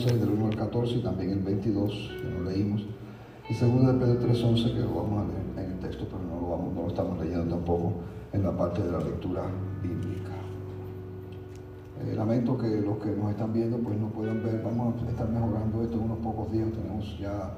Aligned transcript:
6 0.00 0.20
del 0.20 0.30
1 0.30 0.46
al 0.46 0.56
14 0.56 0.94
y 0.94 1.02
también 1.02 1.30
el 1.30 1.40
22 1.40 2.10
que 2.22 2.30
lo 2.30 2.50
leímos. 2.50 2.86
Y 3.48 3.54
segundo 3.54 3.92
de 3.92 3.98
Pedro 3.98 4.28
3.11 4.28 4.74
que 4.74 4.80
lo 4.80 4.94
vamos 4.94 5.24
a 5.24 5.28
leer 5.28 5.66
en 5.68 5.72
el 5.72 5.78
texto, 5.80 6.06
pero 6.08 6.22
no 6.22 6.40
lo, 6.40 6.50
vamos, 6.56 6.74
no 6.74 6.82
lo 6.82 6.88
estamos 6.88 7.18
leyendo 7.18 7.54
tampoco 7.54 7.92
en 8.32 8.42
la 8.42 8.56
parte 8.56 8.82
de 8.82 8.92
la 8.92 8.98
lectura 9.00 9.42
bíblica. 9.82 10.30
Eh, 12.02 12.14
lamento 12.16 12.56
que 12.56 12.80
los 12.80 12.96
que 12.98 13.10
nos 13.10 13.30
están 13.30 13.52
viendo 13.52 13.76
pues 13.78 13.98
no 13.98 14.08
puedan 14.08 14.42
ver, 14.42 14.62
vamos 14.62 14.94
a 15.02 15.10
estar 15.10 15.28
mejorando 15.28 15.82
esto 15.82 15.96
en 15.96 16.04
unos 16.04 16.18
pocos 16.18 16.50
días. 16.50 16.70
Tenemos 16.72 17.18
ya 17.18 17.52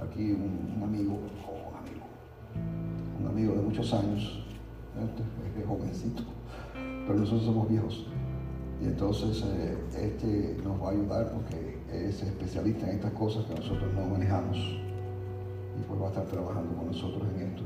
aquí 0.00 0.32
un, 0.32 0.80
amigo, 0.82 1.14
un 1.14 1.76
amigo, 1.76 2.06
un 3.20 3.26
amigo 3.26 3.54
de 3.54 3.62
muchos 3.62 3.92
años, 3.92 4.44
este, 5.02 5.60
es 5.60 5.66
jovencito, 5.66 6.22
pero 7.06 7.18
nosotros 7.18 7.44
somos 7.44 7.68
viejos. 7.68 8.06
Y 8.80 8.84
entonces 8.86 9.42
eh, 9.44 9.76
este 10.00 10.56
nos 10.62 10.80
va 10.80 10.88
a 10.88 10.90
ayudar 10.92 11.32
porque 11.32 11.78
es 11.92 12.22
especialista 12.22 12.88
en 12.88 12.96
estas 12.96 13.12
cosas 13.12 13.44
que 13.46 13.54
nosotros 13.54 13.92
no 13.94 14.06
manejamos. 14.06 14.56
Y 14.56 15.82
pues 15.86 16.00
va 16.00 16.06
a 16.06 16.08
estar 16.10 16.26
trabajando 16.26 16.76
con 16.76 16.86
nosotros 16.86 17.22
en 17.34 17.48
esto. 17.48 17.62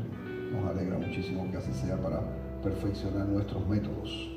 Nos 0.52 0.70
alegra 0.70 0.98
muchísimo 0.98 1.50
que 1.50 1.58
así 1.58 1.72
sea 1.72 1.96
para 1.96 2.20
perfeccionar 2.62 3.26
nuestros 3.28 3.66
métodos. 3.68 4.30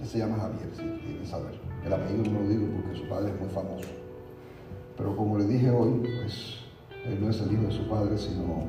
Él 0.00 0.06
se 0.06 0.18
llama 0.18 0.38
Javier, 0.38 0.70
si 0.72 0.82
quieren 0.82 1.26
saber. 1.26 1.52
El 1.84 1.92
apellido 1.92 2.30
no 2.30 2.40
lo 2.40 2.48
digo 2.48 2.66
porque 2.74 2.98
su 2.98 3.08
padre 3.08 3.32
es 3.32 3.40
muy 3.40 3.48
famoso. 3.50 3.88
Pero 4.96 5.16
como 5.16 5.38
le 5.38 5.46
dije 5.46 5.70
hoy, 5.70 6.00
pues 6.00 6.56
él 7.06 7.20
no 7.20 7.30
es 7.30 7.40
el 7.40 7.52
hijo 7.52 7.62
de 7.62 7.72
su 7.72 7.88
padre, 7.88 8.18
sino 8.18 8.64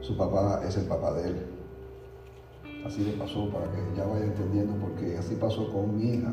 su 0.00 0.16
papá 0.16 0.62
es 0.66 0.76
el 0.76 0.84
papá 0.84 1.12
de 1.14 1.28
él. 1.28 1.57
Así 2.86 3.04
le 3.04 3.12
pasó 3.12 3.50
para 3.50 3.70
que 3.70 3.78
ya 3.96 4.06
vaya 4.06 4.24
entendiendo, 4.24 4.74
porque 4.74 5.16
así 5.18 5.34
pasó 5.34 5.70
con 5.72 5.96
mi 5.96 6.14
hija. 6.14 6.32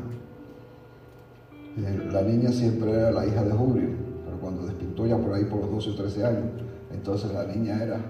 Eh, 1.78 2.08
la 2.10 2.22
niña 2.22 2.50
siempre 2.50 2.90
era 2.90 3.10
la 3.10 3.26
hija 3.26 3.42
de 3.42 3.52
Julio, 3.52 3.90
pero 4.24 4.38
cuando 4.40 4.66
despintó 4.66 5.06
ya 5.06 5.18
por 5.18 5.34
ahí 5.34 5.44
por 5.44 5.60
los 5.60 5.70
12 5.70 5.90
o 5.90 5.94
13 5.94 6.24
años, 6.24 6.44
entonces 6.90 7.32
la 7.32 7.44
niña 7.44 7.82
era 7.82 8.00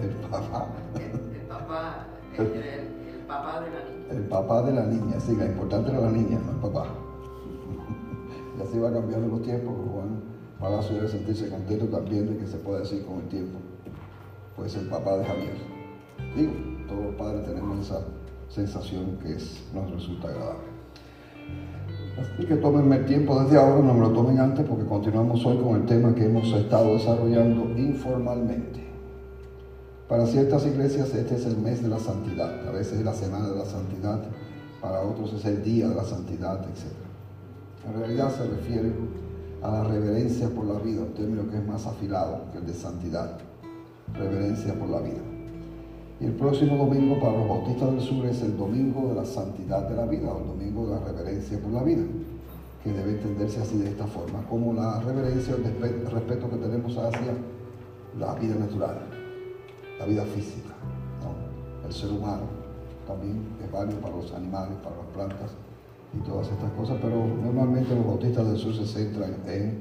el 0.00 0.10
papá. 0.30 0.68
El, 0.94 1.46
papá, 1.48 2.06
el, 2.38 3.26
papá 3.26 3.60
de 3.60 3.70
la 3.70 3.84
niña. 3.84 4.10
El 4.10 4.22
papá 4.28 4.62
de 4.62 4.72
la 4.72 4.86
niña, 4.86 5.20
sí, 5.20 5.34
la 5.36 5.46
importante 5.46 5.90
era 5.90 6.00
la 6.00 6.12
niña, 6.12 6.38
no 6.44 6.52
el 6.52 6.72
papá. 6.72 6.86
y 8.58 8.62
así 8.62 8.78
va 8.78 8.92
cambiando 8.92 9.28
los 9.28 9.42
tiempos, 9.42 9.74
Juan 9.92 10.22
Palacio 10.60 10.96
debe 10.96 11.08
sentirse 11.08 11.48
contento 11.48 11.86
también 11.86 12.28
de 12.28 12.36
que 12.36 12.46
se 12.46 12.58
pueda 12.58 12.80
decir 12.80 13.04
con 13.06 13.20
el 13.20 13.28
tiempo, 13.28 13.58
pues 14.56 14.76
el 14.76 14.88
papá 14.88 15.16
de 15.16 15.24
Javier. 15.24 15.54
Digo, 16.36 16.52
todos 16.90 17.04
los 17.04 17.14
padres 17.14 17.46
tenemos 17.46 17.86
esa 17.86 18.00
sensación 18.48 19.16
que 19.22 19.36
nos 19.72 19.90
resulta 19.92 20.28
agradable. 20.28 20.70
Así 22.18 22.44
que 22.46 22.56
tómenme 22.56 22.96
el 22.96 23.06
tiempo 23.06 23.40
desde 23.40 23.56
ahora, 23.56 23.80
no 23.80 23.94
me 23.94 24.00
lo 24.00 24.10
tomen 24.10 24.38
antes 24.40 24.66
porque 24.66 24.84
continuamos 24.84 25.44
hoy 25.46 25.58
con 25.58 25.76
el 25.76 25.86
tema 25.86 26.14
que 26.14 26.26
hemos 26.26 26.52
estado 26.52 26.94
desarrollando 26.94 27.78
informalmente. 27.78 28.80
Para 30.08 30.26
ciertas 30.26 30.66
iglesias 30.66 31.14
este 31.14 31.36
es 31.36 31.46
el 31.46 31.56
mes 31.58 31.82
de 31.82 31.88
la 31.88 32.00
santidad, 32.00 32.68
a 32.68 32.72
veces 32.72 32.98
es 32.98 33.04
la 33.04 33.14
semana 33.14 33.48
de 33.48 33.56
la 33.56 33.64
santidad, 33.64 34.20
para 34.82 35.02
otros 35.02 35.32
es 35.34 35.44
el 35.44 35.62
día 35.62 35.88
de 35.88 35.94
la 35.94 36.04
santidad, 36.04 36.58
etc. 36.64 36.92
En 37.86 38.00
realidad 38.00 38.34
se 38.36 38.44
refiere 38.44 38.92
a 39.62 39.70
la 39.70 39.84
reverencia 39.84 40.48
por 40.48 40.64
la 40.64 40.80
vida, 40.80 41.02
un 41.02 41.14
término 41.14 41.48
que 41.48 41.58
es 41.58 41.66
más 41.66 41.86
afilado 41.86 42.50
que 42.50 42.58
el 42.58 42.66
de 42.66 42.74
santidad, 42.74 43.38
reverencia 44.14 44.74
por 44.74 44.88
la 44.88 45.00
vida. 45.00 45.29
Y 46.20 46.26
el 46.26 46.32
próximo 46.32 46.76
domingo 46.76 47.18
para 47.18 47.38
los 47.38 47.48
bautistas 47.48 47.92
del 47.92 48.00
sur 48.00 48.26
es 48.26 48.42
el 48.42 48.56
domingo 48.56 49.08
de 49.08 49.14
la 49.14 49.24
santidad 49.24 49.88
de 49.88 49.96
la 49.96 50.04
vida 50.04 50.30
o 50.30 50.40
el 50.40 50.48
domingo 50.48 50.86
de 50.86 50.94
la 50.96 51.00
reverencia 51.00 51.58
por 51.58 51.72
la 51.72 51.82
vida, 51.82 52.02
que 52.84 52.92
debe 52.92 53.12
entenderse 53.12 53.60
así 53.60 53.78
de 53.78 53.88
esta 53.88 54.06
forma, 54.06 54.42
como 54.46 54.74
la 54.74 55.00
reverencia 55.00 55.54
el 55.54 56.10
respeto 56.10 56.50
que 56.50 56.56
tenemos 56.56 56.94
hacia 56.98 57.32
la 58.18 58.34
vida 58.34 58.54
natural, 58.54 58.98
la 59.98 60.04
vida 60.04 60.24
física, 60.26 60.74
el 61.86 61.92
ser 61.92 62.10
humano, 62.10 62.42
también 63.06 63.40
es 63.64 63.72
válido 63.72 63.98
para 64.00 64.16
los 64.16 64.30
animales, 64.32 64.76
para 64.82 64.96
las 64.96 65.06
plantas 65.14 65.50
y 66.12 66.18
todas 66.28 66.48
estas 66.48 66.70
cosas, 66.72 66.98
pero 67.00 67.16
normalmente 67.42 67.94
los 67.94 68.04
bautistas 68.04 68.46
del 68.46 68.58
sur 68.58 68.74
se 68.74 68.86
centran 68.86 69.36
en 69.46 69.78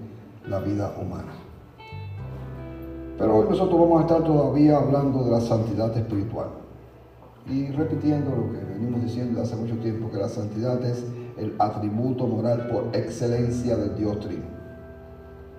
la 0.47 0.59
vida 0.59 0.95
humana. 1.01 1.48
Pero 3.19 3.35
hoy 3.35 3.49
nosotros 3.49 3.77
vamos 3.77 3.99
a 3.99 4.01
estar 4.03 4.23
todavía 4.23 4.77
hablando 4.77 5.25
de 5.25 5.31
la 5.31 5.41
santidad 5.41 5.95
espiritual 5.95 6.47
y 7.49 7.67
repitiendo 7.71 8.29
lo 8.33 8.49
que 8.53 8.63
venimos 8.63 9.03
diciendo 9.03 9.41
hace 9.41 9.57
mucho 9.57 9.75
tiempo, 9.79 10.09
que 10.09 10.17
la 10.17 10.29
santidad 10.29 10.81
es 10.85 11.03
el 11.37 11.53
atributo 11.59 12.25
moral 12.27 12.69
por 12.69 12.95
excelencia 12.95 13.75
del 13.75 13.97
Dios 13.97 14.21
Trino. 14.21 14.45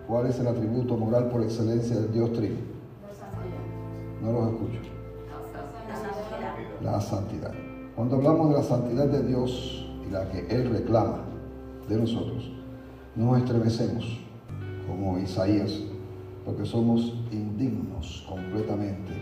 ¿Cuál 0.08 0.26
es 0.28 0.38
el 0.38 0.46
atributo 0.46 0.96
moral 0.96 1.28
por 1.28 1.42
excelencia 1.42 1.96
del 1.96 2.10
Dios 2.10 2.32
Trino? 2.32 2.60
No 4.22 4.32
los 4.32 4.52
escucho. 4.52 4.80
La 6.82 6.98
santidad. 6.98 7.52
Cuando 7.94 8.16
hablamos 8.16 8.48
de 8.48 8.54
la 8.54 8.62
santidad 8.62 9.06
de 9.06 9.22
Dios 9.22 9.86
y 10.08 10.10
la 10.10 10.26
que 10.30 10.46
Él 10.48 10.70
reclama 10.70 11.24
de 11.90 11.96
nosotros, 11.96 12.50
nos 13.16 13.36
estremecemos 13.36 14.18
como 14.86 15.18
Isaías 15.18 15.89
porque 16.44 16.64
somos 16.64 17.14
indignos 17.30 18.24
completamente 18.28 19.12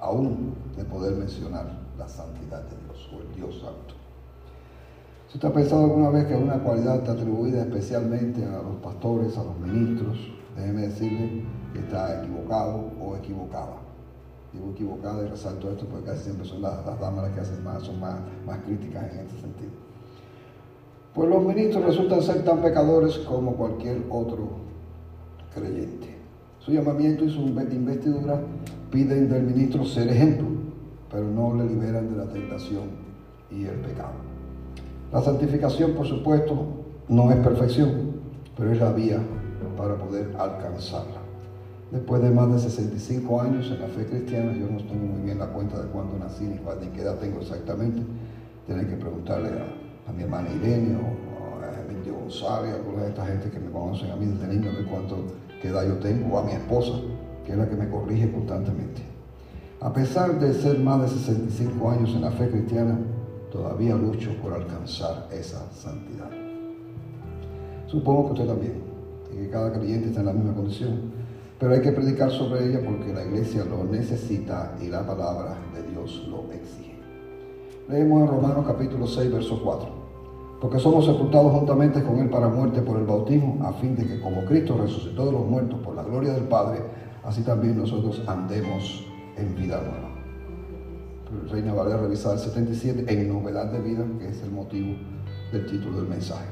aún 0.00 0.54
de 0.76 0.84
poder 0.84 1.16
mencionar 1.16 1.78
la 1.96 2.08
santidad 2.08 2.62
de 2.62 2.76
Dios 2.84 3.10
o 3.12 3.20
el 3.20 3.34
Dios 3.34 3.60
Santo. 3.60 3.94
Si 5.28 5.34
usted 5.34 5.48
ha 5.48 5.52
pensado 5.52 5.84
alguna 5.84 6.10
vez 6.10 6.26
que 6.26 6.34
una 6.34 6.58
cualidad 6.58 6.96
está 6.96 7.12
atribuida 7.12 7.62
especialmente 7.62 8.44
a 8.44 8.62
los 8.62 8.76
pastores, 8.82 9.36
a 9.36 9.44
los 9.44 9.58
ministros, 9.58 10.16
déjeme 10.56 10.88
decirle 10.88 11.44
que 11.72 11.80
está 11.80 12.22
equivocado 12.22 12.90
o 13.00 13.16
equivocada. 13.16 13.76
Digo 14.52 14.70
equivocada 14.70 15.26
y 15.26 15.28
resalto 15.28 15.70
esto 15.70 15.84
porque 15.84 16.06
casi 16.06 16.24
siempre 16.24 16.46
son 16.46 16.62
las, 16.62 16.82
damas 16.84 17.24
las 17.24 17.32
que 17.32 17.40
hacen 17.40 17.62
más, 17.62 17.82
son 17.82 18.00
más, 18.00 18.20
más 18.46 18.58
críticas 18.60 19.12
en 19.12 19.18
este 19.20 19.40
sentido. 19.40 19.70
Pues 21.14 21.28
los 21.28 21.44
ministros 21.44 21.84
resultan 21.84 22.22
ser 22.22 22.44
tan 22.44 22.62
pecadores 22.62 23.18
como 23.18 23.54
cualquier 23.54 24.06
otro 24.08 24.48
creyente. 25.54 26.17
Su 26.68 26.74
llamamiento 26.74 27.24
y 27.24 27.30
su 27.30 27.40
investidura 27.40 28.42
piden 28.90 29.30
del 29.30 29.44
ministro 29.44 29.86
ser 29.86 30.06
ejemplo, 30.08 30.48
pero 31.10 31.24
no 31.24 31.54
le 31.54 31.64
liberan 31.64 32.10
de 32.10 32.16
la 32.18 32.30
tentación 32.30 32.90
y 33.50 33.64
el 33.64 33.76
pecado. 33.76 34.12
La 35.10 35.22
santificación, 35.22 35.92
por 35.92 36.06
supuesto, 36.06 36.66
no 37.08 37.30
es 37.30 37.38
perfección, 37.38 38.20
pero 38.54 38.70
es 38.70 38.78
la 38.78 38.92
vía 38.92 39.18
para 39.78 39.96
poder 39.96 40.30
alcanzarla. 40.38 41.22
Después 41.90 42.20
de 42.20 42.32
más 42.32 42.52
de 42.52 42.58
65 42.58 43.40
años 43.40 43.70
en 43.70 43.80
la 43.80 43.86
fe 43.86 44.04
cristiana, 44.04 44.52
yo 44.52 44.70
no 44.70 44.76
tengo 44.76 45.06
muy 45.06 45.22
bien 45.22 45.38
la 45.38 45.46
cuenta 45.46 45.80
de 45.80 45.88
cuándo 45.88 46.18
nací 46.18 46.44
ni, 46.44 46.58
qué 46.88 47.00
edad 47.00 47.16
tengo 47.16 47.40
exactamente. 47.40 48.02
Tienen 48.66 48.88
que 48.88 48.96
preguntarle 48.96 49.52
a, 50.06 50.12
mi 50.12 50.22
hermana 50.22 50.50
Irene 50.54 50.98
o 50.98 51.64
a 51.64 51.90
Emilio 51.90 52.18
González, 52.20 52.74
a 52.74 52.76
alguna 52.76 53.04
de 53.04 53.08
esta 53.08 53.24
gente 53.24 53.50
que 53.50 53.58
me 53.58 53.70
conocen 53.70 54.10
a 54.10 54.16
mí 54.16 54.26
desde 54.26 54.48
niño, 54.48 54.70
de 54.70 54.84
cuánto 54.84 55.16
qué 55.60 55.68
edad 55.68 55.86
yo 55.86 55.96
tengo, 55.98 56.38
a 56.38 56.44
mi 56.44 56.52
esposa, 56.52 56.92
que 57.44 57.52
es 57.52 57.58
la 57.58 57.68
que 57.68 57.76
me 57.76 57.88
corrige 57.88 58.30
constantemente. 58.30 59.02
A 59.80 59.92
pesar 59.92 60.38
de 60.38 60.52
ser 60.52 60.78
más 60.78 61.02
de 61.02 61.08
65 61.08 61.90
años 61.90 62.10
en 62.14 62.22
la 62.22 62.30
fe 62.30 62.48
cristiana, 62.50 62.98
todavía 63.50 63.94
lucho 63.94 64.30
por 64.42 64.52
alcanzar 64.52 65.28
esa 65.32 65.70
santidad. 65.72 66.30
Supongo 67.86 68.26
que 68.26 68.32
usted 68.32 68.46
también, 68.46 68.82
y 69.32 69.36
que 69.36 69.50
cada 69.50 69.72
creyente 69.72 70.08
está 70.08 70.20
en 70.20 70.26
la 70.26 70.32
misma 70.32 70.54
condición, 70.54 71.12
pero 71.58 71.74
hay 71.74 71.80
que 71.80 71.92
predicar 71.92 72.30
sobre 72.30 72.66
ella 72.66 72.80
porque 72.84 73.12
la 73.12 73.24
iglesia 73.24 73.64
lo 73.64 73.84
necesita 73.84 74.76
y 74.80 74.88
la 74.88 75.06
palabra 75.06 75.56
de 75.74 75.90
Dios 75.90 76.28
lo 76.28 76.52
exige. 76.52 76.98
Leemos 77.88 78.22
en 78.22 78.28
Romanos 78.28 78.64
capítulo 78.66 79.06
6, 79.06 79.32
verso 79.32 79.60
4 79.62 79.97
porque 80.60 80.78
somos 80.80 81.06
sepultados 81.06 81.52
juntamente 81.52 82.02
con 82.02 82.18
Él 82.18 82.28
para 82.28 82.48
muerte 82.48 82.82
por 82.82 82.98
el 82.98 83.06
bautismo, 83.06 83.64
a 83.64 83.72
fin 83.74 83.94
de 83.94 84.06
que 84.06 84.20
como 84.20 84.44
Cristo 84.44 84.76
resucitó 84.76 85.26
de 85.26 85.32
los 85.32 85.46
muertos 85.46 85.78
por 85.80 85.94
la 85.94 86.02
gloria 86.02 86.32
del 86.32 86.44
Padre, 86.44 86.80
así 87.24 87.42
también 87.42 87.78
nosotros 87.78 88.22
andemos 88.26 89.06
en 89.36 89.54
vida 89.54 89.80
nueva. 89.80 90.08
Reina 91.50 91.74
Valera 91.74 91.98
revisada 91.98 92.34
el 92.34 92.40
77 92.40 93.04
en 93.12 93.28
novedad 93.28 93.70
de 93.70 93.80
vida, 93.80 94.04
que 94.18 94.28
es 94.28 94.42
el 94.42 94.50
motivo 94.50 94.96
del 95.52 95.66
título 95.66 95.98
del 95.98 96.08
mensaje. 96.08 96.46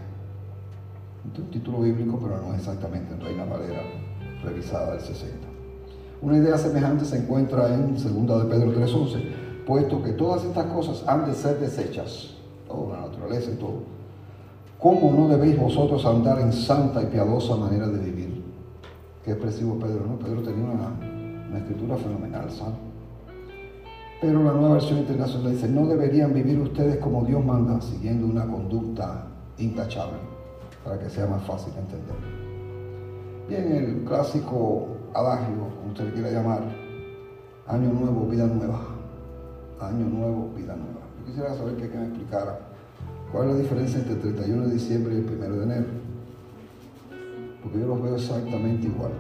Un 1.24 1.50
título 1.50 1.80
bíblico, 1.80 2.20
pero 2.22 2.40
no 2.40 2.54
exactamente 2.54 3.14
en 3.14 3.20
Reina 3.20 3.44
Valera 3.44 3.82
revisada 4.44 4.94
el 4.94 5.00
60. 5.00 5.48
Una 6.22 6.36
idea 6.36 6.56
semejante 6.56 7.04
se 7.04 7.18
encuentra 7.18 7.74
en 7.74 7.94
2 7.94 8.04
de 8.04 8.48
Pedro 8.48 8.72
3.11, 8.72 9.64
puesto 9.66 10.02
que 10.02 10.12
todas 10.12 10.44
estas 10.44 10.66
cosas 10.66 11.04
han 11.08 11.26
de 11.26 11.34
ser 11.34 11.58
desechas, 11.58 12.34
toda 12.68 13.00
la 13.00 13.06
naturaleza 13.08 13.50
y 13.50 13.56
todo, 13.56 13.95
¿Cómo 14.80 15.10
no 15.10 15.28
debéis 15.28 15.58
vosotros 15.58 16.04
andar 16.04 16.38
en 16.40 16.52
santa 16.52 17.02
y 17.02 17.06
piadosa 17.06 17.56
manera 17.56 17.88
de 17.88 17.98
vivir? 17.98 18.44
Qué 19.24 19.32
expresivo 19.32 19.78
Pedro, 19.78 20.06
¿no? 20.06 20.18
Pedro 20.18 20.42
tenía 20.42 20.70
una, 20.70 21.58
escritura 21.58 21.96
fenomenal, 21.96 22.50
¿sabes? 22.50 22.74
Pero 24.20 24.42
la 24.42 24.52
nueva 24.52 24.74
versión 24.74 24.98
internacional 24.98 25.52
dice, 25.52 25.68
no 25.68 25.86
deberían 25.86 26.34
vivir 26.34 26.60
ustedes 26.60 26.98
como 26.98 27.24
Dios 27.24 27.42
manda, 27.42 27.80
siguiendo 27.80 28.26
una 28.26 28.46
conducta 28.46 29.26
intachable. 29.58 30.18
para 30.84 30.98
que 30.98 31.08
sea 31.08 31.26
más 31.26 31.42
fácil 31.42 31.72
entender. 31.76 32.14
Bien, 33.48 33.72
el 33.72 34.04
clásico 34.04 34.86
adagio, 35.14 35.68
como 35.76 35.92
usted 35.92 36.12
quiera 36.12 36.30
llamar, 36.30 36.62
año 37.66 37.92
nuevo, 37.92 38.26
vida 38.26 38.46
nueva. 38.46 38.80
Año 39.80 40.06
nuevo, 40.06 40.52
vida 40.54 40.76
nueva. 40.76 41.00
Yo 41.18 41.26
quisiera 41.26 41.54
saber 41.54 41.76
que, 41.76 41.88
que 41.90 41.98
me 41.98 42.04
explicara 42.04 42.65
cuál 43.32 43.48
es 43.48 43.54
la 43.54 43.60
diferencia 43.60 43.98
entre 43.98 44.14
el 44.14 44.20
31 44.20 44.66
de 44.66 44.74
diciembre 44.74 45.14
y 45.14 45.18
el 45.18 45.24
1 45.24 45.56
de 45.56 45.62
enero. 45.64 45.86
Porque 47.62 47.80
yo 47.80 47.86
los 47.86 48.02
veo 48.02 48.16
exactamente 48.16 48.86
igual. 48.86 49.12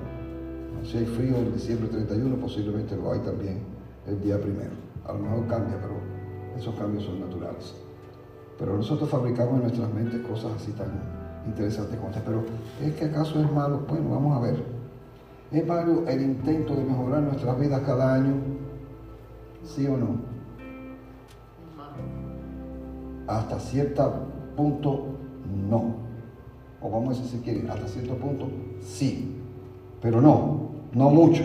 Si 0.84 0.98
hay 0.98 1.06
frío 1.06 1.36
en 1.36 1.52
diciembre 1.52 1.88
31, 1.88 2.36
posiblemente 2.36 2.96
lo 2.96 3.12
hay 3.12 3.18
también 3.20 3.58
el 4.06 4.20
día 4.20 4.40
primero. 4.40 4.70
A 5.04 5.12
lo 5.12 5.18
mejor 5.18 5.46
cambia, 5.46 5.76
pero 5.80 5.94
esos 6.56 6.74
cambios 6.76 7.04
son 7.04 7.20
naturales. 7.20 7.74
Pero 8.58 8.76
nosotros 8.76 9.08
fabricamos 9.10 9.56
en 9.56 9.62
nuestras 9.62 9.92
mentes 9.92 10.20
cosas 10.22 10.52
así 10.56 10.72
tan 10.72 10.88
interesantes 11.46 11.96
como 11.96 12.10
estas. 12.10 12.22
Pero 12.22 12.44
¿es 12.82 12.94
que 12.94 13.04
acaso 13.06 13.40
es 13.42 13.52
malo? 13.52 13.84
Bueno, 13.88 14.10
vamos 14.10 14.36
a 14.36 14.40
ver. 14.40 14.62
¿Es 15.50 15.66
malo 15.66 16.06
el 16.08 16.22
intento 16.22 16.74
de 16.74 16.84
mejorar 16.84 17.22
nuestras 17.22 17.58
vidas 17.58 17.82
cada 17.84 18.14
año? 18.14 18.34
¿Sí 19.64 19.86
o 19.86 19.96
no? 19.96 20.35
Hasta 23.26 23.58
cierto 23.58 24.12
punto, 24.56 25.06
no. 25.68 25.96
O 26.80 26.90
vamos 26.90 27.18
a 27.18 27.22
decir 27.22 27.38
si 27.38 27.44
quieren, 27.44 27.68
hasta 27.70 27.86
cierto 27.88 28.14
punto, 28.14 28.46
sí. 28.80 29.36
Pero 30.00 30.20
no, 30.20 30.70
no 30.92 31.10
mucho. 31.10 31.42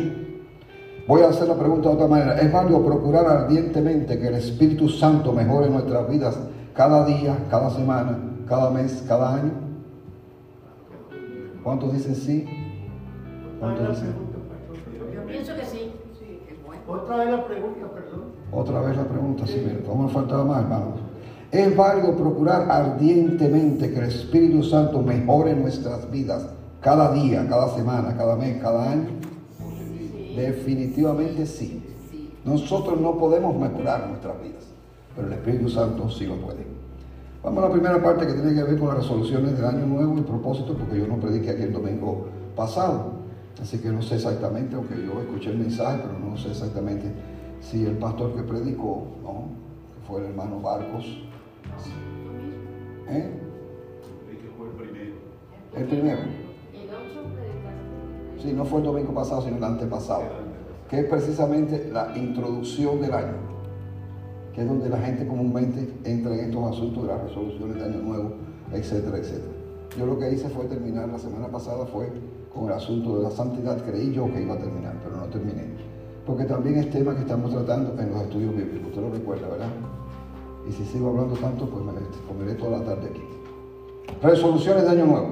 Voy 1.07 1.21
a 1.23 1.29
hacer 1.29 1.47
la 1.47 1.55
pregunta 1.55 1.89
de 1.89 1.95
otra 1.95 2.07
manera. 2.07 2.39
¿Es 2.39 2.51
válido 2.51 2.85
procurar 2.85 3.25
ardientemente 3.25 4.19
que 4.19 4.27
el 4.27 4.35
Espíritu 4.35 4.87
Santo 4.87 5.33
mejore 5.33 5.69
nuestras 5.69 6.07
vidas 6.09 6.39
cada 6.75 7.05
día, 7.05 7.47
cada 7.49 7.69
semana, 7.69 8.17
cada 8.47 8.69
mes, 8.69 9.03
cada 9.07 9.35
año? 9.35 9.51
¿Cuántos 11.63 11.93
dicen 11.93 12.15
sí? 12.15 12.45
¿Cuántos 13.59 13.89
dicen? 13.89 14.13
Yo 15.13 15.25
pienso 15.25 15.55
que 15.55 15.65
sí. 15.65 15.91
Otra 16.87 17.17
vez 17.17 17.29
la 17.31 17.45
pregunta, 17.45 17.87
perdón. 17.93 18.21
Otra 18.51 18.81
vez 18.81 18.97
la 18.97 19.03
pregunta, 19.03 19.47
sí, 19.47 19.61
mire, 19.65 19.83
¿cómo 19.83 20.03
me 20.03 20.09
faltaba 20.09 20.43
más, 20.43 20.61
hermanos? 20.63 21.00
Es 21.51 21.75
válido 21.75 22.15
procurar 22.15 22.71
ardientemente 22.71 23.92
que 23.92 24.00
el 24.00 24.06
Espíritu 24.06 24.63
Santo 24.63 25.01
mejore 25.01 25.53
nuestras 25.53 26.09
vidas 26.09 26.48
cada 26.80 27.12
día, 27.12 27.45
cada 27.50 27.75
semana, 27.75 28.15
cada 28.15 28.38
mes, 28.38 28.62
cada 28.62 28.89
año. 28.89 29.09
Definitivamente 30.36 31.45
sí. 31.45 31.83
Nosotros 32.45 33.01
no 33.01 33.18
podemos 33.18 33.53
mejorar 33.57 34.07
nuestras 34.07 34.42
vidas, 34.42 34.63
pero 35.13 35.27
el 35.27 35.33
Espíritu 35.33 35.69
Santo 35.69 36.09
sí 36.09 36.25
lo 36.25 36.38
puede. 36.38 36.65
Vamos 37.44 37.63
a 37.63 37.68
la 37.68 37.74
primera 37.74 38.01
parte 38.01 38.25
que 38.25 38.33
tiene 38.33 38.53
que 38.53 38.63
ver 38.63 38.80
con 38.80 38.88
las 38.88 38.98
resoluciones 38.98 39.57
del 39.57 39.65
año 39.65 39.86
nuevo 39.86 40.18
y 40.18 40.21
propósito, 40.21 40.74
porque 40.77 41.00
yo 41.00 41.07
no 41.07 41.18
prediqué 41.18 41.50
aquí 41.50 41.63
el 41.63 41.74
domingo 41.74 42.27
pasado. 42.56 43.12
Así 43.62 43.77
que 43.80 43.89
no 43.89 44.01
sé 44.01 44.15
exactamente, 44.15 44.75
aunque 44.75 44.95
yo 44.95 45.19
escuché 45.19 45.50
el 45.50 45.57
mensaje, 45.57 46.01
pero 46.01 46.18
no 46.18 46.38
sé 46.38 46.51
exactamente 46.51 47.12
si 47.59 47.86
el 47.86 47.98
pastor 47.98 48.36
que 48.36 48.44
predicó, 48.44 49.06
¿no? 49.21 49.50
fue 50.07 50.21
el 50.21 50.27
hermano 50.27 50.59
Barcos, 50.62 51.06
¿eh? 53.09 53.41
El 55.75 55.85
primero. 55.85 56.19
Sí, 58.41 58.53
no 58.53 58.65
fue 58.65 58.79
el 58.79 58.85
domingo 58.85 59.13
pasado, 59.13 59.41
sino 59.41 59.57
el 59.57 59.63
antepasado. 59.63 60.23
Que 60.89 61.01
es 61.01 61.06
precisamente 61.06 61.89
la 61.91 62.18
introducción 62.18 63.00
del 63.00 63.13
año. 63.13 63.35
Que 64.53 64.62
es 64.62 64.68
donde 64.68 64.89
la 64.89 64.97
gente 64.97 65.25
comúnmente 65.27 65.88
entra 66.03 66.33
en 66.33 66.39
estos 66.50 66.71
asuntos 66.71 67.03
de 67.03 67.09
las 67.09 67.23
resoluciones 67.23 67.77
de 67.77 67.85
año 67.85 68.01
nuevo, 68.01 68.33
etcétera, 68.74 69.17
etcétera. 69.17 69.53
Yo 69.97 70.06
lo 70.06 70.19
que 70.19 70.31
hice 70.31 70.50
fue 70.50 70.65
terminar 70.65 71.07
la 71.07 71.19
semana 71.19 71.47
pasada 71.47 71.85
fue 71.85 72.09
con 72.53 72.65
el 72.65 72.74
asunto 72.74 73.17
de 73.17 73.24
la 73.24 73.31
santidad. 73.31 73.81
Creí 73.85 74.12
yo 74.12 74.25
que 74.31 74.41
iba 74.41 74.56
a 74.56 74.57
terminar, 74.57 74.95
pero 75.03 75.17
no 75.17 75.25
terminé. 75.27 75.63
Porque 76.25 76.44
también 76.45 76.77
es 76.79 76.89
tema 76.89 77.15
que 77.15 77.21
estamos 77.21 77.51
tratando 77.51 78.00
en 78.01 78.12
los 78.12 78.24
estudios 78.24 78.56
bíblicos. 78.56 78.89
Usted 78.89 79.01
lo 79.01 79.12
recuerda, 79.12 79.47
¿verdad? 79.47 79.69
Y 80.67 80.71
si 80.71 80.85
sigo 80.85 81.09
hablando 81.09 81.35
tanto, 81.35 81.65
pues 81.65 81.83
me 81.83 81.93
comeré 82.27 82.53
toda 82.55 82.79
la 82.79 82.85
tarde 82.85 83.09
aquí. 83.09 83.23
Resoluciones 84.21 84.83
de 84.83 84.89
año 84.89 85.05
nuevo. 85.05 85.29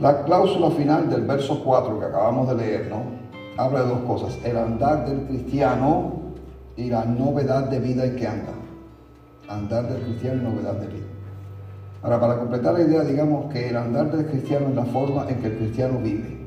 La 0.00 0.24
cláusula 0.24 0.70
final 0.70 1.10
del 1.10 1.22
verso 1.22 1.62
4 1.64 1.98
que 1.98 2.04
acabamos 2.04 2.48
de 2.48 2.54
leer, 2.54 2.88
¿no? 2.88 3.02
Habla 3.56 3.82
de 3.82 3.88
dos 3.88 4.00
cosas, 4.00 4.38
el 4.44 4.56
andar 4.56 5.08
del 5.08 5.26
cristiano 5.26 6.12
y 6.76 6.90
la 6.90 7.04
novedad 7.04 7.64
de 7.68 7.80
vida 7.80 8.04
en 8.04 8.16
que 8.16 8.26
anda. 8.26 8.52
Andar 9.48 9.88
del 9.88 10.02
cristiano 10.02 10.42
y 10.42 10.44
novedad 10.44 10.74
de 10.74 10.86
vida. 10.86 11.06
Ahora, 12.02 12.20
para 12.20 12.38
completar 12.38 12.74
la 12.74 12.82
idea, 12.82 13.02
digamos 13.02 13.52
que 13.52 13.70
el 13.70 13.76
andar 13.76 14.12
del 14.12 14.26
cristiano 14.26 14.68
es 14.68 14.76
la 14.76 14.84
forma 14.84 15.28
en 15.28 15.40
que 15.40 15.48
el 15.48 15.56
cristiano 15.56 15.98
vive. 15.98 16.38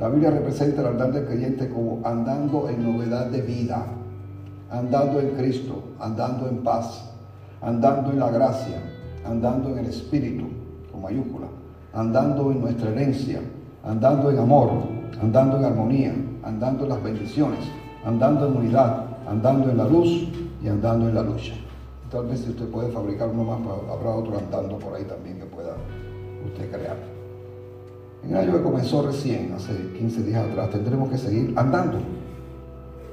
La 0.00 0.08
Biblia 0.08 0.30
representa 0.30 0.80
el 0.80 0.88
andar 0.88 1.12
del 1.12 1.26
creyente 1.26 1.68
como 1.68 2.00
andando 2.04 2.68
en 2.68 2.82
novedad 2.82 3.26
de 3.26 3.42
vida, 3.42 3.86
andando 4.72 5.20
en 5.20 5.36
Cristo, 5.36 5.82
andando 6.00 6.48
en 6.48 6.64
paz, 6.64 7.04
andando 7.60 8.10
en 8.10 8.18
la 8.18 8.30
gracia, 8.30 8.82
andando 9.24 9.68
en 9.70 9.78
el 9.78 9.86
Espíritu, 9.86 10.46
con 10.90 11.02
mayúscula 11.02 11.46
andando 11.92 12.50
en 12.50 12.60
nuestra 12.60 12.90
herencia, 12.90 13.40
andando 13.84 14.30
en 14.30 14.38
amor, 14.38 14.70
andando 15.20 15.58
en 15.58 15.64
armonía, 15.64 16.14
andando 16.42 16.84
en 16.84 16.90
las 16.90 17.02
bendiciones, 17.02 17.60
andando 18.04 18.48
en 18.48 18.56
unidad, 18.56 19.04
andando 19.28 19.70
en 19.70 19.76
la 19.76 19.84
luz 19.84 20.28
y 20.62 20.68
andando 20.68 21.08
en 21.08 21.14
la 21.14 21.22
lucha. 21.22 21.54
Tal 22.10 22.26
vez 22.26 22.40
si 22.40 22.50
usted 22.50 22.66
puede 22.68 22.90
fabricar 22.90 23.28
uno 23.28 23.44
más, 23.44 23.58
habrá 23.90 24.10
otro 24.10 24.38
andando 24.38 24.78
por 24.78 24.94
ahí 24.94 25.04
también 25.04 25.38
que 25.38 25.46
pueda 25.46 25.74
usted 26.46 26.70
crear. 26.70 26.96
En 28.24 28.30
el 28.30 28.36
año 28.36 28.52
que 28.52 28.62
comenzó 28.62 29.02
recién, 29.02 29.52
hace 29.54 29.74
15 29.98 30.22
días 30.22 30.48
atrás, 30.48 30.70
tendremos 30.70 31.10
que 31.10 31.18
seguir 31.18 31.52
andando. 31.56 31.98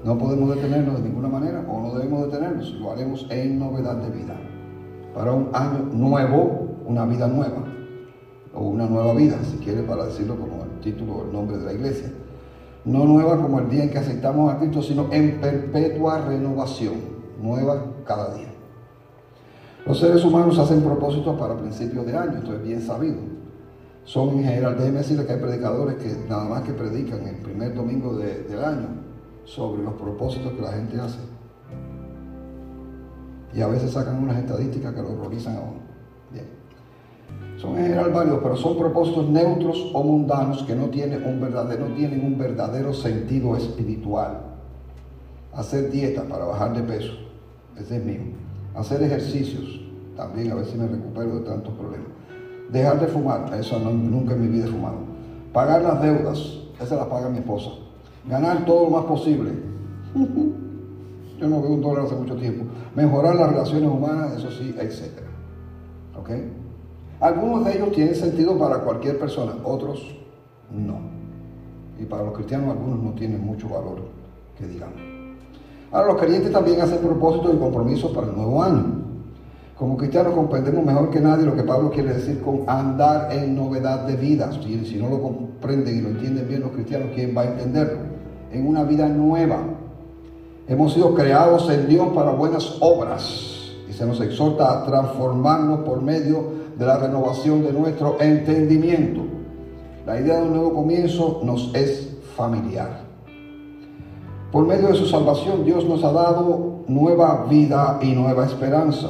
No 0.03 0.17
podemos 0.17 0.55
detenernos 0.55 0.95
de 1.01 1.09
ninguna 1.09 1.27
manera 1.27 1.65
o 1.67 1.81
no 1.81 1.93
debemos 1.93 2.31
detenernos, 2.31 2.73
lo 2.75 2.91
haremos 2.91 3.27
en 3.29 3.59
novedad 3.59 3.95
de 3.97 4.09
vida. 4.09 4.35
Para 5.13 5.33
un 5.33 5.49
año 5.53 5.89
nuevo, 5.91 6.77
una 6.85 7.05
vida 7.05 7.27
nueva 7.27 7.65
o 8.53 8.63
una 8.63 8.85
nueva 8.85 9.13
vida, 9.13 9.37
si 9.43 9.57
quiere, 9.57 9.83
para 9.83 10.05
decirlo 10.05 10.37
como 10.37 10.63
el 10.63 10.79
título 10.79 11.17
o 11.17 11.25
el 11.25 11.33
nombre 11.33 11.57
de 11.57 11.65
la 11.65 11.73
iglesia. 11.73 12.11
No 12.85 13.03
nueva 13.03 13.41
como 13.41 13.59
el 13.59 13.69
día 13.69 13.83
en 13.83 13.89
que 13.89 13.97
aceptamos 13.97 14.53
a 14.53 14.57
Cristo, 14.57 14.81
sino 14.81 15.11
en 15.11 15.41
perpetua 15.41 16.21
renovación, 16.21 16.95
nueva 17.41 17.83
cada 18.05 18.33
día. 18.35 18.47
Los 19.85 19.99
seres 19.99 20.23
humanos 20.23 20.57
hacen 20.59 20.81
propósitos 20.81 21.37
para 21.37 21.57
principios 21.57 22.05
de 22.05 22.15
año, 22.15 22.37
esto 22.37 22.53
es 22.53 22.63
bien 22.63 22.81
sabido. 22.81 23.17
Son 24.05 24.29
en 24.29 24.45
general, 24.45 24.77
déjeme 24.77 24.99
decirle 24.99 25.25
que 25.25 25.33
hay 25.33 25.39
predicadores 25.39 25.95
que 25.97 26.15
nada 26.29 26.45
más 26.45 26.63
que 26.63 26.71
predican 26.71 27.27
el 27.27 27.35
primer 27.35 27.75
domingo 27.75 28.15
del 28.15 28.63
año 28.63 28.98
sobre 29.49 29.83
los 29.83 29.93
propósitos 29.93 30.53
que 30.53 30.61
la 30.61 30.71
gente 30.71 30.99
hace. 30.99 31.19
Y 33.53 33.61
a 33.61 33.67
veces 33.67 33.91
sacan 33.91 34.21
unas 34.21 34.37
estadísticas 34.37 34.93
que 34.93 35.01
lo 35.01 35.11
horrorizan 35.13 35.57
a 35.57 35.61
uno. 35.61 35.89
Son 37.57 37.77
en 37.77 37.83
general 37.83 38.13
varios, 38.13 38.39
pero 38.41 38.55
son 38.55 38.77
propósitos 38.77 39.27
neutros 39.27 39.91
o 39.93 40.01
mundanos 40.01 40.63
que 40.63 40.75
no 40.75 40.85
tienen 40.85 41.25
un 41.25 41.41
verdadero, 41.41 41.87
tienen 41.87 42.23
un 42.23 42.37
verdadero 42.37 42.93
sentido 42.93 43.57
espiritual. 43.57 44.39
Hacer 45.53 45.91
dieta 45.91 46.23
para 46.23 46.45
bajar 46.45 46.73
de 46.73 46.83
peso, 46.83 47.11
ese 47.77 47.97
es 47.97 48.05
mío. 48.05 48.21
Hacer 48.75 49.03
ejercicios, 49.03 49.81
también 50.15 50.51
a 50.51 50.55
ver 50.55 50.65
si 50.65 50.77
me 50.77 50.87
recupero 50.87 51.39
de 51.39 51.41
tantos 51.41 51.73
problemas. 51.73 52.07
Dejar 52.71 52.99
de 52.99 53.07
fumar, 53.07 53.53
eso 53.59 53.77
nunca 53.79 54.35
en 54.35 54.41
mi 54.41 54.47
vida 54.47 54.65
he 54.65 54.69
fumado. 54.69 54.99
Pagar 55.51 55.81
las 55.81 56.01
deudas, 56.01 56.59
esa 56.79 56.95
la 56.95 57.09
paga 57.09 57.27
mi 57.27 57.39
esposa. 57.39 57.71
Ganar 58.27 58.65
todo 58.65 58.85
lo 58.85 58.89
más 58.89 59.05
posible. 59.05 59.51
Yo 61.39 61.47
no 61.47 61.61
veo 61.61 61.71
un 61.71 61.81
dólar 61.81 62.05
hace 62.05 62.15
mucho 62.15 62.35
tiempo. 62.35 62.65
Mejorar 62.95 63.35
las 63.35 63.51
relaciones 63.51 63.89
humanas, 63.89 64.33
eso 64.37 64.51
sí, 64.51 64.75
etc. 64.77 65.21
¿Ok? 66.19 66.29
Algunos 67.21 67.65
de 67.65 67.75
ellos 67.75 67.91
tienen 67.91 68.15
sentido 68.15 68.57
para 68.57 68.79
cualquier 68.79 69.19
persona, 69.19 69.53
otros 69.63 70.15
no. 70.71 70.99
Y 71.99 72.05
para 72.05 72.23
los 72.23 72.33
cristianos 72.33 72.69
algunos 72.69 72.99
no 72.99 73.11
tienen 73.11 73.45
mucho 73.45 73.67
valor, 73.67 74.01
que 74.57 74.65
digamos. 74.65 74.95
Ahora 75.91 76.13
los 76.13 76.21
creyentes 76.21 76.51
también 76.51 76.79
hacen 76.81 76.99
propósitos 76.99 77.53
y 77.53 77.57
compromisos 77.57 78.11
para 78.11 78.27
el 78.27 78.35
nuevo 78.35 78.61
año. 78.61 78.85
Como 79.77 79.97
cristianos 79.97 80.33
comprendemos 80.33 80.85
mejor 80.85 81.09
que 81.09 81.19
nadie 81.19 81.45
lo 81.45 81.55
que 81.55 81.63
Pablo 81.63 81.89
quiere 81.89 82.13
decir 82.13 82.41
con 82.41 82.63
andar 82.67 83.31
en 83.33 83.55
novedad 83.55 84.05
de 84.05 84.15
vida. 84.15 84.51
Si, 84.51 84.85
si 84.85 84.97
no 84.97 85.09
lo 85.09 85.21
comprenden 85.21 85.97
y 85.97 86.01
lo 86.01 86.09
entienden 86.09 86.47
bien 86.47 86.61
los 86.61 86.71
cristianos, 86.71 87.09
¿quién 87.15 87.35
va 87.35 87.43
a 87.43 87.45
entenderlo? 87.45 88.08
En 88.51 88.67
una 88.67 88.83
vida 88.83 89.07
nueva. 89.07 89.57
Hemos 90.67 90.93
sido 90.93 91.13
creados 91.13 91.69
en 91.69 91.87
Dios 91.87 92.09
para 92.09 92.31
buenas 92.31 92.77
obras 92.79 93.73
y 93.89 93.93
se 93.93 94.05
nos 94.05 94.21
exhorta 94.21 94.71
a 94.71 94.85
transformarnos 94.85 95.79
por 95.81 96.01
medio 96.01 96.43
de 96.77 96.85
la 96.85 96.97
renovación 96.97 97.63
de 97.63 97.73
nuestro 97.73 98.19
entendimiento. 98.19 99.21
La 100.05 100.19
idea 100.19 100.39
de 100.39 100.47
un 100.47 100.53
nuevo 100.53 100.73
comienzo 100.73 101.41
nos 101.43 101.73
es 101.75 102.09
familiar. 102.35 103.01
Por 104.51 104.65
medio 104.65 104.87
de 104.87 104.95
su 104.95 105.05
salvación, 105.05 105.63
Dios 105.63 105.85
nos 105.85 106.03
ha 106.03 106.11
dado 106.11 106.83
nueva 106.87 107.45
vida 107.47 107.99
y 108.01 108.13
nueva 108.13 108.45
esperanza. 108.45 109.09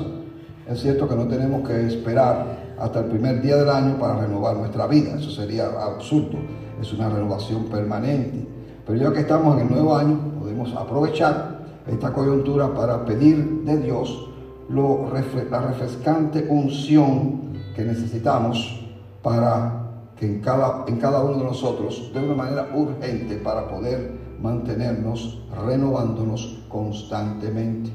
Es 0.67 0.81
cierto 0.81 1.08
que 1.08 1.15
no 1.15 1.27
tenemos 1.27 1.67
que 1.67 1.88
esperar 1.88 2.74
hasta 2.77 3.00
el 3.00 3.05
primer 3.05 3.41
día 3.41 3.55
del 3.55 3.69
año 3.69 3.98
para 4.00 4.19
renovar 4.19 4.58
nuestra 4.58 4.88
vida. 4.88 5.15
Eso 5.17 5.29
sería 5.29 5.67
absurdo. 5.67 6.38
Es 6.81 6.91
una 6.93 7.10
renovación 7.10 7.65
permanente. 7.65 8.59
Pero 8.89 9.01
ya 9.01 9.13
que 9.13 9.19
estamos 9.19 9.55
en 9.55 9.67
el 9.67 9.72
nuevo 9.72 9.96
año, 9.96 10.17
podemos 10.39 10.74
aprovechar 10.74 11.60
esta 11.86 12.12
coyuntura 12.12 12.74
para 12.74 13.05
pedir 13.05 13.62
de 13.63 13.77
Dios 13.77 14.29
la 14.67 15.60
refrescante 15.60 16.48
unción 16.50 17.53
que 17.75 17.86
necesitamos 17.86 18.84
para 19.22 20.08
que 20.17 20.25
en 20.25 20.41
cada, 20.41 20.86
en 20.88 20.98
cada 20.98 21.22
uno 21.22 21.38
de 21.38 21.43
nosotros, 21.43 22.10
de 22.15 22.19
una 22.19 22.34
manera 22.34 22.69
urgente, 22.74 23.36
para 23.36 23.67
poder 23.67 24.12
mantenernos 24.41 25.39
renovándonos 25.67 26.63
constantemente. 26.67 27.91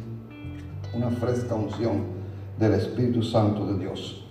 Una 0.94 1.10
fresca 1.10 1.56
unción 1.56 2.04
del 2.56 2.74
Espíritu 2.74 3.20
Santo 3.20 3.66
de 3.66 3.80
Dios. 3.80 4.24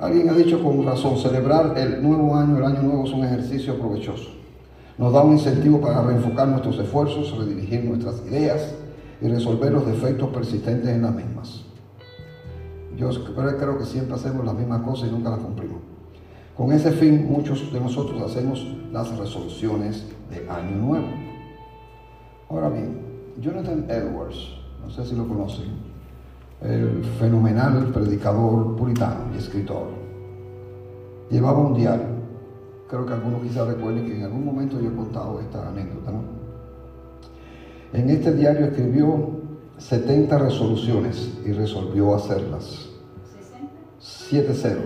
Alguien 0.00 0.28
ha 0.28 0.32
dicho 0.32 0.60
con 0.60 0.84
razón, 0.84 1.16
celebrar 1.18 1.78
el 1.78 2.02
nuevo 2.02 2.34
año, 2.34 2.58
el 2.58 2.64
año 2.64 2.82
nuevo 2.82 3.04
es 3.04 3.12
un 3.12 3.24
ejercicio 3.24 3.78
provechoso. 3.78 4.43
Nos 4.96 5.12
da 5.12 5.22
un 5.22 5.32
incentivo 5.32 5.80
para 5.80 6.02
reenfocar 6.02 6.46
nuestros 6.46 6.78
esfuerzos, 6.78 7.36
redirigir 7.36 7.84
nuestras 7.84 8.22
ideas 8.26 8.74
y 9.20 9.28
resolver 9.28 9.72
los 9.72 9.86
defectos 9.86 10.28
persistentes 10.28 10.88
en 10.88 11.02
las 11.02 11.14
mismas. 11.14 11.64
Yo 12.96 13.10
creo 13.34 13.76
que 13.76 13.84
siempre 13.84 14.14
hacemos 14.14 14.44
las 14.44 14.54
mismas 14.54 14.82
cosas 14.82 15.08
y 15.08 15.12
nunca 15.12 15.30
las 15.30 15.40
cumplimos. 15.40 15.78
Con 16.56 16.70
ese 16.70 16.92
fin, 16.92 17.26
muchos 17.28 17.72
de 17.72 17.80
nosotros 17.80 18.22
hacemos 18.22 18.64
las 18.92 19.18
resoluciones 19.18 20.04
de 20.30 20.48
Año 20.48 20.76
Nuevo. 20.76 21.08
Ahora 22.48 22.68
bien, 22.68 23.00
Jonathan 23.40 23.86
Edwards, 23.88 24.50
no 24.80 24.90
sé 24.90 25.04
si 25.04 25.16
lo 25.16 25.26
conocen, 25.26 25.72
el 26.62 27.02
fenomenal 27.18 27.86
predicador 27.92 28.76
puritano 28.76 29.34
y 29.34 29.38
escritor, 29.38 29.88
llevaba 31.28 31.58
un 31.58 31.74
diario. 31.74 32.13
Creo 32.88 33.06
que 33.06 33.12
algunos 33.12 33.42
quizás 33.42 33.66
recuerden 33.66 34.06
que 34.06 34.16
en 34.16 34.24
algún 34.24 34.44
momento 34.44 34.80
yo 34.80 34.90
he 34.90 34.94
contado 34.94 35.40
esta 35.40 35.68
anécdota. 35.68 36.10
¿no? 36.10 36.22
En 37.92 38.10
este 38.10 38.32
diario 38.34 38.66
escribió 38.66 39.30
70 39.78 40.38
resoluciones 40.38 41.38
y 41.44 41.52
resolvió 41.52 42.14
hacerlas. 42.14 42.90
¿60? 44.30 44.46
7-0. 44.46 44.76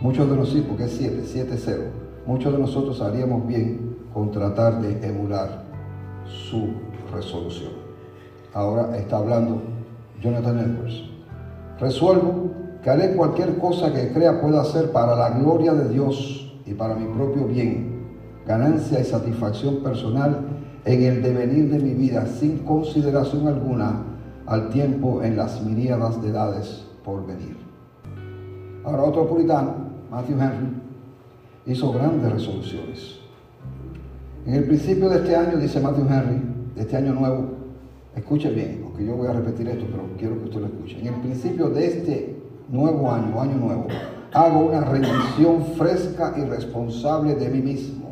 Muchos 0.00 0.28
de 0.28 0.36
nosotros, 0.36 0.64
porque 0.68 0.84
es 0.84 0.92
7, 0.92 1.22
7-0. 1.24 1.78
Muchos 2.26 2.52
de 2.52 2.58
nosotros 2.58 3.00
haríamos 3.00 3.46
bien 3.46 3.96
con 4.14 4.30
tratar 4.30 4.80
de 4.80 5.06
emular 5.06 5.64
su 6.26 6.68
resolución. 7.12 7.72
Ahora 8.54 8.96
está 8.96 9.18
hablando 9.18 9.60
Jonathan 10.22 10.58
Edwards. 10.58 11.02
Resuelvo 11.78 12.50
que 12.82 12.90
haré 12.90 13.16
cualquier 13.16 13.58
cosa 13.58 13.92
que 13.92 14.12
crea 14.12 14.40
pueda 14.40 14.62
hacer 14.62 14.92
para 14.92 15.16
la 15.16 15.30
gloria 15.30 15.74
de 15.74 15.88
Dios 15.88 16.43
y 16.66 16.74
para 16.74 16.94
mi 16.94 17.06
propio 17.14 17.46
bien, 17.46 17.94
ganancia 18.46 19.00
y 19.00 19.04
satisfacción 19.04 19.82
personal 19.82 20.40
en 20.84 21.02
el 21.02 21.22
devenir 21.22 21.70
de 21.70 21.78
mi 21.78 21.94
vida 21.94 22.26
sin 22.26 22.58
consideración 22.58 23.48
alguna 23.48 24.02
al 24.46 24.68
tiempo 24.70 25.22
en 25.22 25.36
las 25.36 25.62
miríadas 25.62 26.20
de 26.22 26.28
edades 26.28 26.84
por 27.04 27.26
venir. 27.26 27.56
Ahora 28.84 29.02
otro 29.02 29.26
puritano, 29.26 29.72
Matthew 30.10 30.40
Henry, 30.40 30.68
hizo 31.66 31.92
grandes 31.92 32.30
resoluciones. 32.30 33.20
En 34.46 34.54
el 34.54 34.64
principio 34.64 35.08
de 35.08 35.16
este 35.16 35.34
año, 35.34 35.56
dice 35.56 35.80
Matthew 35.80 36.06
Henry, 36.06 36.42
de 36.74 36.82
este 36.82 36.96
año 36.98 37.14
nuevo, 37.14 37.46
escuche 38.14 38.50
bien, 38.50 38.82
porque 38.84 39.06
yo 39.06 39.16
voy 39.16 39.28
a 39.28 39.32
repetir 39.32 39.68
esto, 39.68 39.86
pero 39.90 40.02
quiero 40.18 40.38
que 40.38 40.44
usted 40.44 40.60
lo 40.60 40.66
escuche. 40.66 41.00
En 41.00 41.06
el 41.06 41.20
principio 41.20 41.70
de 41.70 41.86
este 41.86 42.36
nuevo 42.68 43.10
año, 43.10 43.40
año 43.40 43.56
nuevo, 43.56 43.86
hago 44.34 44.60
una 44.66 44.80
rendición 44.80 45.64
fresca 45.78 46.34
y 46.36 46.44
responsable 46.44 47.34
de 47.34 47.48
mí 47.48 47.60
mismo 47.60 48.04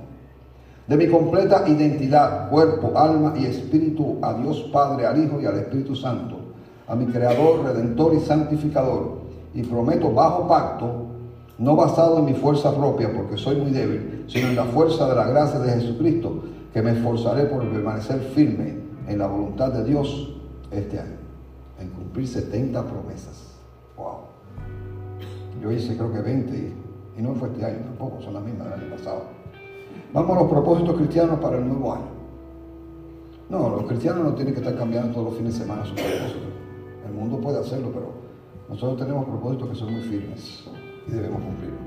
de 0.86 0.96
mi 0.96 1.06
completa 1.06 1.66
identidad, 1.68 2.50
cuerpo, 2.50 2.92
alma 2.96 3.34
y 3.38 3.46
espíritu 3.46 4.18
a 4.20 4.34
Dios 4.34 4.68
Padre, 4.72 5.06
al 5.06 5.24
Hijo 5.24 5.40
y 5.40 5.46
al 5.46 5.56
Espíritu 5.56 5.94
Santo, 5.94 6.36
a 6.88 6.96
mi 6.96 7.06
Creador, 7.06 7.64
Redentor 7.64 8.14
y 8.14 8.20
Santificador, 8.20 9.22
y 9.54 9.62
prometo 9.62 10.12
bajo 10.12 10.48
pacto, 10.48 11.06
no 11.58 11.76
basado 11.76 12.18
en 12.18 12.24
mi 12.24 12.34
fuerza 12.34 12.74
propia, 12.76 13.12
porque 13.12 13.36
soy 13.36 13.56
muy 13.56 13.70
débil, 13.70 14.24
sino 14.26 14.48
en 14.48 14.56
la 14.56 14.64
fuerza 14.64 15.08
de 15.08 15.14
la 15.14 15.28
gracia 15.28 15.60
de 15.60 15.72
Jesucristo, 15.72 16.42
que 16.72 16.82
me 16.82 16.92
esforzaré 16.92 17.44
por 17.44 17.62
permanecer 17.68 18.18
firme 18.34 18.74
en 19.06 19.18
la 19.18 19.28
voluntad 19.28 19.72
de 19.72 19.84
Dios 19.84 20.34
este 20.70 20.98
año, 20.98 21.16
en 21.80 21.88
cumplir 21.90 22.26
70 22.26 22.82
promesas. 22.82 23.51
Yo 25.62 25.70
hice 25.70 25.96
creo 25.96 26.12
que 26.12 26.20
20 26.20 26.72
y 27.18 27.22
no 27.22 27.34
fue 27.34 27.48
este 27.48 27.64
año 27.64 27.78
tampoco, 27.84 28.20
son 28.20 28.34
las 28.34 28.42
mismas 28.42 28.70
del 28.70 28.80
año 28.80 28.96
pasado. 28.96 29.22
Vamos 30.12 30.36
a 30.36 30.40
los 30.40 30.50
propósitos 30.50 30.96
cristianos 30.96 31.38
para 31.38 31.58
el 31.58 31.68
nuevo 31.68 31.92
año. 31.92 32.10
No, 33.48 33.68
los 33.68 33.84
cristianos 33.84 34.24
no 34.24 34.34
tienen 34.34 34.54
que 34.54 34.60
estar 34.60 34.76
cambiando 34.76 35.12
todos 35.12 35.26
los 35.26 35.36
fines 35.36 35.54
de 35.54 35.60
semana 35.60 35.84
sus 35.84 35.94
propósitos. 35.94 36.52
El 37.06 37.14
mundo 37.14 37.38
puede 37.38 37.60
hacerlo, 37.60 37.90
pero 37.92 38.10
nosotros 38.68 38.98
tenemos 38.98 39.24
propósitos 39.26 39.68
que 39.68 39.74
son 39.74 39.92
muy 39.92 40.02
firmes 40.02 40.64
y 41.06 41.10
debemos 41.12 41.42
cumplirlos. 41.42 41.80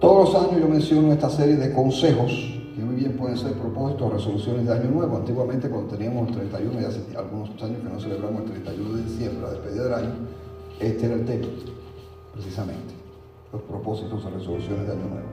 Todos 0.00 0.32
los 0.32 0.42
años 0.42 0.60
yo 0.60 0.68
menciono 0.68 1.12
esta 1.12 1.28
serie 1.28 1.56
de 1.56 1.72
consejos 1.72 2.30
que 2.74 2.84
muy 2.84 2.94
bien 2.94 3.16
pueden 3.16 3.36
ser 3.36 3.52
propósitos 3.54 4.12
resoluciones 4.12 4.66
de 4.66 4.72
año 4.72 4.90
nuevo. 4.90 5.16
Antiguamente 5.16 5.68
cuando 5.68 5.96
teníamos 5.96 6.28
el 6.28 6.34
31, 6.36 6.80
ya 6.80 6.88
hace 6.88 7.02
algunos 7.16 7.50
años 7.60 7.82
que 7.82 7.92
no 7.92 8.00
celebramos 8.00 8.42
el 8.42 8.50
31 8.62 8.94
de 8.94 9.02
diciembre, 9.02 9.42
la 9.42 9.50
despedida 9.50 9.84
del 9.84 9.94
año, 9.94 10.10
este 10.78 11.06
era 11.06 11.14
el 11.16 11.24
tema, 11.24 11.46
precisamente, 12.32 12.94
los 13.52 13.62
propósitos 13.62 14.24
o 14.24 14.30
resoluciones 14.30 14.86
de 14.86 14.92
año 14.92 15.08
nuevo. 15.08 15.28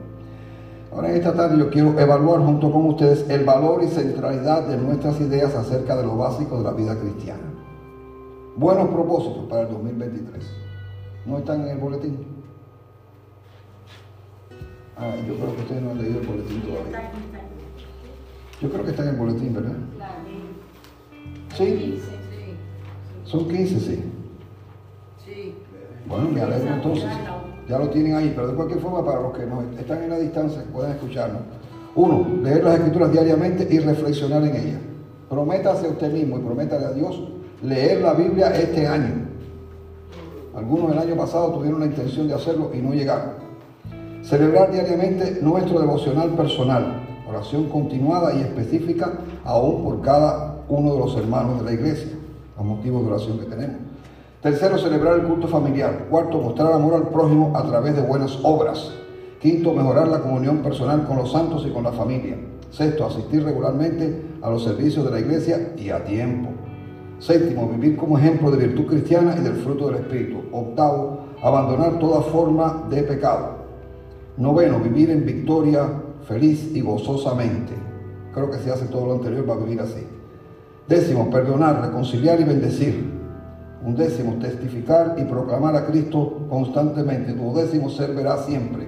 Ahora 0.91 1.09
en 1.09 1.15
esta 1.17 1.33
tarde 1.33 1.57
yo 1.57 1.69
quiero 1.69 1.99
evaluar 1.99 2.39
junto 2.39 2.71
con 2.71 2.85
ustedes 2.85 3.29
el 3.29 3.43
valor 3.43 3.83
y 3.83 3.87
centralidad 3.87 4.67
de 4.67 4.77
nuestras 4.77 5.19
ideas 5.19 5.53
acerca 5.53 5.95
de 5.97 6.03
lo 6.03 6.15
básico 6.15 6.57
de 6.57 6.63
la 6.63 6.71
vida 6.71 6.97
cristiana. 6.97 7.43
Buenos 8.55 8.89
propósitos 8.89 9.45
para 9.49 9.63
el 9.63 9.69
2023. 9.69 10.49
¿No 11.25 11.37
están 11.39 11.63
en 11.63 11.67
el 11.69 11.77
boletín? 11.79 12.17
Ah, 14.95 15.13
yo 15.27 15.35
creo 15.35 15.55
que 15.55 15.61
ustedes 15.63 15.81
no 15.81 15.91
han 15.91 15.97
leído 15.97 16.21
el 16.21 16.27
boletín 16.27 16.61
todavía. 16.61 17.11
Yo 18.61 18.69
creo 18.69 18.85
que 18.85 18.91
está 18.91 19.03
en 19.03 19.09
el 19.09 19.15
boletín, 19.17 19.53
¿verdad? 19.53 19.75
¿Sí? 21.57 22.01
Son 23.25 23.47
15, 23.47 23.79
sí. 23.79 24.03
Bueno, 26.07 26.29
me 26.29 26.41
alegro 26.41 26.74
entonces. 26.74 27.09
Ya 27.67 27.79
lo 27.79 27.89
tienen 27.89 28.15
ahí, 28.15 28.31
pero 28.35 28.47
de 28.47 28.53
cualquier 28.53 28.79
forma, 28.79 29.03
para 29.03 29.21
los 29.21 29.35
que 29.35 29.45
no 29.45 29.63
están 29.77 30.03
en 30.03 30.09
la 30.12 30.19
distancia, 30.19 30.63
puedan 30.71 30.91
escucharnos. 30.91 31.41
Uno, 31.95 32.27
leer 32.43 32.63
las 32.63 32.75
escrituras 32.75 33.12
diariamente 33.12 33.67
y 33.69 33.79
reflexionar 33.79 34.43
en 34.43 34.55
ellas. 34.55 34.81
Prométase 35.29 35.88
a 35.88 35.89
usted 35.89 36.12
mismo 36.12 36.38
y 36.38 36.41
prométale 36.41 36.85
a 36.85 36.91
Dios 36.91 37.19
leer 37.63 38.01
la 38.01 38.13
Biblia 38.13 38.50
este 38.50 38.85
año. 38.88 39.25
Algunos 40.55 40.91
el 40.91 41.00
año 41.00 41.15
pasado 41.15 41.51
tuvieron 41.53 41.79
la 41.79 41.88
intención 41.88 42.27
de 42.27 42.35
hacerlo 42.35 42.71
y 42.74 42.77
no 42.77 42.93
llegaron. 42.93 43.31
Celebrar 44.21 44.71
diariamente 44.71 45.39
nuestro 45.41 45.79
devocional 45.79 46.29
personal, 46.29 47.03
oración 47.27 47.69
continuada 47.69 48.33
y 48.35 48.41
específica 48.41 49.13
aún 49.43 49.83
por 49.83 50.01
cada 50.01 50.63
uno 50.67 50.93
de 50.93 51.00
los 51.00 51.17
hermanos 51.17 51.59
de 51.59 51.65
la 51.65 51.74
iglesia, 51.74 52.12
a 52.57 52.63
motivos 52.63 53.03
de 53.03 53.12
oración 53.12 53.39
que 53.39 53.45
tenemos. 53.45 53.85
Tercero, 54.45 54.77
celebrar 54.77 55.15
el 55.15 55.25
culto 55.25 55.47
familiar. 55.47 56.05
Cuarto, 56.07 56.39
mostrar 56.39 56.71
amor 56.71 56.93
al 56.93 57.09
prójimo 57.09 57.51
a 57.55 57.63
través 57.63 57.95
de 57.95 58.03
buenas 58.03 58.37
obras. 58.43 58.93
Quinto, 59.41 59.73
mejorar 59.73 60.07
la 60.07 60.21
comunión 60.21 60.59
personal 60.59 61.07
con 61.07 61.17
los 61.17 61.31
santos 61.31 61.65
y 61.65 61.71
con 61.71 61.83
la 61.83 61.91
familia. 61.91 62.37
Sexto, 62.69 63.07
asistir 63.07 63.43
regularmente 63.43 64.21
a 64.43 64.51
los 64.51 64.63
servicios 64.63 65.03
de 65.03 65.09
la 65.09 65.19
iglesia 65.19 65.73
y 65.75 65.89
a 65.89 66.03
tiempo. 66.03 66.51
Séptimo, 67.17 67.67
vivir 67.69 67.97
como 67.97 68.19
ejemplo 68.19 68.51
de 68.51 68.67
virtud 68.67 68.85
cristiana 68.85 69.35
y 69.35 69.41
del 69.41 69.55
fruto 69.55 69.87
del 69.87 70.01
Espíritu. 70.01 70.43
Octavo, 70.51 71.21
abandonar 71.41 71.97
toda 71.97 72.21
forma 72.21 72.85
de 72.87 73.01
pecado. 73.01 73.65
Noveno, 74.37 74.79
vivir 74.79 75.09
en 75.09 75.25
victoria 75.25 75.89
feliz 76.27 76.69
y 76.71 76.81
gozosamente. 76.81 77.73
Creo 78.31 78.51
que 78.51 78.59
si 78.59 78.69
hace 78.69 78.85
todo 78.85 79.07
lo 79.07 79.13
anterior 79.13 79.49
va 79.49 79.55
a 79.55 79.65
vivir 79.65 79.81
así. 79.81 80.05
Décimo, 80.87 81.31
perdonar, 81.31 81.81
reconciliar 81.81 82.39
y 82.39 82.43
bendecir. 82.43 83.14
Un 83.86 83.96
décimo, 83.96 84.34
testificar 84.39 85.15
y 85.18 85.24
proclamar 85.25 85.75
a 85.75 85.86
Cristo 85.86 86.48
constantemente. 86.50 87.34
décimo, 87.34 87.89
ser 87.89 88.15
verá 88.15 88.38
siempre. 88.38 88.88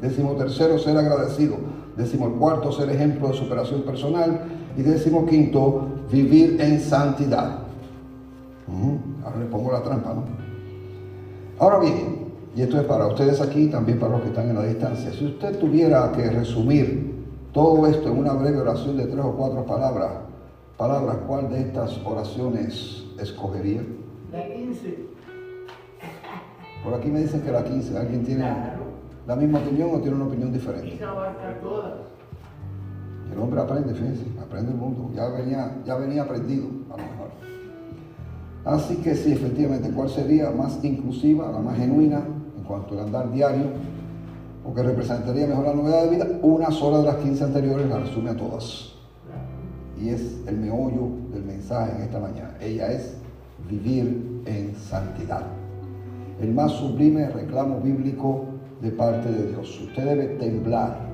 Décimo 0.00 0.32
tercero, 0.32 0.78
ser 0.78 0.96
agradecido. 0.96 1.56
Décimo 1.96 2.30
cuarto, 2.38 2.70
ser 2.70 2.88
ejemplo 2.90 3.28
de 3.28 3.34
superación 3.34 3.82
personal. 3.82 4.42
Y 4.76 4.82
décimo 4.82 5.26
quinto, 5.26 5.88
vivir 6.12 6.60
en 6.60 6.80
santidad. 6.80 7.58
Ahora 9.24 9.38
le 9.38 9.46
pongo 9.46 9.72
la 9.72 9.82
trampa, 9.82 10.14
¿no? 10.14 10.24
Ahora 11.58 11.78
bien, 11.80 12.26
y 12.54 12.62
esto 12.62 12.78
es 12.78 12.86
para 12.86 13.06
ustedes 13.06 13.40
aquí 13.40 13.66
también 13.66 13.98
para 13.98 14.12
los 14.12 14.22
que 14.22 14.28
están 14.28 14.48
en 14.48 14.56
la 14.56 14.64
distancia. 14.64 15.10
Si 15.12 15.26
usted 15.26 15.58
tuviera 15.58 16.12
que 16.12 16.30
resumir 16.30 17.14
todo 17.52 17.86
esto 17.86 18.08
en 18.08 18.18
una 18.18 18.34
breve 18.34 18.58
oración 18.58 18.96
de 18.96 19.06
tres 19.06 19.24
o 19.24 19.32
cuatro 19.32 19.64
palabras, 19.64 20.10
palabras, 20.76 21.16
¿cuál 21.26 21.48
de 21.48 21.62
estas 21.62 21.98
oraciones 22.04 23.04
escogería? 23.18 23.82
Por 26.84 26.94
aquí 26.94 27.08
me 27.08 27.20
dicen 27.20 27.40
que 27.42 27.50
la 27.50 27.64
15. 27.64 27.98
¿Alguien 27.98 28.24
tiene 28.24 28.42
Claro. 28.42 28.82
la 29.26 29.36
misma 29.36 29.58
opinión 29.58 29.90
o 29.94 29.98
tiene 30.00 30.16
una 30.16 30.26
opinión 30.26 30.52
diferente? 30.52 31.02
abarca 31.04 31.60
todas. 31.60 31.94
El 33.32 33.38
hombre 33.40 33.60
aprende, 33.60 33.92
fíjense, 33.92 34.24
aprende 34.40 34.70
el 34.72 34.78
mundo. 34.78 35.10
Ya 35.14 35.28
venía, 35.28 35.82
ya 35.84 35.96
venía 35.96 36.22
aprendido, 36.22 36.66
a 36.88 36.96
lo 36.96 37.02
mejor. 37.02 37.28
Así 38.64 38.96
que 38.96 39.14
sí, 39.14 39.32
efectivamente, 39.32 39.90
¿cuál 39.90 40.08
sería 40.08 40.50
más 40.50 40.82
inclusiva, 40.84 41.50
la 41.50 41.58
más 41.58 41.76
genuina 41.76 42.20
en 42.56 42.62
cuanto 42.64 42.94
al 42.94 43.06
andar 43.06 43.30
diario? 43.32 43.66
O 44.64 44.74
que 44.74 44.82
representaría 44.82 45.46
mejor 45.46 45.66
la 45.66 45.74
novedad 45.74 46.04
de 46.04 46.10
vida. 46.10 46.26
Una 46.42 46.70
sola 46.70 46.98
de 46.98 47.04
las 47.04 47.16
15 47.16 47.44
anteriores 47.44 47.88
la 47.88 47.98
resume 47.98 48.30
a 48.30 48.36
todas. 48.36 48.92
Y 50.00 50.08
es 50.10 50.40
el 50.46 50.56
meollo 50.58 51.08
del 51.32 51.44
mensaje 51.44 51.96
en 51.96 52.02
esta 52.02 52.18
mañana. 52.20 52.54
Ella 52.60 52.90
es 52.92 53.16
vivir 53.68 54.42
en 54.46 54.74
santidad. 54.74 55.46
El 56.40 56.52
más 56.52 56.72
sublime 56.72 57.28
reclamo 57.30 57.80
bíblico 57.80 58.46
de 58.80 58.90
parte 58.90 59.30
de 59.30 59.48
Dios. 59.48 59.80
Usted 59.80 60.04
debe 60.04 60.26
temblar 60.36 61.06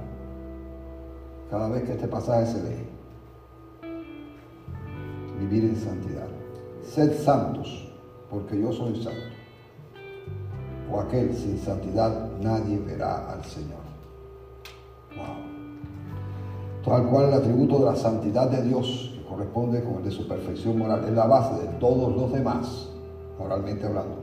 cada 1.50 1.68
vez 1.68 1.85
que 1.85 1.92
este 1.92 2.09
pasaje 2.09 2.47
se 2.47 2.62
lee. 2.62 2.88
Vivir 5.38 5.64
en 5.64 5.76
santidad. 5.76 6.28
Sed 6.85 7.12
santos, 7.23 7.92
porque 8.30 8.61
yo 8.61 8.73
soy 8.73 8.97
santo. 8.97 9.37
O 10.90 11.00
aquel 11.00 11.35
sin 11.35 11.59
santidad 11.59 12.30
nadie 12.40 12.78
verá 12.78 13.30
al 13.30 13.44
Señor. 13.44 13.82
Wow. 15.16 15.52
Tal 16.85 17.06
cual 17.09 17.28
el 17.28 17.35
atributo 17.35 17.78
de 17.78 17.85
la 17.85 17.97
santidad 17.97 18.50
de 18.50 18.62
Dios, 18.62 19.12
corresponde 19.33 19.83
con 19.83 19.97
el 19.97 20.05
de 20.05 20.11
su 20.11 20.27
perfección 20.29 20.79
moral, 20.79 21.05
es 21.07 21.12
la 21.12 21.27
base 21.27 21.61
de 21.62 21.69
todos 21.79 22.15
los 22.15 22.33
demás, 22.33 22.89
moralmente 23.39 23.87
hablando. 23.87 24.17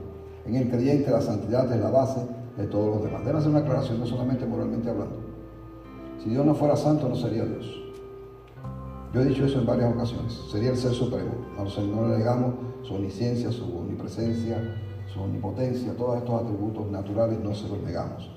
En 0.46 0.56
el 0.56 0.70
creyente 0.70 1.10
la 1.10 1.20
santidad 1.20 1.70
es 1.72 1.80
la 1.80 1.90
base 1.90 2.20
de 2.56 2.66
todos 2.66 2.94
los 2.96 3.04
demás. 3.04 3.24
Debe 3.24 3.38
hacer 3.38 3.50
una 3.50 3.60
aclaración, 3.60 4.00
no 4.00 4.06
solamente 4.06 4.46
moralmente 4.46 4.90
hablando. 4.90 5.16
Si 6.22 6.30
Dios 6.30 6.44
no 6.44 6.54
fuera 6.54 6.76
santo, 6.76 7.08
no 7.08 7.14
sería 7.16 7.44
Dios. 7.44 7.66
Yo 9.12 9.20
he 9.22 9.24
dicho 9.24 9.44
eso 9.44 9.58
en 9.60 9.66
varias 9.66 9.92
ocasiones. 9.94 10.32
Sería 10.50 10.70
el 10.70 10.76
ser 10.76 10.92
supremo. 10.92 11.32
No, 11.58 11.68
se- 11.68 11.82
no 11.86 12.06
le 12.08 12.18
negamos 12.18 12.54
su 12.82 12.94
omnisciencia, 12.94 13.50
su 13.50 13.64
omnipresencia, 13.64 14.58
su 15.12 15.20
omnipotencia, 15.20 15.96
todos 15.96 16.18
estos 16.18 16.42
atributos 16.42 16.90
naturales 16.90 17.38
no 17.40 17.54
se 17.54 17.68
los 17.68 17.82
negamos. 17.82 18.30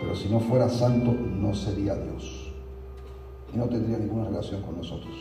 Pero 0.00 0.14
si 0.16 0.28
no 0.28 0.40
fuera 0.40 0.68
santo, 0.68 1.12
no 1.12 1.54
sería 1.54 1.94
Dios. 1.94 2.52
Y 3.54 3.56
no 3.56 3.66
tendría 3.66 3.98
ninguna 3.98 4.24
relación 4.28 4.62
con 4.62 4.76
nosotros. 4.76 5.14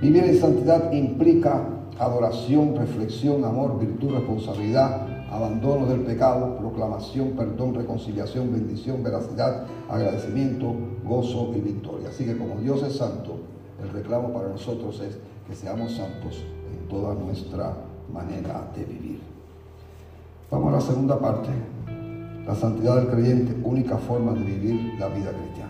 Vivir 0.00 0.24
en 0.24 0.40
santidad 0.40 0.90
implica 0.92 1.62
adoración, 1.98 2.74
reflexión, 2.74 3.44
amor, 3.44 3.78
virtud, 3.78 4.14
responsabilidad, 4.14 5.06
abandono 5.30 5.84
del 5.86 6.00
pecado, 6.00 6.56
proclamación, 6.56 7.32
perdón, 7.32 7.74
reconciliación, 7.74 8.50
bendición, 8.50 9.02
veracidad, 9.02 9.66
agradecimiento, 9.90 10.74
gozo 11.04 11.52
y 11.54 11.60
victoria. 11.60 12.08
Así 12.08 12.24
que 12.24 12.38
como 12.38 12.56
Dios 12.60 12.82
es 12.82 12.96
santo, 12.96 13.36
el 13.82 13.90
reclamo 13.90 14.32
para 14.32 14.48
nosotros 14.48 15.00
es 15.00 15.18
que 15.46 15.54
seamos 15.54 15.92
santos 15.92 16.44
en 16.72 16.88
toda 16.88 17.14
nuestra 17.14 17.74
manera 18.10 18.70
de 18.74 18.84
vivir. 18.84 19.20
Vamos 20.50 20.72
a 20.72 20.76
la 20.76 20.80
segunda 20.80 21.18
parte. 21.18 21.50
La 22.46 22.54
santidad 22.54 22.96
del 22.96 23.08
creyente, 23.08 23.54
única 23.62 23.98
forma 23.98 24.32
de 24.32 24.44
vivir 24.44 24.94
la 24.98 25.08
vida 25.08 25.30
cristiana. 25.30 25.69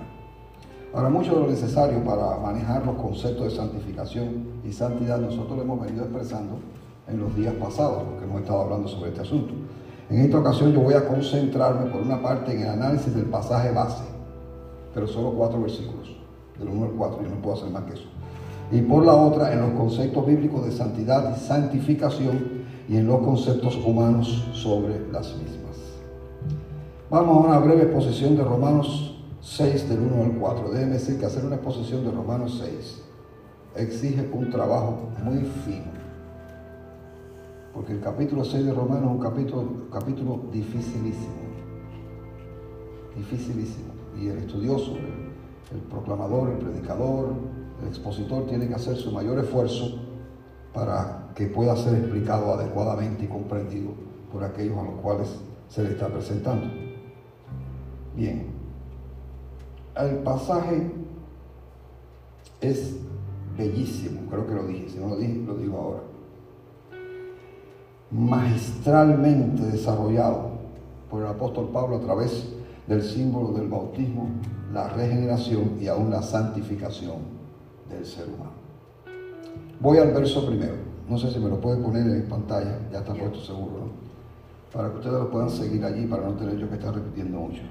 Ahora, 0.92 1.08
mucho 1.08 1.34
de 1.34 1.40
lo 1.42 1.46
necesario 1.46 2.02
para 2.02 2.36
manejar 2.38 2.84
los 2.84 2.96
conceptos 2.96 3.44
de 3.44 3.50
santificación 3.50 4.60
y 4.64 4.72
santidad 4.72 5.18
nosotros 5.18 5.56
lo 5.56 5.62
hemos 5.62 5.80
venido 5.80 6.02
expresando 6.02 6.58
en 7.06 7.20
los 7.20 7.34
días 7.36 7.54
pasados, 7.54 8.02
porque 8.02 8.24
hemos 8.24 8.40
estado 8.40 8.62
hablando 8.62 8.88
sobre 8.88 9.10
este 9.10 9.20
asunto. 9.20 9.54
En 10.08 10.18
esta 10.18 10.38
ocasión 10.38 10.72
yo 10.72 10.80
voy 10.80 10.94
a 10.94 11.06
concentrarme 11.06 11.88
por 11.92 12.00
una 12.00 12.20
parte 12.20 12.52
en 12.52 12.62
el 12.62 12.70
análisis 12.70 13.14
del 13.14 13.26
pasaje 13.26 13.70
base, 13.70 14.02
pero 14.92 15.06
solo 15.06 15.30
cuatro 15.30 15.62
versículos, 15.62 16.16
del 16.58 16.68
1 16.68 16.86
al 16.86 16.90
4, 16.90 17.22
yo 17.22 17.28
no 17.28 17.40
puedo 17.40 17.56
hacer 17.56 17.70
más 17.70 17.84
que 17.84 17.94
eso. 17.94 18.08
Y 18.72 18.82
por 18.82 19.06
la 19.06 19.14
otra 19.14 19.52
en 19.52 19.60
los 19.60 19.70
conceptos 19.70 20.26
bíblicos 20.26 20.64
de 20.64 20.72
santidad 20.72 21.36
y 21.36 21.38
santificación 21.38 22.64
y 22.88 22.96
en 22.96 23.06
los 23.06 23.20
conceptos 23.20 23.76
humanos 23.76 24.44
sobre 24.52 25.08
las 25.12 25.36
mismas. 25.36 25.76
Vamos 27.08 27.36
a 27.36 27.48
una 27.48 27.58
breve 27.60 27.82
exposición 27.82 28.36
de 28.36 28.42
Romanos 28.42 29.09
6 29.40 29.88
del 29.88 30.00
1 30.00 30.24
al 30.24 30.32
4. 30.32 30.70
Déjenme 30.70 30.94
decir 30.94 31.18
que 31.18 31.26
hacer 31.26 31.44
una 31.44 31.56
exposición 31.56 32.04
de 32.04 32.10
Romanos 32.10 32.62
6 32.62 33.02
exige 33.76 34.28
un 34.32 34.50
trabajo 34.50 35.10
muy 35.22 35.38
fino. 35.64 36.00
Porque 37.72 37.92
el 37.92 38.00
capítulo 38.00 38.44
6 38.44 38.66
de 38.66 38.72
Romanos 38.72 39.04
es 39.04 39.10
un 39.10 39.20
capítulo, 39.20 39.64
capítulo 39.90 40.40
dificilísimo. 40.52 41.34
Dificilísimo. 43.16 43.92
Y 44.20 44.28
el 44.28 44.38
estudioso, 44.38 44.96
el, 44.96 45.76
el 45.76 45.82
proclamador, 45.88 46.50
el 46.50 46.58
predicador, 46.58 47.32
el 47.80 47.88
expositor 47.88 48.46
tiene 48.46 48.68
que 48.68 48.74
hacer 48.74 48.96
su 48.96 49.10
mayor 49.12 49.38
esfuerzo 49.38 50.00
para 50.74 51.30
que 51.34 51.46
pueda 51.46 51.76
ser 51.76 51.94
explicado 51.94 52.52
adecuadamente 52.52 53.24
y 53.24 53.28
comprendido 53.28 53.92
por 54.30 54.44
aquellos 54.44 54.76
a 54.76 54.82
los 54.82 54.94
cuales 55.00 55.28
se 55.68 55.82
le 55.82 55.92
está 55.92 56.08
presentando. 56.08 56.66
Bien, 58.14 58.59
el 60.04 60.18
pasaje 60.18 60.90
es 62.60 62.96
bellísimo, 63.56 64.22
creo 64.30 64.46
que 64.46 64.54
lo 64.54 64.66
dije, 64.66 64.88
si 64.88 64.98
no 64.98 65.08
lo 65.08 65.16
dije, 65.16 65.42
lo 65.46 65.54
digo 65.54 65.78
ahora. 65.78 66.00
Magistralmente 68.10 69.62
desarrollado 69.62 70.50
por 71.08 71.22
el 71.22 71.28
apóstol 71.28 71.68
Pablo 71.72 71.96
a 71.96 72.00
través 72.00 72.48
del 72.86 73.02
símbolo 73.02 73.52
del 73.52 73.68
bautismo, 73.68 74.30
la 74.72 74.88
regeneración 74.88 75.78
y 75.80 75.88
aún 75.88 76.10
la 76.10 76.22
santificación 76.22 77.18
del 77.88 78.04
ser 78.04 78.28
humano. 78.28 78.52
Voy 79.80 79.98
al 79.98 80.12
verso 80.12 80.46
primero. 80.46 80.74
No 81.08 81.18
sé 81.18 81.30
si 81.32 81.40
me 81.40 81.48
lo 81.48 81.60
puede 81.60 81.82
poner 81.82 82.06
en 82.06 82.28
pantalla, 82.28 82.78
ya 82.92 82.98
está 82.98 83.12
puesto 83.14 83.40
seguro, 83.40 83.72
¿no? 83.78 84.10
Para 84.72 84.90
que 84.90 84.98
ustedes 84.98 85.18
lo 85.18 85.30
puedan 85.30 85.50
seguir 85.50 85.84
allí, 85.84 86.06
para 86.06 86.24
no 86.24 86.34
tener 86.34 86.56
yo 86.56 86.68
que 86.68 86.76
estar 86.76 86.94
repitiendo 86.94 87.38
mucho. 87.38 87.62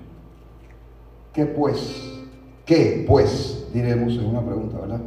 ¿Qué 1.34 1.46
pues? 1.46 2.20
¿Qué 2.66 3.06
pues? 3.08 3.68
Diremos 3.74 4.14
en 4.14 4.26
una 4.26 4.42
pregunta, 4.42 4.80
¿verdad? 4.80 5.02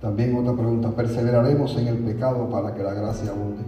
También 0.00 0.36
otra 0.36 0.54
pregunta, 0.54 0.90
¿perseveraremos 0.90 1.76
en 1.76 1.88
el 1.88 1.98
pecado 1.98 2.48
para 2.48 2.74
que 2.74 2.82
la 2.82 2.94
gracia 2.94 3.30
abunde? 3.30 3.62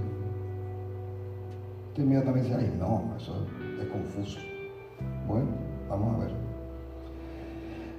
Usted 1.88 2.02
inmediatamente 2.02 2.48
dice, 2.48 2.60
ay, 2.60 2.76
no, 2.78 3.14
eso 3.16 3.46
es 3.80 3.88
confuso. 3.88 4.38
Bueno, 5.28 5.46
vamos 5.88 6.16
a 6.16 6.18
ver. 6.24 6.34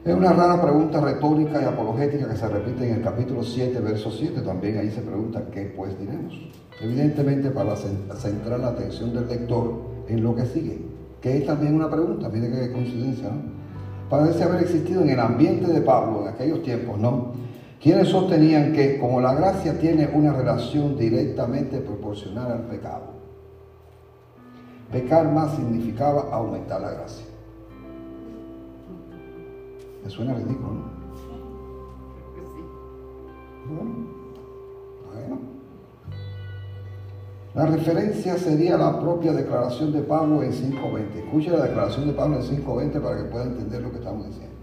Es 0.03 0.13
una 0.13 0.33
rara 0.33 0.61
pregunta 0.61 0.99
retórica 0.99 1.61
y 1.61 1.65
apologética 1.65 2.27
que 2.27 2.35
se 2.35 2.47
repite 2.47 2.89
en 2.89 2.95
el 2.95 3.01
capítulo 3.01 3.41
7, 3.41 3.79
verso 3.79 4.11
7. 4.11 4.41
También 4.41 4.79
ahí 4.79 4.91
se 4.91 5.01
pregunta, 5.01 5.43
¿qué 5.51 5.73
pues 5.75 5.97
diremos? 5.97 6.33
Evidentemente 6.81 7.51
para 7.51 7.75
centrar 7.75 8.59
la 8.59 8.67
atención 8.67 9.13
del 9.13 9.27
lector 9.27 9.81
en 10.09 10.21
lo 10.21 10.35
que 10.35 10.45
sigue, 10.45 10.81
que 11.21 11.37
es 11.37 11.45
también 11.45 11.75
una 11.75 11.89
pregunta, 11.89 12.29
mire 12.29 12.51
qué 12.51 12.71
coincidencia, 12.71 13.29
¿no? 13.29 13.54
Parece 14.09 14.43
haber 14.43 14.61
existido 14.61 15.01
en 15.01 15.09
el 15.09 15.19
ambiente 15.19 15.71
de 15.71 15.81
Pablo 15.81 16.21
en 16.21 16.27
aquellos 16.27 16.61
tiempos, 16.61 16.99
¿no? 16.99 17.33
Quienes 17.81 18.09
sostenían 18.09 18.73
que 18.73 18.99
como 18.99 19.19
la 19.19 19.33
gracia 19.33 19.79
tiene 19.79 20.09
una 20.13 20.33
relación 20.33 20.97
directamente 20.97 21.79
proporcional 21.79 22.51
al 22.51 22.61
pecado, 22.63 23.13
pecar 24.91 25.31
más 25.31 25.55
significaba 25.55 26.29
aumentar 26.31 26.81
la 26.81 26.91
gracia. 26.91 27.25
Me 30.03 30.09
suena 30.09 30.35
ridículo, 30.35 30.73
¿no? 30.73 30.83
Creo 32.13 32.33
que 32.35 32.51
sí. 32.51 32.63
Bueno, 33.67 33.95
bueno. 35.11 35.54
La 37.55 37.65
referencia 37.65 38.37
sería 38.37 38.77
la 38.77 38.99
propia 38.99 39.31
declaración 39.31 39.93
de 39.93 40.01
Pablo 40.01 40.43
en 40.43 40.51
5.20. 40.51 41.23
Escuche 41.23 41.49
la 41.51 41.63
declaración 41.63 42.05
de 42.07 42.11
Pablo 42.11 42.35
en 42.35 42.43
5.20 42.43 43.01
para 43.01 43.15
que 43.15 43.23
pueda 43.23 43.45
entender 43.45 43.81
lo 43.81 43.91
que 43.91 43.99
estamos 43.99 44.25
diciendo. 44.27 44.53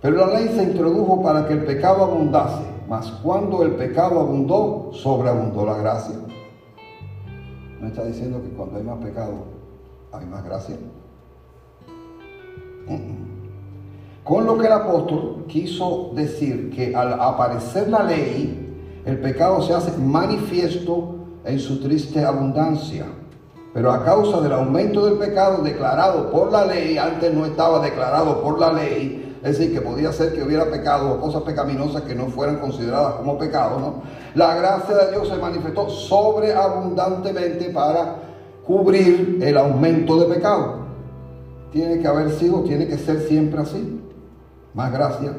Pero 0.00 0.16
la 0.16 0.38
ley 0.38 0.48
se 0.48 0.62
introdujo 0.62 1.22
para 1.22 1.46
que 1.46 1.52
el 1.52 1.64
pecado 1.66 2.02
abundase, 2.04 2.64
mas 2.88 3.10
cuando 3.22 3.62
el 3.62 3.72
pecado 3.72 4.18
abundó, 4.18 4.88
sobreabundó 4.94 5.66
la 5.66 5.76
gracia. 5.76 6.16
¿No 7.78 7.86
está 7.86 8.06
diciendo 8.06 8.40
que 8.42 8.48
cuando 8.48 8.78
hay 8.78 8.82
más 8.82 8.96
pecado, 9.04 9.34
hay 10.10 10.24
más 10.24 10.42
gracia? 10.42 10.76
Con 14.24 14.46
lo 14.46 14.56
que 14.56 14.66
el 14.66 14.72
apóstol 14.72 15.44
quiso 15.48 16.12
decir 16.14 16.70
que 16.70 16.96
al 16.96 17.20
aparecer 17.20 17.90
la 17.90 18.02
ley, 18.04 19.00
el 19.04 19.20
pecado 19.20 19.60
se 19.60 19.74
hace 19.74 19.96
manifiesto 19.98 21.19
en 21.44 21.58
su 21.58 21.80
triste 21.80 22.24
abundancia. 22.24 23.06
Pero 23.72 23.92
a 23.92 24.04
causa 24.04 24.40
del 24.40 24.52
aumento 24.52 25.04
del 25.06 25.14
pecado 25.14 25.62
declarado 25.62 26.30
por 26.30 26.50
la 26.50 26.64
ley, 26.64 26.98
antes 26.98 27.32
no 27.32 27.46
estaba 27.46 27.80
declarado 27.80 28.42
por 28.42 28.58
la 28.58 28.72
ley, 28.72 29.38
es 29.42 29.58
decir, 29.58 29.72
que 29.72 29.80
podía 29.80 30.12
ser 30.12 30.34
que 30.34 30.42
hubiera 30.42 30.66
pecado 30.66 31.12
o 31.12 31.20
cosas 31.20 31.42
pecaminosas 31.42 32.02
que 32.02 32.14
no 32.14 32.26
fueran 32.26 32.58
consideradas 32.58 33.14
como 33.14 33.38
pecado, 33.38 33.78
¿no? 33.78 34.02
La 34.34 34.54
gracia 34.56 34.96
de 34.96 35.10
Dios 35.12 35.28
se 35.28 35.36
manifestó 35.36 35.88
sobreabundantemente 35.88 37.70
para 37.70 38.16
cubrir 38.66 39.38
el 39.40 39.56
aumento 39.56 40.18
de 40.18 40.34
pecado. 40.34 40.80
Tiene 41.72 42.00
que 42.00 42.08
haber 42.08 42.30
sido, 42.32 42.62
tiene 42.64 42.86
que 42.88 42.98
ser 42.98 43.20
siempre 43.20 43.60
así. 43.60 44.00
Más 44.74 44.92
gracia 44.92 45.32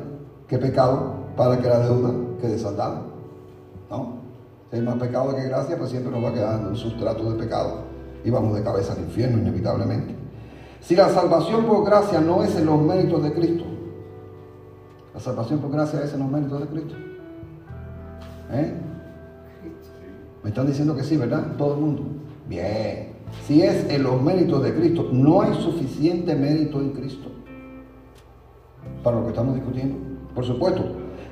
que 0.48 0.58
pecado 0.58 1.14
para 1.36 1.58
que 1.60 1.68
la 1.68 1.80
deuda 1.80 2.12
quede 2.40 2.58
saldada. 2.58 3.02
¿No? 3.90 4.21
Hay 4.72 4.82
más 4.82 4.96
pecado 4.96 5.36
que 5.36 5.44
gracia, 5.44 5.78
pues 5.78 5.90
siempre 5.90 6.12
nos 6.12 6.24
va 6.24 6.34
quedando 6.34 6.70
un 6.70 6.76
sustrato 6.78 7.32
de 7.32 7.44
pecado 7.44 7.84
y 8.24 8.30
vamos 8.30 8.56
de 8.56 8.64
cabeza 8.64 8.94
al 8.94 9.00
infierno 9.00 9.40
inevitablemente. 9.40 10.16
Si 10.80 10.96
la 10.96 11.10
salvación 11.10 11.66
por 11.66 11.86
gracia 11.86 12.22
no 12.22 12.44
es 12.44 12.56
en 12.56 12.66
los 12.66 12.82
méritos 12.82 13.22
de 13.24 13.34
Cristo, 13.34 13.66
la 15.14 15.20
salvación 15.20 15.60
por 15.60 15.72
gracia 15.72 16.02
es 16.04 16.14
en 16.14 16.20
los 16.20 16.30
méritos 16.30 16.62
de 16.62 16.68
Cristo. 16.68 16.96
¿Eh? 18.52 18.74
Me 20.44 20.50
están 20.50 20.68
diciendo 20.68 20.96
que 20.96 21.04
sí, 21.04 21.18
¿verdad? 21.18 21.56
Todo 21.58 21.76
el 21.76 21.82
mundo. 21.82 22.04
Bien. 22.48 23.12
Si 23.46 23.62
es 23.62 23.90
en 23.90 24.04
los 24.04 24.22
méritos 24.22 24.64
de 24.64 24.74
Cristo, 24.74 25.10
no 25.12 25.42
hay 25.42 25.54
suficiente 25.62 26.34
mérito 26.36 26.80
en 26.80 26.92
Cristo 26.92 27.30
para 29.04 29.18
lo 29.18 29.24
que 29.24 29.30
estamos 29.30 29.56
discutiendo. 29.56 29.98
Por 30.34 30.46
supuesto, 30.46 30.84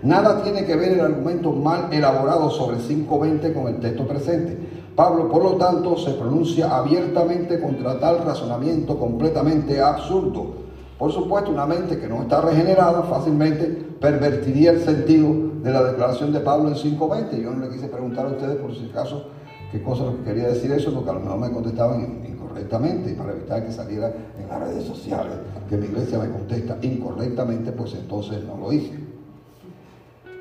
nada 0.04 0.44
tiene 0.44 0.66
que 0.66 0.76
ver 0.76 0.94
el 0.94 1.02
argumento 1.02 1.52
mal 1.52 1.90
elaborado 1.92 2.50
sobre 2.50 2.78
5.20 2.78 3.54
con 3.54 3.68
el 3.68 3.80
texto 3.80 4.08
presente. 4.08 4.58
Pablo, 4.96 5.30
por 5.30 5.44
lo 5.44 5.56
tanto, 5.56 5.98
se 5.98 6.12
pronuncia 6.12 6.76
abiertamente 6.76 7.62
contra 7.62 8.00
tal 8.00 8.24
razonamiento 8.26 9.00
completamente 9.00 9.82
absurdo. 9.82 10.70
Por 10.98 11.14
supuesto, 11.14 11.52
una 11.52 11.66
mente 11.66 11.98
que 11.98 12.10
no 12.10 12.22
está 12.22 12.42
regenerada 12.42 13.04
fácilmente 13.04 13.66
pervertiría 14.02 14.72
el 14.72 14.82
sentido 14.82 15.30
de 15.64 15.72
la 15.72 15.84
declaración 15.84 16.34
de 16.34 16.42
Pablo 16.42 16.68
en 16.68 16.76
5.20. 16.76 17.42
Yo 17.42 17.52
no 17.52 17.66
le 17.66 17.72
quise 17.72 17.88
preguntar 17.88 18.26
a 18.26 18.30
ustedes 18.30 18.58
por 18.58 18.76
si 18.76 18.90
acaso 18.90 19.28
qué 19.72 19.82
cosa 19.82 20.04
lo 20.04 20.18
que 20.18 20.24
quería 20.24 20.50
decir 20.50 20.72
eso, 20.74 20.94
porque 20.94 21.10
a 21.10 21.14
lo 21.14 21.22
mejor 21.22 21.40
me 21.40 21.52
contestaban 21.52 22.22
incorrectamente 22.28 23.12
y 23.12 23.14
para 23.14 23.32
evitar 23.32 23.66
que 23.66 23.72
saliera 23.72 24.14
en 24.38 24.50
las 24.50 24.60
redes 24.60 24.84
sociales 24.84 25.34
que 25.70 25.78
mi 25.78 25.86
iglesia 25.86 26.20
me 26.20 26.30
contesta 26.30 26.78
incorrectamente, 26.82 27.72
pues 27.72 27.94
entonces 27.94 28.44
no 28.44 28.58
lo 28.58 28.74
hice. 28.74 29.09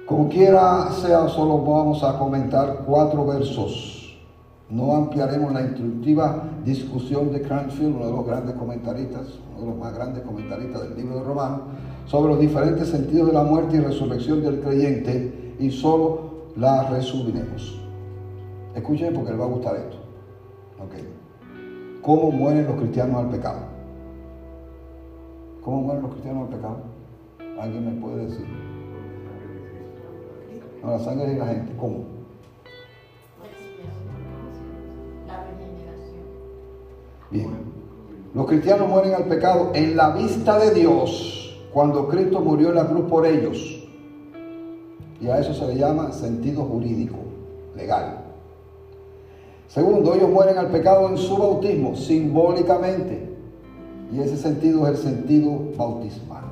Como 0.08 0.28
quiera 0.28 0.90
sea, 0.92 1.28
solo 1.28 1.58
vamos 1.58 2.02
a 2.02 2.18
comentar 2.18 2.84
cuatro 2.86 3.26
versos 3.26 3.98
no 4.70 4.94
ampliaremos 4.94 5.52
la 5.52 5.62
instructiva 5.62 6.42
discusión 6.62 7.32
de 7.32 7.40
Cranfield, 7.40 7.96
uno 7.96 8.06
de 8.06 8.12
los 8.12 8.26
grandes 8.26 8.54
comentaristas, 8.54 9.38
uno 9.52 9.60
de 9.60 9.66
los 9.66 9.78
más 9.78 9.94
grandes 9.94 10.22
comentaristas 10.22 10.82
del 10.82 10.96
libro 10.96 11.16
de 11.16 11.24
Romanos, 11.24 11.60
sobre 12.04 12.32
los 12.32 12.40
diferentes 12.40 12.88
sentidos 12.88 13.28
de 13.28 13.32
la 13.32 13.44
muerte 13.44 13.76
y 13.76 13.80
resurrección 13.80 14.42
del 14.42 14.60
creyente 14.60 15.54
y 15.58 15.70
solo 15.70 16.50
la 16.56 16.90
resumiremos. 16.90 17.80
Escuchen 18.74 19.14
porque 19.14 19.30
les 19.30 19.40
va 19.40 19.44
a 19.44 19.48
gustar 19.48 19.76
esto. 19.76 19.96
¿Cómo 22.02 22.30
mueren 22.30 22.66
los 22.66 22.76
cristianos 22.76 23.16
al 23.16 23.30
pecado? 23.30 23.58
¿Cómo 25.62 25.82
mueren 25.82 26.02
los 26.02 26.12
cristianos 26.12 26.48
al 26.48 26.56
pecado? 26.56 26.76
¿Alguien 27.60 27.86
me 27.86 28.00
puede 28.00 28.26
decir? 28.26 28.67
No, 30.82 30.90
la 30.92 30.98
sangre 30.98 31.26
de 31.26 31.38
la 31.38 31.46
gente. 31.46 31.72
¿Cómo? 31.78 32.04
Bien. 37.30 37.48
Los 38.34 38.46
cristianos 38.46 38.88
mueren 38.88 39.14
al 39.14 39.24
pecado 39.24 39.72
en 39.74 39.96
la 39.96 40.10
vista 40.10 40.58
de 40.58 40.72
Dios 40.72 41.58
cuando 41.72 42.08
Cristo 42.08 42.40
murió 42.40 42.70
en 42.70 42.76
la 42.76 42.86
cruz 42.86 43.08
por 43.08 43.26
ellos. 43.26 43.86
Y 45.20 45.28
a 45.28 45.38
eso 45.38 45.52
se 45.52 45.66
le 45.66 45.76
llama 45.76 46.12
sentido 46.12 46.62
jurídico, 46.64 47.16
legal. 47.76 48.18
Segundo, 49.66 50.14
ellos 50.14 50.30
mueren 50.30 50.56
al 50.56 50.68
pecado 50.68 51.08
en 51.08 51.18
su 51.18 51.36
bautismo, 51.36 51.96
simbólicamente. 51.96 53.28
Y 54.12 54.20
ese 54.20 54.36
sentido 54.36 54.86
es 54.86 54.92
el 54.92 54.96
sentido 54.96 55.58
bautismal. 55.76 56.44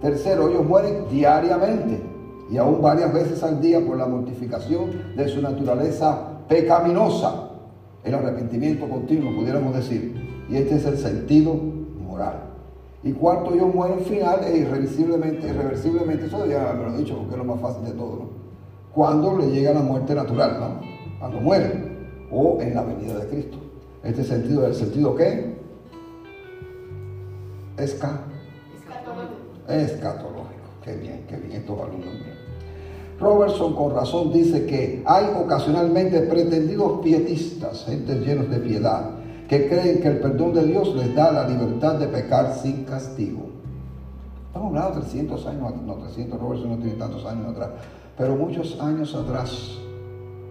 Tercero, 0.00 0.48
ellos 0.48 0.64
mueren 0.64 1.08
diariamente 1.10 2.13
y 2.50 2.56
aún 2.56 2.82
varias 2.82 3.12
veces 3.12 3.42
al 3.42 3.60
día 3.60 3.84
por 3.84 3.96
la 3.96 4.06
mortificación 4.06 5.16
de 5.16 5.28
su 5.28 5.40
naturaleza 5.40 6.40
pecaminosa 6.48 7.44
el 8.04 8.14
arrepentimiento 8.14 8.88
continuo, 8.88 9.34
pudiéramos 9.34 9.74
decir. 9.74 10.44
Y 10.48 10.56
este 10.56 10.76
es 10.76 10.84
el 10.84 10.98
sentido 10.98 11.54
moral. 11.54 12.50
Y 13.02 13.12
cuarto, 13.12 13.54
ellos 13.54 13.74
mueren 13.74 14.00
final 14.00 14.44
e 14.44 14.58
irreversiblemente, 14.58 15.48
irreversiblemente, 15.48 16.26
eso 16.26 16.46
ya 16.46 16.74
me 16.74 16.84
lo 16.84 16.94
he 16.94 16.98
dicho 16.98 17.16
porque 17.16 17.32
es 17.32 17.38
lo 17.38 17.44
más 17.44 17.60
fácil 17.60 17.84
de 17.84 17.92
todo, 17.92 18.16
¿no? 18.16 18.28
Cuando 18.94 19.36
le 19.36 19.50
llega 19.50 19.72
la 19.72 19.80
muerte 19.80 20.14
natural, 20.14 20.58
¿no? 20.60 20.80
Cuando 21.18 21.40
mueren, 21.40 22.28
o 22.30 22.58
en 22.60 22.74
la 22.74 22.82
venida 22.82 23.18
de 23.18 23.26
Cristo. 23.26 23.58
Este 24.02 24.22
sentido 24.22 24.66
es 24.66 24.78
el 24.78 24.86
sentido 24.86 25.14
qué? 25.14 25.54
Esca. 27.76 28.20
Escatológico. 28.78 29.68
Escatológico. 29.68 30.68
Qué 30.82 30.96
bien, 30.96 31.24
qué 31.28 31.36
bien, 31.36 31.52
estos 31.60 31.80
alumnos 31.80 32.14
Robertson 33.20 33.74
con 33.74 33.94
razón 33.94 34.32
dice 34.32 34.66
que 34.66 35.02
hay 35.06 35.26
ocasionalmente 35.36 36.20
pretendidos 36.22 37.00
pietistas, 37.00 37.84
gente 37.84 38.16
llenos 38.20 38.50
de 38.50 38.58
piedad, 38.58 39.10
que 39.48 39.68
creen 39.68 40.00
que 40.00 40.08
el 40.08 40.18
perdón 40.18 40.54
de 40.54 40.64
Dios 40.64 40.94
les 40.96 41.14
da 41.14 41.30
la 41.30 41.48
libertad 41.48 41.94
de 41.94 42.08
pecar 42.08 42.54
sin 42.54 42.84
castigo. 42.84 43.46
Estamos 44.46 44.68
hablando 44.68 44.96
de 44.96 45.00
300 45.02 45.46
años, 45.46 45.74
no 45.84 45.94
300, 45.94 46.40
Robertson 46.40 46.70
no 46.70 46.76
tiene 46.78 46.96
tantos 46.96 47.24
años 47.24 47.52
atrás, 47.52 47.70
pero 48.16 48.36
muchos 48.36 48.80
años 48.80 49.14
atrás. 49.14 49.78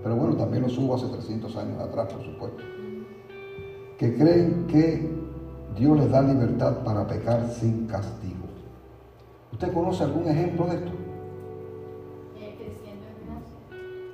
Pero 0.02 0.16
bueno, 0.16 0.36
también 0.36 0.64
lo 0.64 0.84
hubo 0.84 0.96
hace 0.96 1.08
300 1.08 1.56
años 1.56 1.82
atrás, 1.82 2.12
por 2.12 2.24
supuesto. 2.26 2.64
Que 3.98 4.16
creen 4.16 4.68
que 4.68 5.10
Dios 5.78 5.98
les 5.98 6.12
da 6.12 6.22
libertad 6.22 6.84
para 6.84 7.08
pecar 7.08 7.50
sin 7.50 7.88
castigo. 7.88 8.44
¿Usted 9.52 9.72
conoce 9.74 10.04
algún 10.04 10.28
ejemplo 10.28 10.66
de 10.66 10.76
esto? 10.76 10.92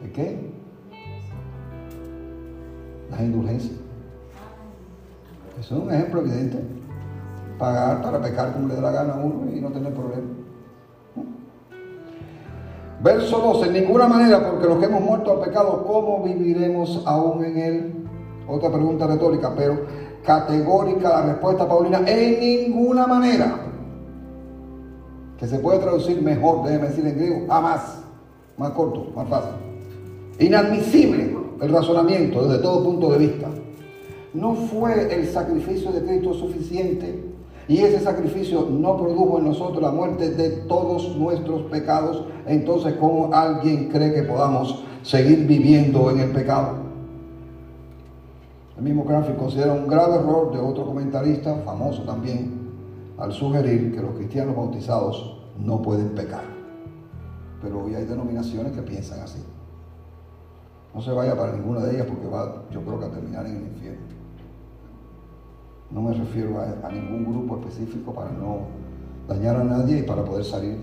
¿De 0.01 0.11
qué? 0.11 0.39
Las 3.11 3.21
indulgencias. 3.21 3.73
Eso 5.59 5.75
es 5.75 5.83
un 5.83 5.91
ejemplo 5.91 6.21
evidente. 6.21 6.59
Pagar 7.57 8.01
para 8.01 8.21
pecar 8.21 8.53
como 8.53 8.69
le 8.69 8.75
da 8.75 8.81
la 8.81 8.91
gana 8.91 9.13
a 9.13 9.17
uno 9.17 9.51
y 9.53 9.59
no 9.59 9.69
tener 9.69 9.93
problema. 9.93 10.27
Verso 13.01 13.39
12. 13.39 13.67
En 13.67 13.73
ninguna 13.73 14.07
manera, 14.07 14.49
porque 14.49 14.67
los 14.67 14.77
que 14.77 14.85
hemos 14.85 15.01
muerto 15.01 15.31
al 15.31 15.39
pecado, 15.41 15.85
¿cómo 15.85 16.23
viviremos 16.23 17.03
aún 17.05 17.43
en 17.43 17.57
él? 17.57 18.07
Otra 18.47 18.69
pregunta 18.69 19.07
retórica, 19.07 19.53
pero 19.55 19.85
categórica 20.23 21.09
la 21.09 21.21
respuesta, 21.23 21.67
Paulina. 21.67 22.01
En 22.05 22.39
ninguna 22.39 23.07
manera. 23.07 23.65
Que 25.37 25.47
se 25.47 25.59
puede 25.59 25.79
traducir 25.79 26.21
mejor, 26.21 26.65
déjeme 26.65 26.87
decir 26.87 27.05
en 27.05 27.15
griego, 27.15 27.47
jamás. 27.47 28.01
Más 28.57 28.71
corto, 28.71 29.11
más 29.15 29.27
fácil. 29.29 29.68
Inadmisible 30.39 31.35
el 31.61 31.69
razonamiento 31.69 32.47
desde 32.47 32.63
todo 32.63 32.83
punto 32.83 33.11
de 33.11 33.17
vista. 33.17 33.49
No 34.33 34.53
fue 34.55 35.13
el 35.13 35.27
sacrificio 35.27 35.91
de 35.91 36.01
Cristo 36.01 36.33
suficiente 36.33 37.25
y 37.67 37.79
ese 37.79 37.99
sacrificio 37.99 38.67
no 38.69 38.97
produjo 38.97 39.39
en 39.39 39.45
nosotros 39.45 39.81
la 39.81 39.91
muerte 39.91 40.31
de 40.31 40.49
todos 40.67 41.15
nuestros 41.17 41.63
pecados. 41.63 42.23
Entonces, 42.47 42.95
¿cómo 42.99 43.33
alguien 43.33 43.89
cree 43.89 44.13
que 44.13 44.23
podamos 44.23 44.83
seguir 45.03 45.45
viviendo 45.45 46.09
en 46.09 46.19
el 46.19 46.31
pecado? 46.31 46.77
El 48.77 48.83
mismo 48.83 49.05
Cranfield 49.05 49.37
considera 49.37 49.73
un 49.73 49.87
grave 49.87 50.15
error 50.15 50.53
de 50.53 50.59
otro 50.59 50.85
comentarista, 50.85 51.53
famoso 51.65 52.03
también, 52.03 52.69
al 53.17 53.33
sugerir 53.33 53.93
que 53.93 54.01
los 54.01 54.11
cristianos 54.11 54.55
bautizados 54.55 55.37
no 55.59 55.81
pueden 55.81 56.09
pecar. 56.09 56.43
Pero 57.61 57.83
hoy 57.83 57.95
hay 57.95 58.05
denominaciones 58.05 58.71
que 58.71 58.81
piensan 58.81 59.19
así. 59.19 59.39
No 60.93 61.01
se 61.01 61.11
vaya 61.11 61.35
para 61.35 61.53
ninguna 61.53 61.81
de 61.81 61.95
ellas 61.95 62.07
porque 62.07 62.27
va, 62.27 62.63
yo 62.71 62.81
creo 62.81 62.99
que 62.99 63.05
a 63.05 63.09
terminar 63.09 63.45
en 63.45 63.57
el 63.57 63.61
infierno. 63.63 64.01
No 65.91 66.01
me 66.01 66.13
refiero 66.13 66.59
a, 66.59 66.91
ningún 66.91 67.25
grupo 67.25 67.57
específico 67.57 68.13
para 68.13 68.31
no 68.31 68.67
dañar 69.27 69.55
a 69.55 69.63
nadie 69.63 69.99
y 69.99 70.01
para 70.03 70.23
poder 70.23 70.45
salir 70.45 70.77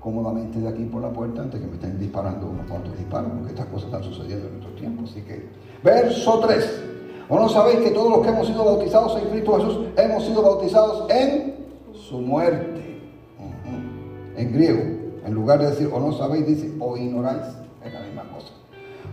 cómodamente 0.00 0.60
de 0.60 0.68
aquí 0.68 0.84
por 0.84 1.02
la 1.02 1.10
puerta 1.10 1.42
antes 1.42 1.60
que 1.60 1.66
me 1.66 1.74
estén 1.74 1.98
disparando 1.98 2.46
unos 2.46 2.66
cuantos 2.68 2.96
disparos, 2.96 3.30
porque 3.32 3.50
estas 3.50 3.66
cosas 3.66 3.86
están 3.86 4.02
sucediendo 4.02 4.46
en 4.46 4.52
nuestro 4.54 4.74
tiempo. 4.74 5.04
Así 5.04 5.22
que, 5.22 5.48
verso 5.82 6.40
3. 6.40 6.84
¿O 7.28 7.38
no 7.38 7.48
sabéis 7.48 7.80
que 7.80 7.90
todos 7.90 8.10
los 8.10 8.20
que 8.22 8.28
hemos 8.30 8.46
sido 8.46 8.64
bautizados 8.64 9.20
en 9.20 9.28
Cristo 9.28 9.58
Jesús 9.58 9.78
hemos 9.96 10.24
sido 10.24 10.42
bautizados 10.42 11.10
en 11.10 11.54
su 11.92 12.20
muerte? 12.20 13.00
En 14.36 14.52
griego, 14.52 14.82
en 15.24 15.34
lugar 15.34 15.58
de 15.58 15.70
decir, 15.70 15.90
o 15.92 15.98
no 15.98 16.12
sabéis, 16.12 16.46
dice, 16.46 16.72
o 16.78 16.96
ignoráis. 16.96 17.57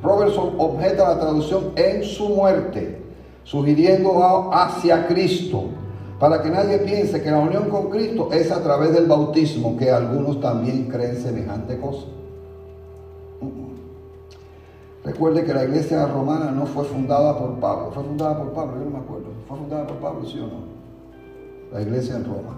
Robertson 0.03 0.55
objeta 0.58 1.10
la 1.10 1.19
traducción 1.19 1.71
en 1.75 2.03
su 2.03 2.29
muerte, 2.29 3.01
sugiriendo 3.43 4.51
hacia 4.53 5.08
Cristo, 5.08 5.65
para 6.19 6.41
que 6.41 6.49
nadie 6.49 6.79
piense 6.79 7.21
que 7.21 7.31
la 7.31 7.39
unión 7.39 7.69
con 7.69 7.89
Cristo 7.89 8.29
es 8.31 8.51
a 8.51 8.62
través 8.62 8.93
del 8.93 9.05
bautismo, 9.05 9.77
que 9.77 9.91
algunos 9.91 10.39
también 10.39 10.88
creen 10.89 11.17
semejante 11.17 11.79
cosa. 11.79 12.05
Recuerde 15.05 15.43
que 15.43 15.53
la 15.53 15.65
iglesia 15.65 16.08
romana 16.08 16.49
no 16.49 16.65
fue 16.65 16.84
fundada 16.84 17.38
por 17.38 17.60
Pablo. 17.60 17.91
Fue 17.93 18.03
fundada 18.03 18.39
por 18.39 18.53
Pablo, 18.53 18.79
yo 18.79 18.86
no 18.86 18.91
me 18.91 18.97
acuerdo. 18.97 19.27
¿Fue 19.47 19.55
fundada 19.55 19.86
por 19.86 19.97
Pablo, 19.97 20.25
sí 20.25 20.39
o 20.39 20.47
no? 20.47 20.65
La 21.71 21.81
iglesia 21.81 22.15
en 22.15 22.25
Roma. 22.25 22.55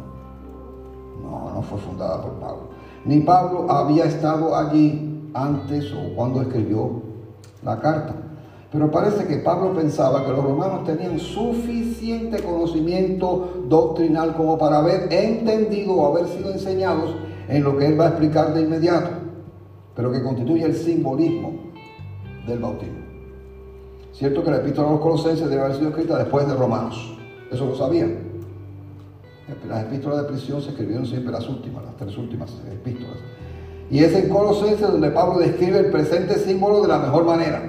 No, 1.22 1.54
no 1.54 1.62
fue 1.62 1.78
fundada 1.78 2.22
por 2.22 2.32
Pablo. 2.36 2.62
Ni 3.04 3.20
Pablo 3.20 3.70
había 3.70 4.06
estado 4.06 4.56
allí 4.56 5.30
antes 5.34 5.92
o 5.92 6.16
cuando 6.16 6.42
escribió 6.42 7.02
la 7.68 7.80
carta. 7.80 8.16
Pero 8.72 8.92
parece 8.92 9.26
que 9.26 9.38
Pablo 9.38 9.74
pensaba 9.74 10.26
que 10.26 10.32
los 10.32 10.44
romanos 10.44 10.84
tenían 10.86 11.20
suficiente 11.20 12.42
conocimiento 12.44 13.64
doctrinal 13.68 14.36
como 14.36 14.58
para 14.58 14.80
haber 14.80 15.12
entendido 15.12 15.94
o 15.94 16.08
haber 16.08 16.28
sido 16.28 16.52
enseñados 16.52 17.16
en 17.48 17.64
lo 17.64 17.78
que 17.78 17.86
él 17.86 18.00
va 18.00 18.06
a 18.06 18.10
explicar 18.10 18.54
de 18.54 18.62
inmediato, 18.62 19.10
pero 19.96 20.12
que 20.12 20.22
constituye 20.22 20.66
el 20.66 20.76
simbolismo 20.76 21.54
del 22.46 22.60
bautismo. 22.60 23.08
Cierto 24.12 24.44
que 24.44 24.52
la 24.52 24.58
epístola 24.58 24.90
a 24.90 24.92
los 24.92 25.02
colosenses 25.02 25.50
debe 25.50 25.62
haber 25.62 25.76
sido 25.76 25.90
escrita 25.90 26.18
después 26.18 26.48
de 26.48 26.56
Romanos, 26.56 27.18
eso 27.52 27.66
lo 27.66 27.76
sabían. 27.76 28.28
Las 29.70 29.86
epístolas 29.86 30.24
de 30.24 30.28
prisión 30.28 30.62
se 30.62 30.70
escribieron 30.70 31.06
siempre 31.06 31.32
las 31.32 31.48
últimas, 31.48 31.86
las 31.86 31.96
tres 31.96 32.18
últimas 32.18 32.54
epístolas. 32.70 33.18
Y 33.90 34.04
es 34.04 34.14
en 34.14 34.30
Colosenses 34.30 34.82
donde 34.82 35.12
Pablo 35.12 35.40
describe 35.40 35.80
el 35.80 35.92
presente 35.92 36.36
símbolo 36.36 36.82
de 36.82 36.90
la 36.90 37.00
mejor 37.00 37.26
manera. 37.26 37.62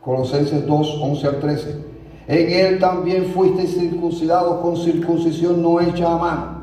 Colosenses 0.00 0.66
2, 0.66 0.98
11 1.02 1.26
al 1.26 1.40
13. 1.40 1.84
En 2.28 2.50
él 2.50 2.78
también 2.78 3.26
fuisteis 3.26 3.74
circuncidados 3.74 4.60
con 4.60 4.76
circuncisión 4.76 5.60
no 5.60 5.80
hecha 5.80 6.12
a 6.12 6.16
mano. 6.16 6.60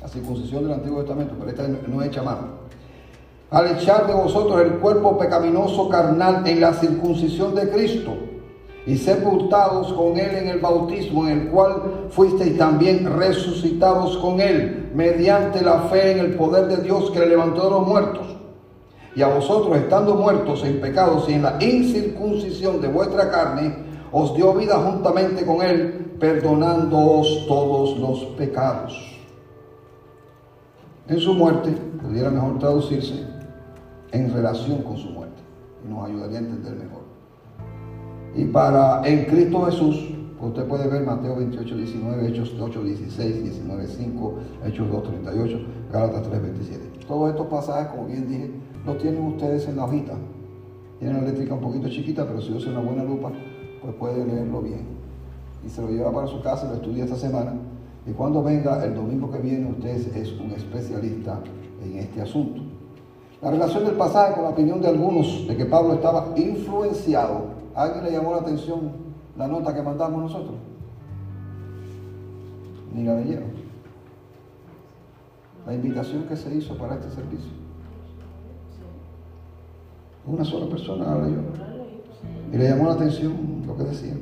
La 0.00 0.08
circuncisión 0.08 0.62
del 0.62 0.74
Antiguo 0.74 1.00
Testamento, 1.00 1.34
pero 1.38 1.50
esta 1.50 1.68
no 1.88 2.02
hecha 2.02 2.20
a 2.20 2.24
mano. 2.24 2.62
Al 3.50 3.76
echar 3.76 4.06
de 4.06 4.14
vosotros 4.14 4.60
el 4.62 4.74
cuerpo 4.74 5.18
pecaminoso 5.18 5.88
carnal 5.88 6.46
en 6.46 6.60
la 6.60 6.72
circuncisión 6.72 7.54
de 7.54 7.68
Cristo 7.68 8.31
y 8.86 8.96
sepultados 8.96 9.92
con 9.92 10.18
él 10.18 10.34
en 10.36 10.48
el 10.48 10.58
bautismo, 10.58 11.28
en 11.28 11.40
el 11.40 11.48
cual 11.48 12.08
fuisteis 12.10 12.58
también 12.58 13.06
resucitados 13.16 14.16
con 14.18 14.40
él, 14.40 14.90
mediante 14.94 15.62
la 15.62 15.82
fe 15.82 16.12
en 16.12 16.18
el 16.18 16.34
poder 16.34 16.66
de 16.66 16.82
Dios 16.82 17.10
que 17.10 17.20
le 17.20 17.28
levantó 17.28 17.64
de 17.64 17.70
los 17.70 17.86
muertos. 17.86 18.26
Y 19.14 19.22
a 19.22 19.28
vosotros, 19.28 19.76
estando 19.76 20.14
muertos 20.14 20.64
en 20.64 20.80
pecados 20.80 21.28
y 21.28 21.34
en 21.34 21.42
la 21.42 21.62
incircuncisión 21.62 22.80
de 22.80 22.88
vuestra 22.88 23.30
carne, 23.30 23.74
os 24.10 24.34
dio 24.34 24.52
vida 24.54 24.76
juntamente 24.78 25.46
con 25.46 25.62
él, 25.62 26.16
perdonándoos 26.18 27.46
todos 27.46 27.98
los 27.98 28.24
pecados. 28.36 29.12
En 31.08 31.18
su 31.18 31.34
muerte, 31.34 31.70
pudiera 32.02 32.30
mejor 32.30 32.58
traducirse, 32.58 33.26
en 34.12 34.32
relación 34.32 34.82
con 34.82 34.96
su 34.96 35.08
muerte, 35.10 35.42
nos 35.88 36.08
ayudaría 36.08 36.38
a 36.38 36.42
entender 36.42 36.74
mejor. 36.74 37.01
Y 38.34 38.44
para 38.46 39.06
en 39.06 39.26
Cristo 39.26 39.62
Jesús, 39.66 40.08
usted 40.40 40.64
puede 40.64 40.88
ver 40.88 41.04
Mateo 41.04 41.36
28, 41.36 41.76
19, 41.76 42.28
Hechos 42.28 42.54
8, 42.58 42.82
16, 42.82 43.42
19, 43.42 43.86
5, 43.86 44.34
Hechos 44.66 44.90
2, 44.90 45.02
38, 45.02 45.58
Gálatas 45.92 46.22
3, 46.22 46.42
27. 46.42 46.82
Todos 47.06 47.30
estos 47.30 47.46
pasajes, 47.48 47.88
como 47.88 48.06
bien 48.06 48.26
dije, 48.26 48.50
los 48.86 48.96
tienen 48.98 49.22
ustedes 49.22 49.68
en 49.68 49.76
la 49.76 49.84
hojita. 49.84 50.14
Tienen 50.98 51.18
la 51.18 51.22
eléctrica 51.24 51.54
un 51.54 51.60
poquito 51.60 51.88
chiquita, 51.90 52.26
pero 52.26 52.40
si 52.40 52.52
usa 52.52 52.70
una 52.70 52.80
buena 52.80 53.04
lupa, 53.04 53.32
pues 53.82 53.94
puede 53.96 54.24
leerlo 54.24 54.62
bien. 54.62 54.86
Y 55.66 55.68
se 55.68 55.82
lo 55.82 55.88
lleva 55.88 56.10
para 56.10 56.26
su 56.26 56.40
casa, 56.40 56.68
lo 56.68 56.76
estudia 56.76 57.04
esta 57.04 57.16
semana. 57.16 57.52
Y 58.06 58.12
cuando 58.12 58.42
venga 58.42 58.82
el 58.84 58.94
domingo 58.94 59.30
que 59.30 59.38
viene, 59.38 59.70
usted 59.70 60.16
es 60.16 60.32
un 60.40 60.52
especialista 60.52 61.40
en 61.84 61.98
este 61.98 62.22
asunto. 62.22 62.62
La 63.42 63.50
relación 63.50 63.84
del 63.84 63.94
pasaje 63.94 64.34
con 64.34 64.44
la 64.44 64.50
opinión 64.50 64.80
de 64.80 64.88
algunos 64.88 65.46
de 65.46 65.56
que 65.56 65.66
Pablo 65.66 65.94
estaba 65.94 66.32
influenciado 66.36 67.61
¿Alguien 67.74 68.04
le 68.04 68.12
llamó 68.12 68.32
la 68.32 68.40
atención 68.40 68.92
la 69.36 69.48
nota 69.48 69.74
que 69.74 69.82
mandamos 69.82 70.22
nosotros? 70.22 70.56
Ni 72.94 73.04
la 73.04 73.14
leyeron. 73.16 73.50
La 75.66 75.74
invitación 75.74 76.24
que 76.24 76.36
se 76.36 76.54
hizo 76.54 76.76
para 76.76 76.96
este 76.96 77.10
servicio. 77.10 77.50
Una 80.26 80.44
sola 80.44 80.66
persona 80.66 81.16
la 81.16 81.26
leyó. 81.26 81.40
Y 82.52 82.56
le 82.56 82.68
llamó 82.68 82.86
la 82.86 82.94
atención 82.94 83.62
lo 83.66 83.76
que 83.76 83.84
decía. 83.84 84.14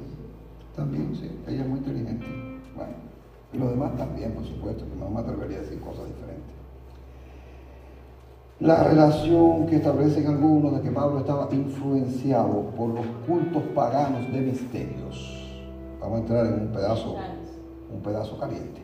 También, 0.76 1.14
sí, 1.16 1.30
ella 1.48 1.62
es 1.62 1.68
muy 1.68 1.78
inteligente. 1.78 2.24
Bueno, 2.76 2.92
y 3.52 3.58
los 3.58 3.70
demás 3.70 3.96
también, 3.96 4.32
por 4.32 4.44
supuesto, 4.44 4.84
que 4.84 4.96
no 4.96 5.10
me 5.10 5.20
atrevería 5.20 5.58
a 5.58 5.60
decir 5.62 5.80
cosas 5.80 6.06
diferentes 6.06 6.39
la 8.60 8.84
relación 8.84 9.66
que 9.66 9.76
establecen 9.76 10.26
algunos 10.26 10.76
de 10.76 10.82
que 10.82 10.90
Pablo 10.90 11.20
estaba 11.20 11.48
influenciado 11.50 12.66
por 12.76 12.90
los 12.90 13.06
cultos 13.26 13.62
paganos 13.74 14.30
de 14.30 14.40
misterios. 14.42 15.48
Vamos 15.98 16.18
a 16.18 16.20
entrar 16.20 16.46
en 16.46 16.52
un 16.52 16.68
pedazo, 16.68 17.16
un 17.90 18.02
pedazo 18.02 18.38
caliente. 18.38 18.82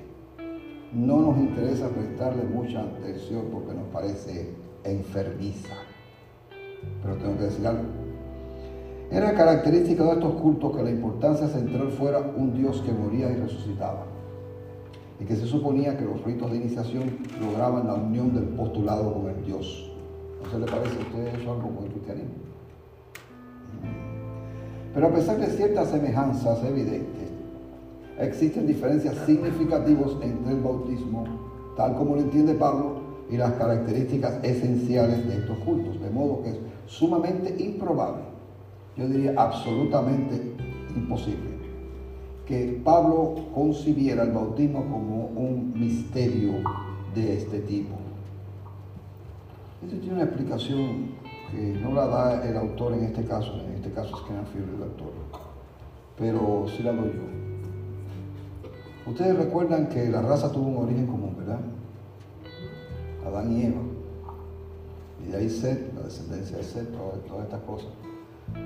No 0.94 1.20
nos 1.20 1.36
interesa 1.36 1.88
prestarle 1.90 2.44
mucha 2.44 2.80
atención 2.80 3.48
porque 3.52 3.74
nos 3.74 3.86
parece 3.92 4.54
enfermiza. 4.82 5.74
Pero 7.02 7.16
tengo 7.16 7.36
que 7.36 7.44
decir 7.44 7.66
algo. 7.66 7.84
Era 9.10 9.34
característica 9.34 10.04
de 10.04 10.12
estos 10.12 10.40
cultos 10.40 10.74
que 10.74 10.82
la 10.82 10.90
importancia 10.90 11.48
central 11.48 11.90
fuera 11.90 12.20
un 12.20 12.54
Dios 12.54 12.80
que 12.80 12.92
moría 12.92 13.30
y 13.30 13.36
resucitaba 13.36 14.15
y 15.18 15.24
que 15.24 15.36
se 15.36 15.46
suponía 15.46 15.96
que 15.96 16.04
los 16.04 16.22
ritos 16.24 16.50
de 16.50 16.58
iniciación 16.58 17.18
lograban 17.40 17.86
la 17.86 17.94
unión 17.94 18.34
del 18.34 18.44
postulado 18.44 19.14
con 19.14 19.30
el 19.30 19.44
Dios. 19.44 19.90
¿No 20.42 20.50
se 20.50 20.58
le 20.58 20.66
parece 20.66 20.96
a 20.96 21.00
usted 21.00 21.40
eso 21.40 21.52
algo 21.52 21.74
con 21.74 21.84
el 21.84 21.92
cristianismo? 21.92 22.34
Pero 24.94 25.06
a 25.08 25.10
pesar 25.10 25.38
de 25.38 25.46
ciertas 25.46 25.90
semejanzas 25.90 26.64
evidentes, 26.64 27.28
existen 28.18 28.66
diferencias 28.66 29.14
significativas 29.26 30.12
entre 30.22 30.52
el 30.52 30.60
bautismo, 30.60 31.24
tal 31.76 31.96
como 31.96 32.16
lo 32.16 32.22
entiende 32.22 32.54
Pablo, 32.54 33.06
y 33.30 33.36
las 33.36 33.52
características 33.54 34.42
esenciales 34.42 35.26
de 35.26 35.38
estos 35.38 35.58
cultos, 35.58 36.00
de 36.00 36.10
modo 36.10 36.42
que 36.42 36.50
es 36.50 36.56
sumamente 36.86 37.54
improbable, 37.62 38.22
yo 38.96 39.08
diría 39.08 39.34
absolutamente 39.36 40.54
imposible, 40.94 41.55
que 42.46 42.80
Pablo 42.84 43.34
concibiera 43.54 44.22
el 44.22 44.30
bautismo 44.30 44.84
como 44.84 45.26
un 45.34 45.72
misterio 45.74 46.52
de 47.14 47.38
este 47.38 47.60
tipo. 47.60 47.96
Esto 49.82 49.96
tiene 49.98 50.14
una 50.14 50.24
explicación 50.24 51.10
que 51.50 51.78
no 51.80 51.92
la 51.92 52.06
da 52.06 52.48
el 52.48 52.56
autor 52.56 52.94
en 52.94 53.04
este 53.04 53.24
caso, 53.24 53.52
en 53.66 53.74
este 53.74 53.90
caso 53.90 54.16
es 54.16 54.22
que 54.22 54.32
el 54.32 54.82
autor, 54.82 55.12
pero 56.16 56.66
sí 56.68 56.82
la 56.82 56.92
doy 56.92 57.12
yo. 57.12 59.10
Ustedes 59.10 59.36
recuerdan 59.36 59.88
que 59.88 60.08
la 60.08 60.22
raza 60.22 60.50
tuvo 60.50 60.66
un 60.68 60.84
origen 60.84 61.06
común, 61.06 61.34
¿verdad? 61.38 61.60
Adán 63.24 63.52
y 63.52 63.62
Eva. 63.62 63.80
Y 65.24 65.30
de 65.30 65.36
ahí 65.36 65.48
Seth, 65.48 65.94
la 65.94 66.02
descendencia 66.02 66.56
de 66.56 66.64
Seth, 66.64 66.90
todas 66.92 67.44
estas 67.44 67.60
cosas. 67.60 67.88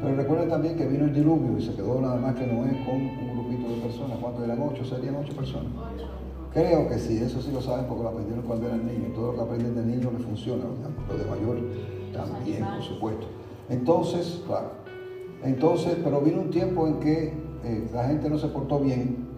Pero 0.03 0.17
recuerden 0.17 0.49
también 0.49 0.77
que 0.77 0.87
vino 0.87 1.05
el 1.05 1.15
diluvio 1.15 1.59
y 1.59 1.63
se 1.63 1.75
quedó 1.75 2.01
nada 2.01 2.17
más 2.17 2.35
que 2.35 2.47
Noé 2.47 2.85
con 2.85 2.97
un 2.97 3.33
grupito 3.35 3.69
de 3.69 3.81
personas. 3.83 4.19
¿Cuántos 4.19 4.45
eran? 4.45 4.63
¿Ocho? 4.63 4.85
¿Serían 4.85 5.17
ocho 5.17 5.35
personas? 5.35 5.73
Creo 6.53 6.89
que 6.89 6.99
sí, 6.99 7.19
eso 7.19 7.41
sí 7.41 7.53
lo 7.53 7.61
saben 7.61 7.85
porque 7.87 8.03
lo 8.03 8.09
aprendieron 8.09 8.45
cuando 8.45 8.67
eran 8.67 8.87
niños. 8.87 9.13
Todo 9.15 9.33
lo 9.33 9.35
que 9.35 9.43
aprenden 9.43 9.75
de 9.75 9.85
niños 9.85 10.13
les 10.13 10.23
funciona, 10.23 10.65
lo 11.09 11.17
de 11.17 11.25
mayor 11.25 11.59
también, 12.13 12.65
por 12.65 12.83
supuesto. 12.83 13.27
Entonces, 13.69 14.43
claro, 14.47 14.71
entonces, 15.45 15.97
pero 16.03 16.21
vino 16.21 16.41
un 16.41 16.51
tiempo 16.51 16.87
en 16.87 16.99
que 16.99 17.33
eh, 17.65 17.91
la 17.93 18.05
gente 18.05 18.29
no 18.29 18.39
se 18.39 18.49
portó 18.49 18.81
bien. 18.81 19.29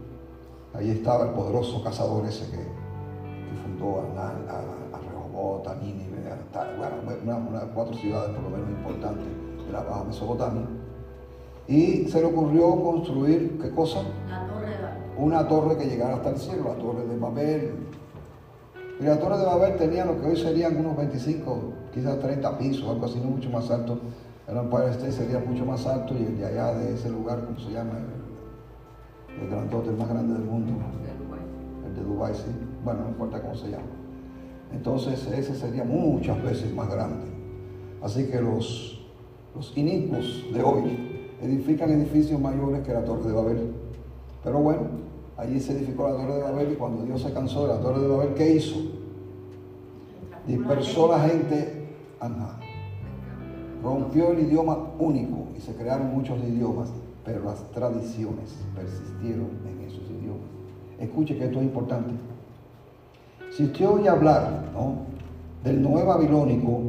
Ahí 0.74 0.90
estaba 0.90 1.26
el 1.26 1.30
poderoso 1.32 1.82
cazador 1.84 2.24
ese 2.24 2.50
que, 2.50 2.82
fundó 3.62 4.00
a, 4.00 4.28
a, 4.28 4.96
a 4.96 5.00
Rehobot, 5.00 5.66
a 5.68 5.74
Nínive, 5.74 6.22
bueno, 6.78 7.48
una, 7.50 7.60
cuatro 7.74 7.94
ciudades 7.94 8.30
por 8.30 8.44
lo 8.44 8.50
menos 8.50 8.70
importantes 8.70 9.26
la 9.72 9.82
Baja 9.82 10.04
Mesopotamia, 10.04 10.66
y 11.66 12.08
se 12.08 12.20
le 12.20 12.26
ocurrió 12.26 12.82
construir, 12.82 13.58
¿qué 13.60 13.70
cosa? 13.70 14.00
Una 15.16 15.46
torre 15.46 15.76
que 15.76 15.86
llegara 15.86 16.16
hasta 16.16 16.30
el 16.30 16.36
cielo, 16.36 16.64
la 16.64 16.74
torre 16.74 17.06
de 17.06 17.18
Babel. 17.18 17.72
Y 19.00 19.04
la 19.04 19.18
torre 19.18 19.38
de 19.38 19.44
Babel 19.44 19.76
tenía 19.76 20.04
lo 20.04 20.20
que 20.20 20.26
hoy 20.26 20.36
serían 20.36 20.76
unos 20.76 20.96
25, 20.96 21.58
quizás 21.92 22.18
30 22.18 22.58
pisos, 22.58 22.88
algo 22.88 23.06
así, 23.06 23.20
no 23.20 23.30
mucho 23.30 23.50
más 23.50 23.70
alto. 23.70 23.98
El 24.48 24.56
Empire 24.56 24.90
State 24.90 25.12
sería 25.12 25.38
mucho 25.38 25.64
más 25.64 25.86
alto 25.86 26.14
y 26.14 26.24
el 26.24 26.38
de 26.38 26.46
allá 26.46 26.74
de 26.74 26.94
ese 26.94 27.08
lugar, 27.10 27.44
¿cómo 27.44 27.58
se 27.58 27.70
llama? 27.70 27.92
El, 27.98 29.42
el 29.42 29.50
grandote, 29.50 29.90
más 29.92 30.08
grande 30.08 30.34
del 30.34 30.44
mundo. 30.44 30.72
El 31.86 31.94
de 31.94 32.02
Dubai, 32.02 32.34
sí. 32.34 32.50
Bueno, 32.84 33.02
no 33.02 33.08
importa 33.10 33.40
cómo 33.40 33.54
se 33.54 33.70
llama. 33.70 33.84
Entonces 34.72 35.26
ese 35.26 35.54
sería 35.54 35.84
muchas 35.84 36.42
veces 36.42 36.74
más 36.74 36.90
grande. 36.90 37.26
Así 38.02 38.26
que 38.26 38.40
los 38.40 39.01
los 39.54 39.76
inicuos 39.76 40.46
de 40.52 40.62
hoy 40.62 40.82
edifican 41.42 41.90
edificios 41.90 42.40
mayores 42.40 42.82
que 42.86 42.92
la 42.92 43.04
Torre 43.04 43.28
de 43.28 43.32
Babel. 43.32 43.72
Pero 44.44 44.58
bueno, 44.60 44.82
allí 45.36 45.60
se 45.60 45.72
edificó 45.72 46.08
la 46.08 46.16
Torre 46.16 46.34
de 46.34 46.42
Babel 46.42 46.72
y 46.72 46.76
cuando 46.76 47.04
Dios 47.04 47.22
se 47.22 47.32
cansó 47.32 47.66
de 47.66 47.74
la 47.74 47.80
Torre 47.80 48.00
de 48.00 48.08
Babel, 48.08 48.34
¿qué 48.34 48.54
hizo? 48.54 48.76
Dispersó 50.46 51.08
la 51.08 51.20
gente. 51.20 51.80
Rompió 53.82 54.30
el 54.30 54.40
idioma 54.40 54.78
único 55.00 55.48
y 55.56 55.60
se 55.60 55.74
crearon 55.74 56.14
muchos 56.14 56.38
idiomas, 56.38 56.88
pero 57.24 57.44
las 57.44 57.68
tradiciones 57.72 58.54
persistieron 58.76 59.48
en 59.66 59.80
esos 59.88 60.04
idiomas. 60.08 60.46
Escuche 61.00 61.36
que 61.36 61.46
esto 61.46 61.58
es 61.58 61.64
importante. 61.64 62.12
Si 63.50 63.64
usted 63.64 63.88
oye 63.88 64.08
hablar 64.08 64.70
del 65.64 65.82
nuevo 65.82 66.06
babilónico 66.06 66.80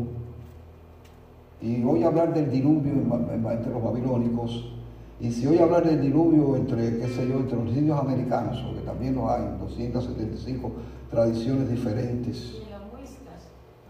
y 1.63 1.81
oye 1.85 2.03
hablar 2.03 2.33
del 2.33 2.51
diluvio 2.51 2.91
entre 2.91 3.71
los 3.71 3.81
babilónicos, 3.81 4.73
y 5.21 5.31
si 5.31 5.47
oye 5.47 5.61
hablar 5.61 5.85
del 5.85 6.01
diluvio 6.01 6.57
entre, 6.57 6.97
qué 6.97 7.07
sé 7.07 7.25
yo, 7.25 7.37
entre 7.37 7.63
los 7.63 7.73
indios 7.73 7.97
americanos, 7.97 8.61
porque 8.67 8.81
también 8.81 9.15
lo 9.15 9.29
hay, 9.29 9.43
275 9.61 10.71
tradiciones 11.09 11.69
diferentes. 11.69 12.59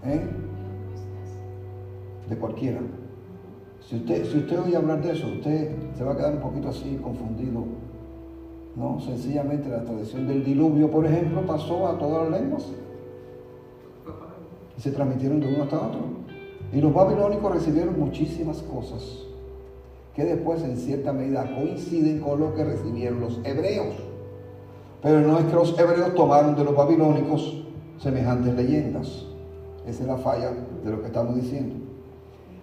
¿Eh? 0.05 0.21
De 2.29 2.38
cualquiera. 2.38 2.79
Si 3.89 3.95
usted, 3.95 4.23
si 4.31 4.38
usted 4.38 4.59
oye 4.59 4.75
hablar 4.75 5.01
de 5.01 5.12
eso, 5.12 5.27
usted 5.27 5.75
se 5.97 6.03
va 6.03 6.12
a 6.12 6.15
quedar 6.15 6.33
un 6.33 6.41
poquito 6.41 6.69
así 6.69 6.99
confundido. 7.01 7.63
No, 8.75 8.99
sencillamente 8.99 9.69
la 9.69 9.83
tradición 9.83 10.27
del 10.27 10.43
diluvio, 10.43 10.91
por 10.91 11.07
ejemplo, 11.07 11.41
pasó 11.47 11.88
a 11.88 11.97
todas 11.97 12.29
las 12.29 12.39
lenguas. 12.39 12.65
Y 14.77 14.81
se 14.81 14.91
transmitieron 14.91 15.39
de 15.39 15.47
uno 15.47 15.63
hasta 15.63 15.77
otro. 15.77 16.22
Y 16.73 16.81
los 16.81 16.93
babilónicos 16.93 17.53
recibieron 17.53 17.99
muchísimas 17.99 18.57
cosas 18.63 19.01
que 20.15 20.25
después 20.25 20.63
en 20.63 20.77
cierta 20.77 21.13
medida 21.13 21.55
coinciden 21.55 22.19
con 22.19 22.39
lo 22.39 22.53
que 22.55 22.63
recibieron 22.63 23.19
los 23.19 23.39
hebreos. 23.43 23.95
Pero 25.01 25.21
no 25.21 25.38
es 25.38 25.45
que 25.45 25.53
los 25.53 25.77
hebreos 25.77 26.15
tomaron 26.15 26.55
de 26.55 26.63
los 26.63 26.75
babilónicos 26.75 27.63
semejantes 27.99 28.55
leyendas. 28.55 29.25
Esa 29.86 30.01
es 30.01 30.07
la 30.07 30.17
falla 30.17 30.51
de 30.83 30.91
lo 30.91 31.01
que 31.01 31.07
estamos 31.07 31.36
diciendo. 31.36 31.75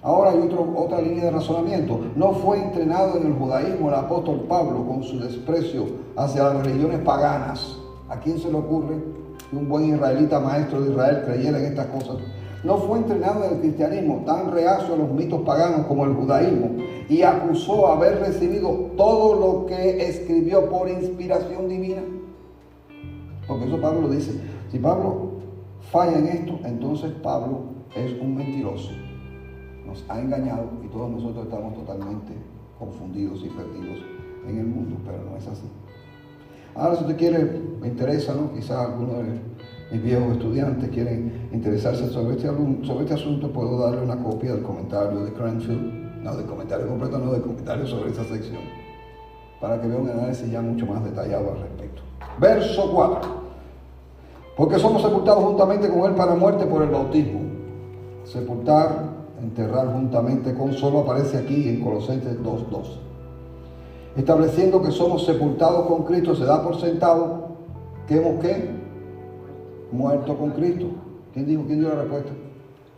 Ahora 0.03 0.31
hay 0.31 0.39
otra 0.77 1.03
línea 1.03 1.25
de 1.25 1.31
razonamiento. 1.31 2.01
No 2.17 2.33
fue 2.33 2.59
entrenado 2.59 3.19
en 3.19 3.27
el 3.27 3.35
judaísmo 3.35 3.89
el 3.89 3.95
apóstol 3.95 4.47
Pablo 4.49 4.87
con 4.87 5.03
su 5.03 5.21
desprecio 5.21 5.87
hacia 6.17 6.45
las 6.45 6.65
religiones 6.67 7.01
paganas. 7.01 7.77
¿A 8.09 8.19
quién 8.19 8.39
se 8.39 8.51
le 8.51 8.59
ocurre 8.59 8.97
que 9.51 9.57
un 9.57 9.69
buen 9.69 9.85
israelita 9.85 10.41
maestro 10.41 10.81
de 10.81 10.91
Israel 10.91 11.23
creyera 11.27 11.59
en 11.59 11.67
estas 11.67 11.87
cosas? 11.89 12.17
No 12.63 12.77
fue 12.79 12.99
entrenado 12.99 13.45
en 13.45 13.55
el 13.55 13.61
cristianismo 13.61 14.23
tan 14.27 14.53
reacio 14.53 14.95
a 14.95 14.99
los 14.99 15.11
mitos 15.13 15.41
paganos 15.43 15.87
como 15.87 16.05
el 16.05 16.15
judaísmo 16.15 16.71
y 17.09 17.23
acusó 17.23 17.89
haber 17.89 18.21
recibido 18.21 18.69
todo 18.97 19.35
lo 19.41 19.67
que 19.67 20.09
escribió 20.09 20.69
por 20.69 20.89
inspiración 20.89 21.69
divina. 21.69 22.03
Porque 23.49 23.65
eso 23.65 23.81
Pablo 23.81 24.03
lo 24.03 24.09
dice. 24.11 24.39
Si 24.71 24.79
Pablo 24.79 25.31
falla 25.91 26.19
en 26.19 26.27
esto, 26.27 26.59
entonces 26.65 27.13
Pablo 27.23 27.61
es 27.97 28.13
un 28.21 28.37
mentiroso 28.37 28.91
nos 29.91 30.05
ha 30.09 30.21
engañado 30.21 30.71
y 30.85 30.89
todos 30.89 31.11
nosotros 31.11 31.45
estamos 31.45 31.75
totalmente 31.75 32.33
confundidos 32.79 33.43
y 33.45 33.49
perdidos 33.49 33.99
en 34.47 34.59
el 34.59 34.67
mundo, 34.67 34.97
pero 35.05 35.19
no 35.25 35.37
es 35.37 35.47
así. 35.47 35.67
Ahora, 36.75 36.95
si 36.95 37.03
usted 37.03 37.17
quiere, 37.17 37.61
me 37.81 37.89
interesa, 37.89 38.35
¿no? 38.35 38.53
Quizás 38.53 38.79
algunos 38.79 39.17
de 39.19 39.41
mis 39.91 40.03
viejos 40.03 40.33
estudiantes 40.33 40.89
quieren 40.91 41.49
interesarse 41.53 42.09
sobre 42.11 42.37
este, 42.37 42.47
sobre 42.47 43.05
este 43.05 43.15
asunto, 43.15 43.53
puedo 43.53 43.79
darle 43.79 44.03
una 44.03 44.23
copia 44.23 44.53
del 44.55 44.63
comentario 44.63 45.21
de 45.21 45.33
Cranfield, 45.33 46.23
no 46.23 46.37
del 46.37 46.47
comentario 46.47 46.87
completo, 46.87 47.19
no 47.19 47.33
del 47.33 47.43
comentario 47.43 47.87
sobre 47.87 48.11
esa 48.11 48.25
sección, 48.25 48.63
para 49.61 49.81
que 49.81 49.89
vea 49.89 49.99
un 49.99 50.09
análisis 50.09 50.51
ya 50.51 50.61
mucho 50.61 50.87
más 50.87 51.03
detallado 51.03 51.53
al 51.53 51.61
respecto. 51.61 52.03
Verso 52.39 52.93
4. 52.93 53.41
Porque 54.57 54.79
somos 54.79 55.03
sepultados 55.03 55.43
juntamente 55.43 55.89
con 55.89 56.11
Él 56.11 56.15
para 56.15 56.35
muerte 56.35 56.67
por 56.67 56.83
el 56.83 56.91
bautismo. 56.91 57.41
Sepultar 58.25 59.21
enterrar 59.43 59.93
juntamente 59.93 60.55
con, 60.55 60.75
solo 60.75 61.01
aparece 61.01 61.39
aquí 61.39 61.69
en 61.69 61.83
Colosenses 61.83 62.39
2.2. 62.41 62.83
Estableciendo 64.17 64.83
que 64.83 64.91
somos 64.91 65.25
sepultados 65.25 65.87
con 65.87 66.05
Cristo, 66.05 66.35
se 66.35 66.45
da 66.45 66.63
por 66.63 66.79
sentado 66.79 67.57
que 68.07 68.17
hemos 68.17 68.41
qué? 68.41 68.80
Muerto 69.93 70.37
con 70.37 70.51
Cristo. 70.51 70.87
¿Quién 71.33 71.47
dijo? 71.47 71.65
¿Quién 71.67 71.81
dio 71.81 71.89
la 71.89 72.03
respuesta? 72.03 72.31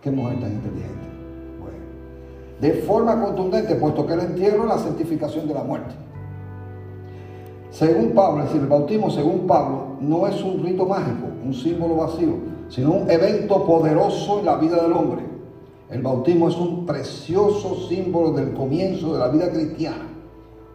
Qué 0.01 0.11
mujer 0.11 0.41
tan 0.41 0.53
inteligente. 0.53 1.07
Bueno. 1.61 1.79
De 2.61 2.73
forma 2.83 3.23
contundente, 3.23 3.75
puesto 3.77 4.07
que 4.07 4.15
el 4.15 4.21
entierro 4.21 4.63
es 4.65 4.69
la 4.69 4.79
certificación 4.79 5.49
de 5.49 5.55
la 5.55 5.63
muerte. 5.63 5.95
Según 7.71 8.11
Pablo, 8.11 8.41
es 8.41 8.47
decir, 8.47 8.63
el 8.63 8.69
bautismo, 8.69 9.11
según 9.11 9.47
Pablo, 9.47 9.97
no 10.01 10.27
es 10.27 10.43
un 10.43 10.63
rito 10.63 10.85
mágico, 10.87 11.29
un 11.45 11.55
símbolo 11.55 11.97
vacío, 11.97 12.35
sino 12.69 12.93
un 12.93 13.11
evento 13.11 13.65
poderoso 13.65 14.41
en 14.41 14.47
la 14.47 14.57
vida 14.57 14.83
del 14.83 14.93
hombre 14.93 15.33
el 15.93 16.01
bautismo 16.01 16.49
es 16.49 16.57
un 16.57 16.87
precioso 16.87 17.87
símbolo 17.87 18.33
del 18.33 18.55
comienzo 18.55 19.13
de 19.13 19.19
la 19.19 19.29
vida 19.29 19.51
cristiana, 19.51 20.07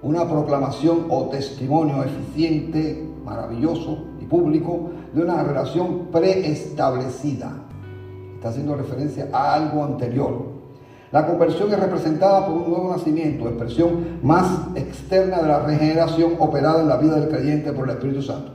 una 0.03 0.29
proclamación 0.29 1.07
o 1.09 1.23
testimonio 1.23 2.03
eficiente, 2.03 3.03
maravilloso 3.25 3.97
y 4.21 4.25
público 4.25 4.91
de 5.13 5.21
una 5.21 5.43
relación 5.43 6.07
preestablecida. 6.11 7.51
Está 8.35 8.49
haciendo 8.49 8.75
referencia 8.75 9.29
a 9.31 9.53
algo 9.53 9.83
anterior. 9.83 10.57
La 11.11 11.25
conversión 11.25 11.71
es 11.71 11.79
representada 11.79 12.45
por 12.45 12.55
un 12.55 12.69
nuevo 12.69 12.91
nacimiento, 12.91 13.47
expresión 13.47 14.19
más 14.21 14.67
externa 14.75 15.41
de 15.41 15.47
la 15.47 15.59
regeneración 15.59 16.33
operada 16.39 16.81
en 16.81 16.89
la 16.89 16.97
vida 16.97 17.19
del 17.19 17.29
creyente 17.29 17.71
por 17.71 17.85
el 17.85 17.95
Espíritu 17.95 18.21
Santo. 18.21 18.51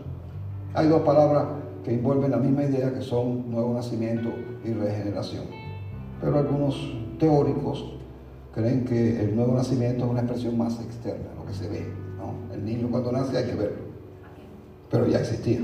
Hay 0.75 0.89
dos 0.89 1.03
palabras 1.03 1.45
que 1.85 1.95
envuelven 1.95 2.31
la 2.31 2.37
misma 2.37 2.65
idea 2.65 2.93
que 2.93 3.01
son 3.01 3.51
nuevo 3.51 3.75
nacimiento 3.75 4.29
y 4.65 4.73
regeneración 4.73 5.63
pero 6.23 6.39
algunos 6.39 6.77
teóricos 7.19 7.85
creen 8.55 8.85
que 8.85 9.21
el 9.21 9.35
nuevo 9.35 9.55
nacimiento 9.55 10.05
es 10.05 10.11
una 10.11 10.21
expresión 10.21 10.57
más 10.57 10.81
externa, 10.81 11.27
lo 11.37 11.45
que 11.45 11.53
se 11.53 11.69
ve. 11.69 11.85
El 12.55 12.65
niño 12.65 12.89
cuando 12.91 13.11
nace 13.11 13.37
hay 13.37 13.47
que 13.47 13.55
verlo, 13.55 13.83
pero 14.89 15.07
ya 15.09 15.19
existía. 15.19 15.61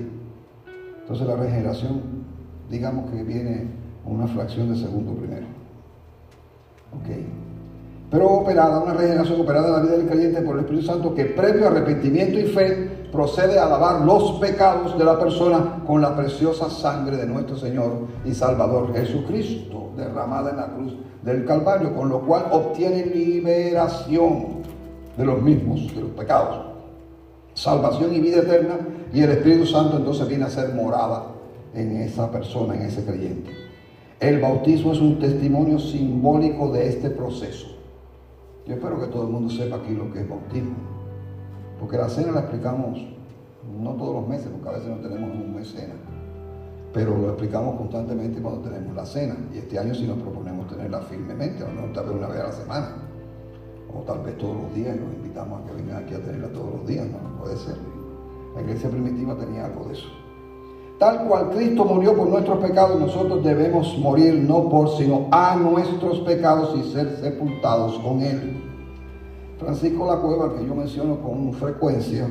Entonces 1.08 1.26
la 1.26 1.36
regeneración, 1.36 2.02
digamos 2.68 3.10
que 3.10 3.22
viene 3.22 3.66
una 4.04 4.26
fracción 4.26 4.70
de 4.70 4.78
segundo 4.78 5.14
primero. 5.14 5.46
Okay. 7.02 7.26
Pero 8.10 8.28
operada, 8.28 8.78
una 8.80 8.92
regeneración 8.92 9.40
operada 9.40 9.68
en 9.68 9.72
la 9.72 9.80
vida 9.80 9.92
del 9.96 10.06
creyente 10.06 10.42
por 10.42 10.56
el 10.56 10.64
Espíritu 10.64 10.86
Santo 10.86 11.14
que 11.14 11.24
previo 11.24 11.68
arrepentimiento 11.68 12.38
y 12.38 12.42
fe 12.42 13.08
procede 13.10 13.58
a 13.58 13.66
lavar 13.66 14.02
los 14.02 14.32
pecados 14.32 14.98
de 14.98 15.04
la 15.04 15.18
persona 15.18 15.82
con 15.86 16.02
la 16.02 16.14
preciosa 16.14 16.68
sangre 16.68 17.16
de 17.16 17.26
nuestro 17.26 17.56
Señor 17.56 18.06
y 18.26 18.34
Salvador 18.34 18.92
Jesucristo, 18.92 19.92
derramada 19.96 20.50
en 20.50 20.56
la 20.58 20.66
cruz 20.66 20.94
del 21.22 21.46
Calvario, 21.46 21.96
con 21.96 22.10
lo 22.10 22.20
cual 22.20 22.48
obtiene 22.50 23.06
liberación 23.06 24.58
de 25.16 25.24
los 25.24 25.40
mismos, 25.40 25.94
de 25.94 26.02
los 26.02 26.10
pecados, 26.10 26.77
salvación 27.58 28.14
y 28.14 28.20
vida 28.20 28.38
eterna, 28.38 28.78
y 29.12 29.20
el 29.20 29.30
Espíritu 29.30 29.66
Santo 29.66 29.96
entonces 29.96 30.28
viene 30.28 30.44
a 30.44 30.50
ser 30.50 30.74
morada 30.74 31.24
en 31.74 31.96
esa 31.96 32.30
persona, 32.30 32.76
en 32.76 32.82
ese 32.82 33.04
creyente. 33.04 33.50
El 34.20 34.40
bautismo 34.40 34.92
es 34.92 35.00
un 35.00 35.18
testimonio 35.18 35.80
simbólico 35.80 36.70
de 36.70 36.88
este 36.88 37.10
proceso. 37.10 37.66
Yo 38.64 38.74
espero 38.74 39.00
que 39.00 39.06
todo 39.06 39.24
el 39.24 39.30
mundo 39.30 39.50
sepa 39.50 39.76
aquí 39.76 39.92
lo 39.92 40.12
que 40.12 40.20
es 40.20 40.28
bautismo. 40.28 40.76
Porque 41.80 41.96
la 41.96 42.08
cena 42.08 42.32
la 42.32 42.40
explicamos 42.40 43.00
no 43.80 43.90
todos 43.94 44.14
los 44.14 44.28
meses, 44.28 44.48
porque 44.52 44.68
a 44.68 44.78
veces 44.78 44.88
no 44.88 44.96
tenemos 44.96 45.30
un 45.30 45.54
mes 45.54 45.72
cena. 45.72 45.94
Pero 46.92 47.16
lo 47.16 47.28
explicamos 47.28 47.76
constantemente 47.76 48.40
cuando 48.40 48.60
tenemos 48.68 48.94
la 48.94 49.04
cena. 49.04 49.36
Y 49.52 49.58
este 49.58 49.78
año 49.78 49.94
sí 49.94 50.06
nos 50.06 50.18
proponemos 50.18 50.68
tenerla 50.68 51.00
firmemente, 51.00 51.64
o 51.64 51.68
no 51.68 51.92
tal 51.92 52.06
vez 52.06 52.16
una 52.16 52.28
vez 52.28 52.40
a 52.40 52.44
la 52.44 52.52
semana. 52.52 53.07
O 53.94 54.00
tal 54.02 54.20
vez 54.20 54.36
todos 54.38 54.56
los 54.56 54.74
días 54.74 54.96
y 54.96 55.00
nos 55.00 55.14
invitamos 55.14 55.60
a 55.60 55.64
que 55.66 55.72
vengan 55.72 56.04
aquí 56.04 56.14
a 56.14 56.20
tenerla 56.20 56.48
todos 56.48 56.74
los 56.74 56.86
días. 56.86 57.06
No, 57.06 57.42
puede 57.42 57.56
ser. 57.56 57.76
La 58.54 58.62
iglesia 58.62 58.90
primitiva 58.90 59.36
tenía 59.36 59.66
algo 59.66 59.84
de 59.84 59.94
eso. 59.94 60.08
Tal 60.98 61.28
cual 61.28 61.50
Cristo 61.50 61.84
murió 61.84 62.16
por 62.16 62.28
nuestros 62.28 62.58
pecados, 62.58 62.98
nosotros 62.98 63.44
debemos 63.44 63.96
morir 63.98 64.34
no 64.34 64.68
por, 64.68 64.96
sino 64.96 65.28
a 65.30 65.54
nuestros 65.54 66.18
pecados 66.20 66.76
y 66.76 66.92
ser 66.92 67.16
sepultados 67.20 67.98
con 68.00 68.20
Él. 68.20 68.64
Francisco 69.58 70.06
La 70.06 70.20
Cueva, 70.20 70.56
que 70.56 70.66
yo 70.66 70.74
menciono 70.74 71.20
con 71.20 71.52
frecuencia, 71.52 72.28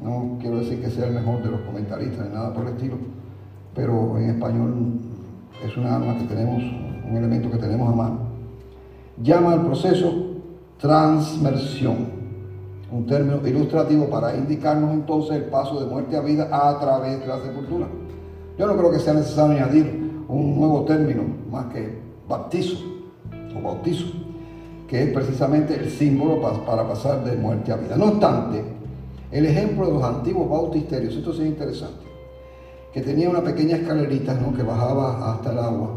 no 0.00 0.38
quiero 0.40 0.58
decir 0.58 0.80
que 0.80 0.90
sea 0.90 1.06
el 1.06 1.14
mejor 1.14 1.42
de 1.42 1.50
los 1.50 1.60
comentaristas 1.62 2.28
ni 2.28 2.34
nada 2.34 2.54
por 2.54 2.66
el 2.66 2.74
estilo, 2.74 2.96
pero 3.74 4.16
en 4.18 4.30
español 4.30 5.00
es 5.64 5.76
una 5.76 5.96
arma 5.96 6.16
que 6.16 6.24
tenemos, 6.24 6.62
un 7.08 7.16
elemento 7.16 7.50
que 7.50 7.58
tenemos 7.58 7.90
a 7.90 7.94
mano, 7.94 8.18
llama 9.22 9.52
al 9.52 9.66
proceso 9.66 10.21
transmersión, 10.82 12.08
un 12.90 13.06
término 13.06 13.46
ilustrativo 13.46 14.10
para 14.10 14.36
indicarnos 14.36 14.92
entonces 14.92 15.36
el 15.36 15.44
paso 15.44 15.78
de 15.78 15.86
muerte 15.86 16.16
a 16.16 16.20
vida 16.20 16.48
a 16.50 16.76
través 16.80 17.20
de 17.20 17.26
la 17.28 17.40
sepultura. 17.40 17.86
Yo 18.58 18.66
no 18.66 18.76
creo 18.76 18.90
que 18.90 18.98
sea 18.98 19.14
necesario 19.14 19.62
añadir 19.62 20.24
un 20.28 20.56
nuevo 20.56 20.84
término 20.84 21.22
más 21.48 21.66
que 21.66 22.00
bautizo 22.28 22.78
o 23.56 23.62
bautizo 23.62 24.06
que 24.88 25.04
es 25.04 25.12
precisamente 25.14 25.74
el 25.74 25.88
símbolo 25.88 26.42
para 26.66 26.86
pasar 26.86 27.24
de 27.24 27.36
muerte 27.36 27.70
a 27.72 27.76
vida. 27.76 27.96
No 27.96 28.06
obstante, 28.06 28.62
el 29.30 29.46
ejemplo 29.46 29.86
de 29.86 29.92
los 29.92 30.02
antiguos 30.02 30.50
bautisterios, 30.50 31.14
esto 31.14 31.32
sí 31.32 31.42
es 31.42 31.48
interesante, 31.48 32.04
que 32.92 33.00
tenía 33.02 33.30
una 33.30 33.40
pequeña 33.40 33.76
escalerita 33.76 34.36
que 34.54 34.62
bajaba 34.64 35.32
hasta 35.32 35.52
el 35.52 35.58
agua, 35.60 35.90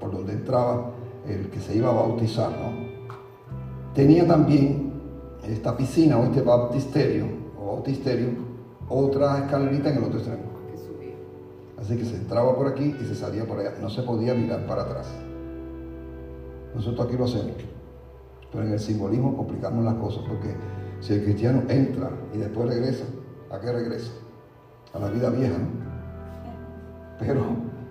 por 0.00 0.10
donde 0.10 0.32
entraba 0.32 0.90
el 1.28 1.50
que 1.50 1.60
se 1.60 1.76
iba 1.76 1.90
a 1.90 1.92
bautizar, 1.92 2.50
¿no? 2.50 2.91
Tenía 3.94 4.26
también 4.26 4.92
esta 5.46 5.76
piscina 5.76 6.18
o 6.18 6.24
este 6.24 6.40
baptisterio 6.40 7.26
o 7.60 7.66
bautisterio, 7.66 8.28
otra 8.88 9.38
escalerita 9.38 9.90
en 9.90 9.98
el 9.98 10.04
otro 10.04 10.18
extremo. 10.18 10.52
Así 11.78 11.96
que 11.96 12.04
se 12.04 12.16
entraba 12.16 12.54
por 12.54 12.68
aquí 12.68 12.94
y 13.00 13.04
se 13.04 13.14
salía 13.14 13.44
por 13.44 13.58
allá. 13.58 13.74
No 13.80 13.90
se 13.90 14.02
podía 14.02 14.34
mirar 14.34 14.66
para 14.66 14.82
atrás. 14.82 15.08
Nosotros 16.74 17.06
aquí 17.06 17.16
lo 17.16 17.24
hacemos. 17.24 17.56
Pero 18.52 18.64
en 18.64 18.72
el 18.72 18.78
simbolismo 18.78 19.36
complicamos 19.36 19.84
las 19.84 19.94
cosas 19.94 20.22
porque 20.28 20.54
si 21.00 21.14
el 21.14 21.24
cristiano 21.24 21.64
entra 21.68 22.10
y 22.32 22.38
después 22.38 22.68
regresa, 22.68 23.04
¿a 23.50 23.58
qué 23.58 23.72
regresa? 23.72 24.12
A 24.94 25.00
la 25.00 25.10
vida 25.10 25.30
vieja, 25.30 25.58
¿no? 25.58 25.66
Pero, 27.18 27.42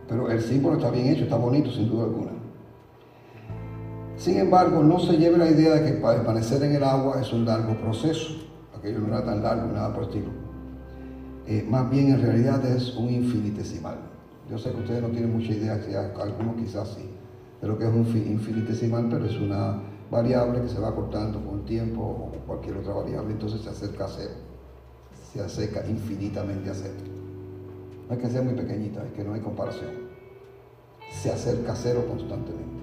pero 0.08 0.32
el 0.32 0.40
símbolo 0.40 0.78
está 0.78 0.90
bien 0.90 1.08
hecho, 1.08 1.24
está 1.24 1.36
bonito 1.36 1.70
sin 1.70 1.90
duda 1.90 2.06
alguna. 2.06 2.32
Sin 4.22 4.38
embargo, 4.38 4.84
no 4.84 5.00
se 5.00 5.14
lleve 5.18 5.40
la 5.40 5.50
idea 5.50 5.74
de 5.74 5.84
que 5.84 5.98
para 5.98 6.18
permanecer 6.18 6.62
en 6.62 6.76
el 6.76 6.84
agua 6.84 7.20
es 7.20 7.34
un 7.34 7.44
largo 7.44 7.74
proceso. 7.82 8.36
Aquello 8.78 9.00
no 9.00 9.08
era 9.08 9.26
tan 9.26 9.42
largo, 9.42 9.66
nada 9.74 9.92
por 9.92 10.04
estilo. 10.04 10.30
Eh, 11.48 11.66
más 11.68 11.90
bien 11.90 12.12
en 12.12 12.22
realidad 12.22 12.64
es 12.64 12.96
un 12.96 13.10
infinitesimal. 13.10 13.96
Yo 14.48 14.60
sé 14.60 14.70
que 14.74 14.78
ustedes 14.82 15.02
no 15.02 15.08
tienen 15.10 15.34
mucha 15.36 15.52
idea, 15.54 15.74
algunos 16.22 16.56
quizás 16.56 16.90
sí, 16.90 17.10
de 17.62 17.68
lo 17.68 17.80
que 17.80 17.86
es 17.88 17.92
un 17.92 18.06
fi- 18.06 18.20
infinitesimal, 18.32 19.08
pero 19.10 19.26
es 19.26 19.40
una 19.40 19.82
variable 20.12 20.62
que 20.62 20.70
se 20.70 20.80
va 20.80 20.94
cortando 20.94 21.44
con 21.44 21.62
el 21.62 21.66
tiempo 21.66 22.02
o 22.04 22.32
cualquier 22.46 22.78
otra 22.78 22.94
variable, 22.94 23.32
entonces 23.34 23.62
se 23.62 23.70
acerca 23.72 24.06
a 24.06 24.08
cero. 24.08 24.34
Se 25.34 25.42
acerca 25.42 25.84
infinitamente 25.90 26.70
a 26.70 26.76
cero. 26.76 26.94
No 28.08 28.16
es 28.16 28.22
que 28.22 28.30
sea 28.30 28.44
muy 28.44 28.54
pequeñita, 28.54 29.04
es 29.04 29.14
que 29.14 29.24
no 29.24 29.34
hay 29.34 29.42
comparación. 29.42 29.90
Se 31.10 31.32
acerca 31.32 31.72
a 31.72 31.76
cero 31.76 32.06
constantemente. 32.08 32.81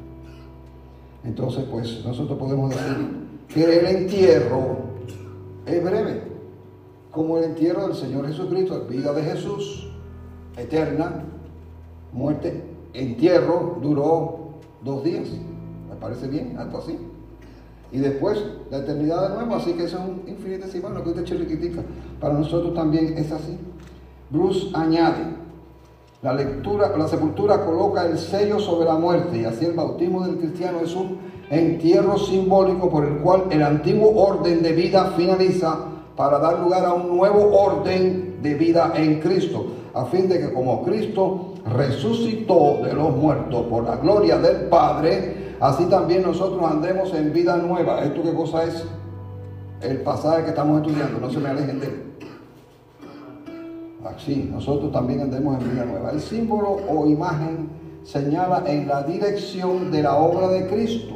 Entonces, 1.28 1.64
pues 1.70 2.02
nosotros 2.06 2.38
podemos 2.38 2.70
decir 2.70 3.26
que 3.48 3.62
el 3.62 3.86
entierro 3.86 4.78
es 5.66 5.84
breve, 5.84 6.22
como 7.10 7.36
el 7.36 7.44
entierro 7.44 7.86
del 7.86 7.96
Señor 7.96 8.26
Jesucristo, 8.26 8.86
vida 8.88 9.12
de 9.12 9.22
Jesús, 9.22 9.90
eterna, 10.56 11.24
muerte, 12.14 12.64
entierro 12.94 13.78
duró 13.82 14.54
dos 14.82 15.04
días, 15.04 15.26
me 15.90 15.96
parece 15.96 16.28
bien, 16.28 16.56
algo 16.58 16.78
así. 16.78 16.98
Y 17.92 17.98
después 17.98 18.42
la 18.70 18.78
eternidad 18.78 19.28
de 19.28 19.34
nuevo, 19.34 19.54
así 19.56 19.74
que 19.74 19.84
eso 19.84 19.98
es 19.98 20.04
un 20.04 20.22
infinitesimal, 20.26 20.94
lo 20.94 21.04
que 21.04 21.10
usted 21.10 21.24
chiriquitica. 21.24 21.82
Para 22.20 22.34
nosotros 22.34 22.72
también 22.72 23.18
es 23.18 23.30
así. 23.32 23.58
Bruce 24.30 24.70
añade, 24.72 25.26
la 26.20 27.08
sepultura 27.08 27.64
coloca 27.64 28.04
el 28.04 28.18
sello 28.18 28.58
sobre 28.58 28.86
la 28.86 28.96
muerte 28.96 29.38
y 29.38 29.44
así 29.44 29.64
el 29.64 29.74
bautismo 29.74 30.26
del 30.26 30.38
cristiano 30.38 30.80
es 30.82 30.92
un 30.96 31.18
entierro 31.48 32.18
simbólico 32.18 32.90
por 32.90 33.04
el 33.04 33.18
cual 33.18 33.44
el 33.50 33.62
antiguo 33.62 34.10
orden 34.16 34.60
de 34.62 34.72
vida 34.72 35.12
finaliza 35.16 35.78
para 36.16 36.40
dar 36.40 36.58
lugar 36.58 36.84
a 36.84 36.94
un 36.94 37.16
nuevo 37.16 37.56
orden 37.56 38.38
de 38.42 38.54
vida 38.54 38.92
en 38.96 39.20
Cristo, 39.20 39.66
a 39.94 40.06
fin 40.06 40.28
de 40.28 40.40
que 40.40 40.52
como 40.52 40.82
Cristo 40.82 41.54
resucitó 41.64 42.80
de 42.82 42.92
los 42.94 43.14
muertos 43.14 43.66
por 43.66 43.84
la 43.84 43.96
gloria 43.96 44.38
del 44.38 44.68
Padre, 44.68 45.54
así 45.60 45.84
también 45.84 46.22
nosotros 46.22 46.60
andemos 46.68 47.14
en 47.14 47.32
vida 47.32 47.56
nueva. 47.58 48.02
¿Esto 48.02 48.22
qué 48.24 48.34
cosa 48.34 48.64
es? 48.64 48.84
El 49.80 50.00
pasaje 50.00 50.42
que 50.42 50.50
estamos 50.50 50.80
estudiando, 50.80 51.20
no 51.20 51.30
se 51.30 51.38
me 51.38 51.50
alejen 51.50 51.78
de 51.78 51.86
él. 51.86 52.07
Así, 54.05 54.49
nosotros 54.51 54.92
también 54.92 55.20
andemos 55.20 55.61
en 55.61 55.72
vida 55.72 55.84
nueva. 55.84 56.12
El 56.12 56.20
símbolo 56.20 56.78
o 56.88 57.07
imagen 57.07 57.68
señala 58.05 58.62
en 58.66 58.86
la 58.86 59.03
dirección 59.03 59.90
de 59.90 60.03
la 60.03 60.16
obra 60.16 60.49
de 60.49 60.66
Cristo 60.68 61.14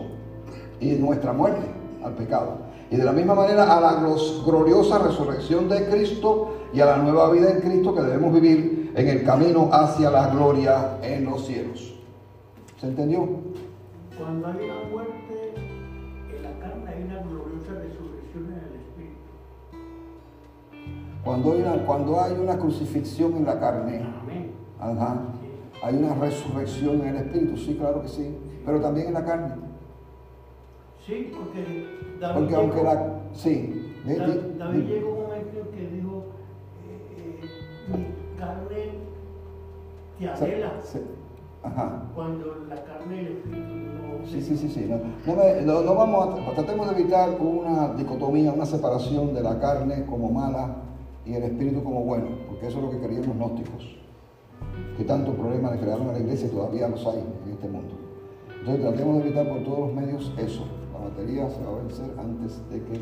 y 0.81 0.91
nuestra 0.93 1.33
muerte 1.33 1.65
al 2.05 2.15
pecado. 2.15 2.73
Y 2.91 2.97
de 2.97 3.05
la 3.05 3.13
misma 3.13 3.35
manera 3.35 3.77
a 3.77 3.81
la 3.81 4.05
gloriosa 4.45 4.99
resurrección 4.99 5.69
de 5.69 5.87
Cristo 5.87 6.57
y 6.75 6.81
a 6.81 6.87
la 6.87 6.97
nueva 6.99 7.31
vida 7.31 7.51
en 7.51 7.61
Cristo 7.61 7.95
que 7.95 8.03
debemos 8.03 8.35
vivir 8.35 8.93
en 8.95 9.09
el 9.09 9.25
camino 9.25 9.71
hacia 9.73 10.11
la 10.11 10.29
gloria 10.29 10.99
en 11.03 11.25
los 11.25 11.47
cielos. 11.47 11.95
¿Se 12.81 12.89
entendió? 12.89 13.27
Cuando 14.19 14.49
hay 14.49 14.57
una 14.57 14.91
muerte 14.91 15.32
Cuando 21.25 21.53
hay 21.53 21.61
una, 21.63 21.87
cuando 21.87 22.21
hay 22.21 22.33
una 22.35 22.59
crucifixión 22.59 23.37
en 23.37 23.45
la 23.45 23.61
carne, 23.61 24.03
ajá, 24.81 25.21
hay 25.83 25.97
una 25.97 26.15
resurrección 26.15 27.01
en 27.03 27.09
el 27.09 27.17
espíritu, 27.17 27.57
sí, 27.57 27.77
claro 27.77 28.03
que 28.03 28.09
sí, 28.09 28.37
pero 28.67 28.81
también 28.81 29.09
en 29.09 29.15
la 29.15 29.25
carne. 29.25 29.55
Sí, 31.07 31.33
porque 31.37 31.87
David, 32.21 32.35
Porque 32.35 32.51
llegó, 32.51 32.61
aunque 32.63 32.83
la... 32.83 33.21
Sí. 33.33 33.95
David 34.59 34.81
llegó 34.85 35.11
un 35.15 35.23
momento 35.23 35.59
en 35.61 35.67
que 35.77 35.89
dijo, 35.95 36.25
eh, 36.89 37.17
eh, 37.19 37.41
mi 37.89 38.39
carne 38.39 38.93
te 40.19 40.29
anhela, 40.29 40.73
Ajá. 41.65 42.03
cuando 42.17 42.65
la 42.69 42.83
carne 42.85 43.17
y 43.17 43.27
el 43.27 43.33
espíritu 43.33 43.75
no 43.75 44.27
Sí, 44.27 44.41
sí, 44.41 44.57
sí, 44.57 44.69
sí. 44.69 44.87
No, 44.89 44.99
no 44.99 45.43
me- 45.43 45.63
no- 45.63 45.83
no 45.83 45.95
vamos 45.97 46.39
a, 46.49 46.53
tratemos 46.55 46.89
de 46.95 47.01
evitar 47.01 47.31
una 47.41 47.93
dicotomía, 47.95 48.53
una 48.53 48.67
separación 48.67 49.35
de 49.35 49.41
la 49.43 49.59
carne 49.59 50.05
como 50.07 50.31
mala 50.31 50.77
y 51.25 51.35
el 51.35 51.43
espíritu 51.45 51.83
como 51.85 52.03
bueno, 52.05 52.27
porque 52.49 52.67
eso 52.67 52.79
es 52.79 52.85
lo 52.85 52.91
que 52.91 52.99
querían 52.99 53.27
los 53.27 53.37
gnósticos. 53.37 53.97
Que 54.97 55.05
tanto 55.05 55.33
problema 55.33 55.71
le 55.71 55.81
crearon 55.81 56.09
a 56.09 56.13
la 56.13 56.19
iglesia 56.19 56.49
y 56.49 56.51
todavía 56.51 56.89
los 56.89 57.07
hay 57.07 57.25
en 57.45 57.53
este 57.53 57.69
mundo. 57.69 57.95
Entonces 58.59 58.83
tratemos 58.83 59.17
de 59.17 59.29
evitar 59.29 59.49
por 59.49 59.65
todos 59.65 59.79
los 59.81 59.93
medios 59.95 60.33
eso. 60.39 60.67
La 60.93 61.09
batería 61.09 61.49
se 61.51 61.65
va 61.65 61.73
a 61.73 61.83
vencer 61.83 62.11
antes 62.19 62.71
de 62.71 62.83
que 62.83 63.01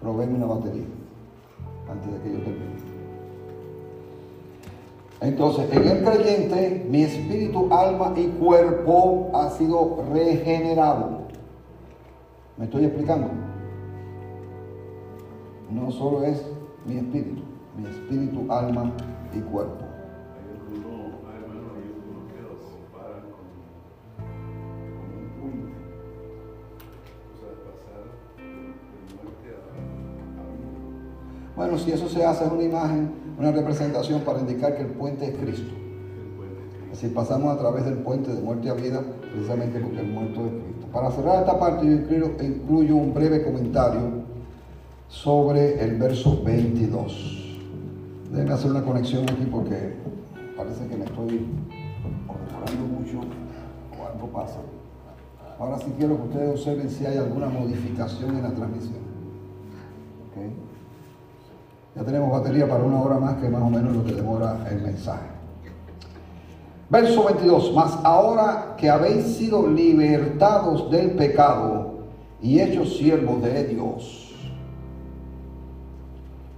probemos 0.00 0.36
una 0.36 0.46
batería, 0.46 0.84
antes 1.90 2.12
de 2.12 2.20
que 2.20 2.32
yo 2.32 2.38
termine. 2.44 3.00
Entonces, 5.20 5.70
en 5.70 5.86
el 5.86 6.02
creyente, 6.02 6.86
mi 6.88 7.02
espíritu, 7.02 7.68
alma 7.70 8.14
y 8.16 8.26
cuerpo 8.26 9.30
ha 9.34 9.50
sido 9.50 10.02
regenerado. 10.12 11.20
¿Me 12.56 12.64
estoy 12.64 12.86
explicando? 12.86 13.28
No 15.70 15.90
solo 15.90 16.24
es 16.24 16.42
mi 16.86 16.96
espíritu, 16.96 17.42
mi 17.76 17.86
espíritu, 17.86 18.52
alma 18.52 18.92
y 19.34 19.40
cuerpo. 19.40 19.90
Bueno, 31.56 31.76
si 31.76 31.92
eso 31.92 32.08
se 32.08 32.24
hace 32.24 32.46
es 32.46 32.50
una 32.50 32.62
imagen, 32.62 33.10
una 33.38 33.52
representación 33.52 34.22
para 34.22 34.40
indicar 34.40 34.76
que 34.76 34.82
el 34.82 34.88
puente 34.88 35.26
es 35.26 35.36
Cristo. 35.36 35.74
El 35.74 36.34
puente 36.34 36.62
es 36.62 36.74
Cristo. 36.78 36.92
Así 36.92 37.08
pasamos 37.08 37.54
a 37.54 37.58
través 37.58 37.84
del 37.84 37.98
puente 37.98 38.32
de 38.32 38.40
muerte 38.40 38.70
a 38.70 38.74
vida, 38.74 39.02
precisamente 39.30 39.78
porque 39.78 40.00
el 40.00 40.10
muerto 40.10 40.46
es 40.46 40.52
Cristo. 40.52 40.86
Para 40.90 41.10
cerrar 41.10 41.40
esta 41.40 41.60
parte, 41.60 41.84
yo 41.84 41.92
incluyo, 41.92 42.30
incluyo 42.40 42.96
un 42.96 43.12
breve 43.12 43.44
comentario 43.44 44.29
sobre 45.10 45.82
el 45.82 45.96
verso 45.98 46.40
22. 46.42 47.58
Déjenme 48.30 48.52
hacer 48.52 48.70
una 48.70 48.82
conexión 48.82 49.24
aquí 49.24 49.44
porque 49.50 49.96
parece 50.56 50.86
que 50.86 50.96
me 50.96 51.04
estoy 51.04 51.48
orando 52.28 52.86
mucho 52.86 53.18
o 53.98 54.06
algo 54.06 54.28
pasa. 54.28 54.60
Ahora 55.58 55.78
sí 55.78 55.92
quiero 55.98 56.16
que 56.16 56.28
ustedes 56.28 56.50
observen 56.50 56.88
si 56.88 57.04
hay 57.04 57.18
alguna 57.18 57.48
modificación 57.48 58.36
en 58.36 58.42
la 58.44 58.50
transmisión. 58.50 59.00
¿Ok? 60.30 60.52
Ya 61.96 62.04
tenemos 62.04 62.30
batería 62.30 62.68
para 62.68 62.84
una 62.84 63.02
hora 63.02 63.18
más, 63.18 63.36
que 63.38 63.48
más 63.48 63.62
o 63.62 63.68
menos 63.68 63.94
lo 63.94 64.04
que 64.04 64.12
demora 64.12 64.64
el 64.70 64.80
mensaje. 64.80 65.26
Verso 66.88 67.24
22, 67.24 67.72
mas 67.74 67.98
ahora 68.04 68.76
que 68.78 68.88
habéis 68.88 69.24
sido 69.24 69.66
libertados 69.66 70.88
del 70.90 71.12
pecado 71.12 71.98
y 72.40 72.60
hechos 72.60 72.96
siervos 72.96 73.42
de 73.42 73.64
Dios. 73.64 74.19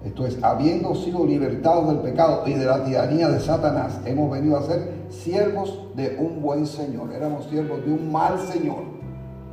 Esto 0.05 0.27
es, 0.27 0.43
habiendo 0.43 0.95
sido 0.97 1.25
libertados 1.25 1.89
del 1.89 1.99
pecado 1.99 2.43
y 2.47 2.55
de 2.55 2.65
la 2.65 2.85
tiranía 2.85 3.29
de 3.29 3.39
Satanás, 3.39 4.01
hemos 4.05 4.31
venido 4.31 4.57
a 4.57 4.63
ser 4.63 5.05
siervos 5.11 5.79
de 5.95 6.17
un 6.19 6.43
buen 6.43 6.67
Señor. 6.67 7.13
Éramos 7.13 7.47
siervos 7.47 7.85
de 7.85 7.93
un 7.93 8.11
mal 8.11 8.39
Señor, 8.41 8.83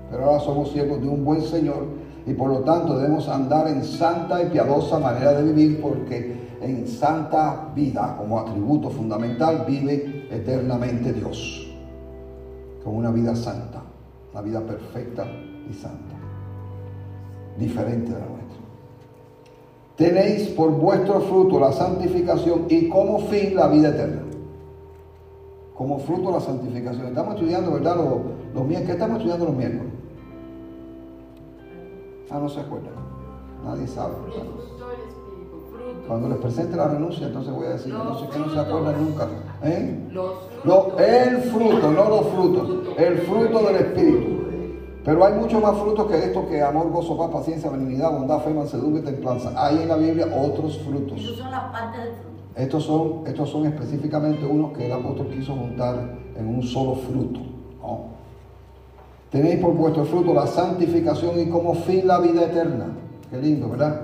pero 0.10 0.26
ahora 0.26 0.39
somos 0.39 0.72
siervos 0.72 1.02
de 1.02 1.08
un 1.08 1.24
buen 1.24 1.41
Señor 1.41 1.86
y 2.26 2.34
por 2.34 2.50
lo 2.50 2.60
tanto 2.60 2.97
debemos 2.97 3.28
andar 3.30 3.68
en 3.68 3.84
santa 3.84 4.41
y 4.43 4.50
piadosa 4.50 4.97
manera 4.97 5.34
de 5.34 5.43
vivir 5.43 5.82
porque 5.82 6.50
en 6.62 6.88
santa 6.88 7.72
vida 7.76 8.16
como 8.18 8.39
atributo 8.39 8.89
fundamental 8.89 9.66
vive 9.68 10.28
eternamente 10.32 11.14
Dios, 11.14 11.72
con 12.84 12.95
una 12.95 13.12
vida 13.12 13.36
santa, 13.36 13.82
una 14.32 14.41
vida 14.41 14.62
perfecta 14.62 15.26
y 15.70 15.74
santa, 15.74 16.16
diferente 17.58 18.12
de 18.12 18.20
la 18.20 18.26
nuestra. 18.26 18.49
Tenéis 20.00 20.47
por 20.52 20.72
vuestro 20.72 21.20
fruto 21.20 21.60
la 21.60 21.74
santificación 21.74 22.68
y 22.70 22.88
como 22.88 23.20
fin 23.20 23.54
la 23.54 23.68
vida 23.68 23.89
eterna. 23.89 24.22
como 25.76 26.00
fruto 26.00 26.32
la 26.32 26.39
santificación. 26.39 27.08
Estamos 27.08 27.36
estudiando, 27.36 27.72
¿verdad? 27.74 27.95
Los, 27.97 28.08
los 28.54 28.66
miércoles. 28.66 28.86
¿Qué 28.86 28.91
estamos 28.93 29.18
estudiando 29.18 29.45
los 29.45 29.56
miércoles? 29.56 29.93
Ah, 32.32 32.39
no 32.39 32.50
se 32.50 32.60
acuerdan. 32.62 32.93
Nadie 33.66 33.88
sabe. 33.88 34.14
Cuando 36.08 36.30
les 36.30 36.38
presente 36.38 36.76
la 36.76 36.88
renuncia, 36.88 37.28
entonces 37.28 37.54
voy 37.54 37.66
a 37.68 37.70
decir 37.72 37.93
no 37.93 38.18
sé 38.20 38.28
que 38.30 38.39
no 38.39 38.50
se 38.54 38.60
acuerdan 38.60 39.06
nunca. 39.06 39.28
¿Eh? 39.64 40.08
Los 40.12 40.32
No, 40.66 40.97
el 40.97 41.38
fruto, 41.43 41.91
no 41.91 42.10
los 42.10 42.28
frutos. 42.28 42.70
El 42.97 43.18
fruto 43.20 43.60
del 43.68 43.76
Espíritu. 43.76 44.49
Pero 45.04 45.26
hay 45.26 45.34
muchos 45.34 45.62
más 45.62 45.78
frutos 45.78 46.08
que 46.08 46.18
esto, 46.18 46.47
que 46.47 46.62
amor, 46.62 46.91
gozo, 46.91 47.18
paz, 47.18 47.30
paciencia, 47.32 47.70
benignidad, 47.70 48.12
bondad, 48.12 48.39
fe, 48.41 48.54
mansedumbre 48.54 49.02
templanza. 49.02 49.52
Hay 49.56 49.82
en 49.82 49.88
la 49.88 49.95
Biblia 49.95 50.28
otros 50.28 50.78
frutos. 50.80 51.20
Esos 51.22 51.38
son 51.38 51.52
las 51.52 51.72
partes 51.72 52.04
del 52.04 52.14
fruto. 52.16 52.30
Estos 52.56 52.84
son, 52.84 53.24
estos 53.26 53.50
son 53.50 53.66
específicamente 53.66 54.45
unos 54.45 54.78
que 54.78 54.86
el 54.86 54.91
apóstol 54.91 55.30
quiso 55.30 55.54
juntar 55.54 56.18
en 56.36 56.47
un 56.47 56.62
solo 56.62 56.95
fruto. 56.95 57.39
¿no? 57.82 58.20
Tenéis 59.32 59.60
por 59.60 59.74
vuestro 59.74 60.04
fruto 60.04 60.34
la 60.34 60.45
santificación 60.45 61.39
y 61.39 61.47
como 61.47 61.74
fin 61.74 62.06
la 62.06 62.20
vida 62.20 62.43
eterna. 62.43 62.88
Qué 63.30 63.38
lindo, 63.38 63.70
¿verdad? 63.70 64.02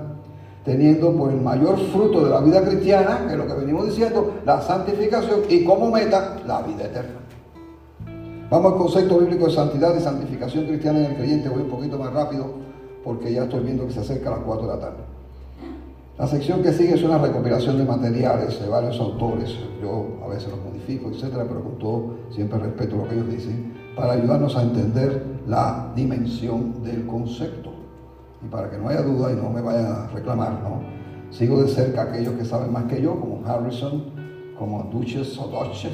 Teniendo 0.64 1.12
por 1.12 1.30
el 1.30 1.40
mayor 1.40 1.78
fruto 1.78 2.24
de 2.24 2.30
la 2.30 2.40
vida 2.40 2.62
cristiana, 2.62 3.24
que 3.26 3.32
es 3.32 3.38
lo 3.38 3.46
que 3.46 3.54
venimos 3.54 3.86
diciendo, 3.86 4.34
la 4.44 4.60
santificación 4.60 5.40
y 5.48 5.64
como 5.64 5.90
meta 5.90 6.36
la 6.46 6.62
vida 6.62 6.84
eterna. 6.84 7.25
Vamos 8.48 8.74
al 8.74 8.78
concepto 8.78 9.18
bíblico 9.18 9.46
de 9.46 9.52
santidad 9.52 9.96
y 9.96 10.00
santificación 10.00 10.66
cristiana 10.66 11.00
en 11.00 11.06
el 11.06 11.16
creyente. 11.16 11.48
Voy 11.48 11.62
un 11.62 11.68
poquito 11.68 11.98
más 11.98 12.12
rápido 12.12 12.46
porque 13.02 13.32
ya 13.32 13.42
estoy 13.42 13.64
viendo 13.64 13.84
que 13.86 13.92
se 13.92 14.00
acerca 14.00 14.28
a 14.28 14.36
las 14.36 14.44
4 14.44 14.68
de 14.68 14.72
la 14.72 14.80
tarde. 14.80 15.02
La 16.16 16.28
sección 16.28 16.62
que 16.62 16.72
sigue 16.72 16.94
es 16.94 17.02
una 17.02 17.18
recopilación 17.18 17.76
de 17.76 17.84
materiales 17.84 18.60
de 18.60 18.68
varios 18.68 19.00
autores. 19.00 19.52
Yo 19.82 20.18
a 20.24 20.28
veces 20.28 20.50
los 20.50 20.64
modifico, 20.64 21.10
etcétera, 21.10 21.44
pero 21.48 21.60
con 21.60 21.78
todo 21.78 22.14
siempre 22.30 22.60
respeto 22.60 22.96
lo 22.96 23.08
que 23.08 23.16
ellos 23.16 23.28
dicen 23.28 23.74
para 23.96 24.12
ayudarnos 24.12 24.56
a 24.56 24.62
entender 24.62 25.24
la 25.48 25.92
dimensión 25.96 26.84
del 26.84 27.04
concepto. 27.04 27.72
Y 28.44 28.48
para 28.48 28.70
que 28.70 28.78
no 28.78 28.88
haya 28.88 29.02
duda 29.02 29.32
y 29.32 29.34
no 29.34 29.50
me 29.50 29.60
vayan 29.60 29.86
a 29.86 30.06
reclamar, 30.14 30.52
¿no? 30.62 30.82
Sigo 31.32 31.60
de 31.60 31.68
cerca 31.68 32.02
a 32.02 32.04
aquellos 32.04 32.34
que 32.34 32.44
saben 32.44 32.72
más 32.72 32.84
que 32.84 33.02
yo, 33.02 33.18
como 33.18 33.44
Harrison, 33.44 34.04
como 34.56 34.84
Duches 34.84 35.36
o 35.36 35.48
Dodge 35.48 35.88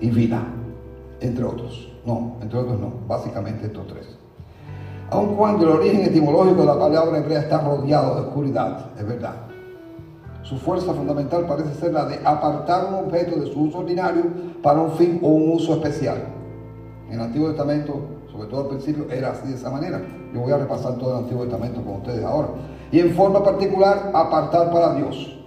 y 0.00 0.10
Vina, 0.10 0.63
entre 1.26 1.44
otros. 1.44 1.92
No, 2.04 2.36
entre 2.40 2.58
otros 2.58 2.78
no, 2.78 2.92
básicamente 3.08 3.66
estos 3.66 3.86
tres. 3.86 4.06
Aun 5.10 5.36
cuando 5.36 5.64
el 5.64 5.78
origen 5.78 6.02
etimológico 6.02 6.60
de 6.60 6.66
la 6.66 6.78
palabra 6.78 7.18
hebrea 7.18 7.40
está 7.40 7.60
rodeado 7.60 8.14
de 8.14 8.20
oscuridad, 8.22 8.90
es 8.98 9.06
verdad. 9.06 9.34
Su 10.42 10.56
fuerza 10.56 10.92
fundamental 10.92 11.46
parece 11.46 11.74
ser 11.74 11.92
la 11.92 12.04
de 12.04 12.20
apartar 12.24 12.88
un 12.88 13.06
objeto 13.06 13.40
de 13.40 13.52
su 13.52 13.62
uso 13.62 13.78
ordinario 13.78 14.24
para 14.62 14.80
un 14.80 14.92
fin 14.92 15.20
o 15.22 15.28
un 15.28 15.52
uso 15.52 15.74
especial. 15.74 16.18
En 17.08 17.14
el 17.14 17.20
Antiguo 17.20 17.48
Testamento, 17.48 17.94
sobre 18.30 18.48
todo 18.48 18.62
al 18.62 18.68
principio, 18.68 19.10
era 19.10 19.30
así 19.30 19.48
de 19.48 19.54
esa 19.54 19.70
manera. 19.70 20.02
Yo 20.34 20.40
voy 20.40 20.52
a 20.52 20.58
repasar 20.58 20.98
todo 20.98 21.12
el 21.12 21.24
Antiguo 21.24 21.44
Testamento 21.44 21.82
con 21.82 21.96
ustedes 21.96 22.24
ahora. 22.24 22.48
Y 22.92 23.00
en 23.00 23.14
forma 23.14 23.42
particular, 23.42 24.10
apartar 24.12 24.70
para 24.70 24.94
Dios. 24.94 25.38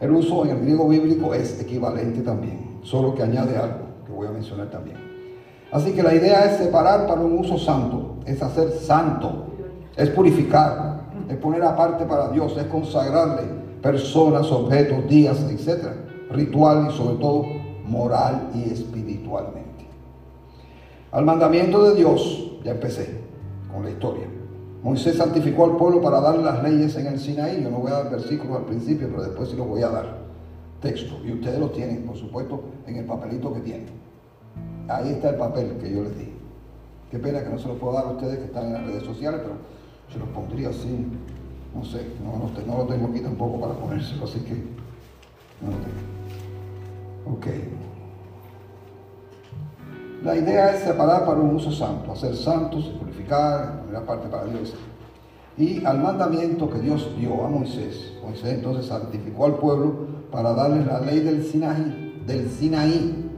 El 0.00 0.10
uso 0.10 0.44
en 0.44 0.50
el 0.50 0.60
griego 0.60 0.88
bíblico 0.88 1.32
es 1.32 1.60
equivalente 1.60 2.20
también, 2.22 2.80
solo 2.82 3.14
que 3.14 3.22
añade 3.22 3.56
algo 3.56 3.86
que 4.04 4.12
voy 4.12 4.26
a 4.26 4.32
mencionar 4.32 4.68
también. 4.68 5.01
Así 5.72 5.92
que 5.92 6.02
la 6.02 6.14
idea 6.14 6.44
es 6.44 6.58
separar 6.58 7.06
para 7.06 7.22
un 7.22 7.38
uso 7.38 7.56
santo, 7.56 8.16
es 8.26 8.42
hacer 8.42 8.72
santo, 8.72 9.46
es 9.96 10.10
purificar, 10.10 11.00
es 11.30 11.36
poner 11.38 11.62
aparte 11.62 12.04
para 12.04 12.28
Dios, 12.28 12.54
es 12.58 12.64
consagrarle 12.64 13.42
personas, 13.80 14.50
objetos, 14.52 15.08
días, 15.08 15.40
etc. 15.50 15.86
Ritual 16.30 16.88
y 16.90 16.92
sobre 16.94 17.16
todo 17.16 17.46
moral 17.86 18.50
y 18.54 18.70
espiritualmente. 18.70 19.86
Al 21.10 21.24
mandamiento 21.24 21.82
de 21.84 21.96
Dios, 21.96 22.52
ya 22.62 22.72
empecé 22.72 23.20
con 23.72 23.82
la 23.82 23.90
historia. 23.90 24.26
Moisés 24.82 25.16
santificó 25.16 25.64
al 25.64 25.76
pueblo 25.76 26.02
para 26.02 26.20
darle 26.20 26.42
las 26.42 26.62
leyes 26.62 26.96
en 26.96 27.06
el 27.06 27.18
Sinaí. 27.18 27.62
Yo 27.62 27.70
no 27.70 27.78
voy 27.78 27.92
a 27.92 28.02
dar 28.02 28.10
versículos 28.10 28.58
al 28.58 28.64
principio, 28.64 29.08
pero 29.08 29.22
después 29.22 29.48
sí 29.48 29.56
los 29.56 29.66
voy 29.66 29.82
a 29.82 29.88
dar. 29.88 30.18
Texto. 30.82 31.14
Y 31.24 31.32
ustedes 31.32 31.58
los 31.58 31.72
tienen, 31.72 32.02
por 32.02 32.16
supuesto, 32.16 32.62
en 32.86 32.96
el 32.96 33.04
papelito 33.04 33.54
que 33.54 33.60
tienen. 33.60 34.01
Ahí 34.88 35.10
está 35.10 35.30
el 35.30 35.36
papel 35.36 35.78
que 35.80 35.92
yo 35.94 36.02
les 36.02 36.18
di. 36.18 36.32
Qué 37.10 37.18
pena 37.18 37.42
que 37.42 37.50
no 37.50 37.58
se 37.58 37.68
lo 37.68 37.74
puedo 37.74 37.94
dar 37.94 38.06
a 38.06 38.10
ustedes 38.10 38.38
que 38.38 38.44
están 38.46 38.66
en 38.66 38.72
las 38.74 38.86
redes 38.86 39.02
sociales, 39.04 39.40
pero 39.42 39.56
se 40.12 40.18
los 40.18 40.28
pondría 40.28 40.70
así. 40.70 41.06
No 41.74 41.84
sé, 41.84 42.06
no, 42.22 42.46
te- 42.54 42.66
no 42.66 42.78
lo 42.78 42.84
tengo 42.84 43.08
aquí 43.08 43.20
tampoco 43.20 43.60
para 43.60 43.74
ponérselo, 43.74 44.24
así 44.24 44.40
que 44.40 44.54
no 44.54 45.70
lo 45.70 45.76
tengo. 45.76 47.36
Ok. 47.38 47.46
La 50.24 50.36
idea 50.36 50.74
es 50.74 50.82
separar 50.84 51.24
para 51.26 51.40
un 51.40 51.56
uso 51.56 51.72
santo, 51.72 52.12
hacer 52.12 52.36
santos, 52.36 52.84
purificar, 53.00 53.80
poner 53.82 53.96
aparte 53.96 54.28
para 54.28 54.44
Dios. 54.44 54.74
Y 55.58 55.84
al 55.84 55.98
mandamiento 56.00 56.70
que 56.70 56.78
Dios 56.78 57.10
dio 57.18 57.44
a 57.44 57.48
Moisés, 57.48 58.14
Moisés 58.22 58.54
entonces 58.54 58.86
santificó 58.86 59.46
al 59.46 59.56
pueblo 59.56 60.06
para 60.30 60.54
darle 60.54 60.84
la 60.84 61.00
ley 61.00 61.20
del 61.20 61.44
Sinaí, 61.44 62.22
del 62.26 62.48
Sinaí. 62.50 63.30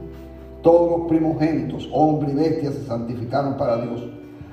Todos 0.65 0.97
los 0.97 1.07
primogénitos, 1.07 1.87
hombres 1.93 2.33
y 2.33 2.37
bestias, 2.37 2.73
se 2.73 2.85
santificaron 2.87 3.55
para 3.55 3.77
Dios. 3.83 4.01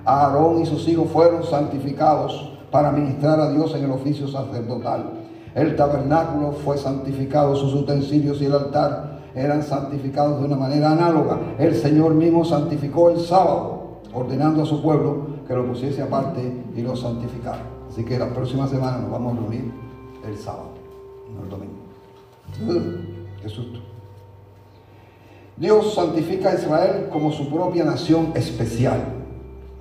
Aarón 0.04 0.60
y 0.60 0.66
sus 0.66 0.86
hijos 0.86 1.08
fueron 1.10 1.42
santificados 1.42 2.52
para 2.70 2.92
ministrar 2.92 3.40
a 3.40 3.50
Dios 3.50 3.74
en 3.74 3.84
el 3.84 3.92
oficio 3.92 4.28
sacerdotal. 4.28 5.06
El 5.54 5.74
tabernáculo 5.74 6.52
fue 6.52 6.76
santificado, 6.76 7.56
sus 7.56 7.72
utensilios 7.72 8.42
y 8.42 8.44
el 8.44 8.52
altar 8.52 9.20
eran 9.34 9.62
santificados 9.62 10.38
de 10.38 10.44
una 10.44 10.56
manera 10.56 10.92
análoga. 10.92 11.40
El 11.58 11.74
Señor 11.74 12.12
mismo 12.12 12.44
santificó 12.44 13.08
el 13.08 13.18
sábado, 13.18 14.02
ordenando 14.12 14.64
a 14.64 14.66
su 14.66 14.82
pueblo 14.82 15.28
que 15.48 15.54
lo 15.54 15.66
pusiese 15.66 16.02
aparte 16.02 16.62
y 16.76 16.82
lo 16.82 16.94
santificara. 16.94 17.62
Así 17.88 18.04
que 18.04 18.18
la 18.18 18.28
próxima 18.34 18.68
semana 18.68 18.98
nos 18.98 19.10
vamos 19.10 19.32
a 19.32 19.40
reunir 19.40 19.72
el 20.28 20.36
sábado, 20.36 20.72
no 21.34 21.44
el 21.44 21.48
domingo. 21.48 23.00
Qué 23.40 23.48
susto. 23.48 23.91
Dios 25.56 25.94
santifica 25.94 26.50
a 26.50 26.54
Israel 26.54 27.08
como 27.10 27.30
su 27.30 27.50
propia 27.50 27.84
nación 27.84 28.32
especial 28.34 29.00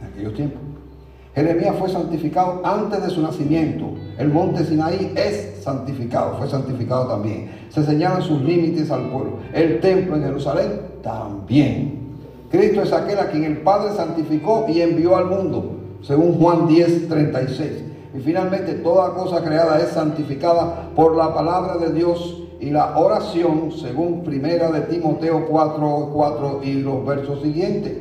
en 0.01 0.07
aquellos 0.07 0.33
tiempos. 0.33 0.61
Jeremías 1.33 1.75
fue 1.79 1.89
santificado 1.89 2.61
antes 2.63 3.01
de 3.01 3.09
su 3.09 3.21
nacimiento. 3.21 3.85
El 4.17 4.29
monte 4.29 4.65
Sinaí 4.65 5.13
es 5.15 5.63
santificado, 5.63 6.37
fue 6.37 6.49
santificado 6.49 7.07
también. 7.07 7.49
Se 7.69 7.85
señalan 7.85 8.21
sus 8.21 8.41
límites 8.41 8.91
al 8.91 9.09
pueblo. 9.09 9.37
El 9.53 9.79
templo 9.79 10.17
en 10.17 10.23
Jerusalén 10.23 10.81
también. 11.01 12.01
Cristo 12.51 12.81
es 12.81 12.91
aquel 12.91 13.17
a 13.19 13.29
quien 13.29 13.45
el 13.45 13.57
Padre 13.59 13.95
santificó 13.95 14.65
y 14.67 14.81
envió 14.81 15.15
al 15.15 15.27
mundo, 15.27 15.77
según 16.01 16.37
Juan 16.37 16.67
10, 16.67 17.07
36. 17.07 17.83
Y 18.13 18.19
finalmente 18.19 18.73
toda 18.73 19.13
cosa 19.13 19.41
creada 19.41 19.79
es 19.79 19.89
santificada 19.89 20.89
por 20.93 21.15
la 21.15 21.33
palabra 21.33 21.77
de 21.77 21.93
Dios 21.93 22.40
y 22.61 22.69
la 22.69 22.97
oración, 22.97 23.71
según 23.71 24.23
primera 24.23 24.71
de 24.71 24.81
Timoteo 24.81 25.47
4, 25.49 26.11
4 26.13 26.59
y 26.63 26.73
los 26.75 27.03
versos 27.03 27.41
siguientes. 27.41 27.97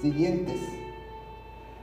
Siguientes. 0.00 0.60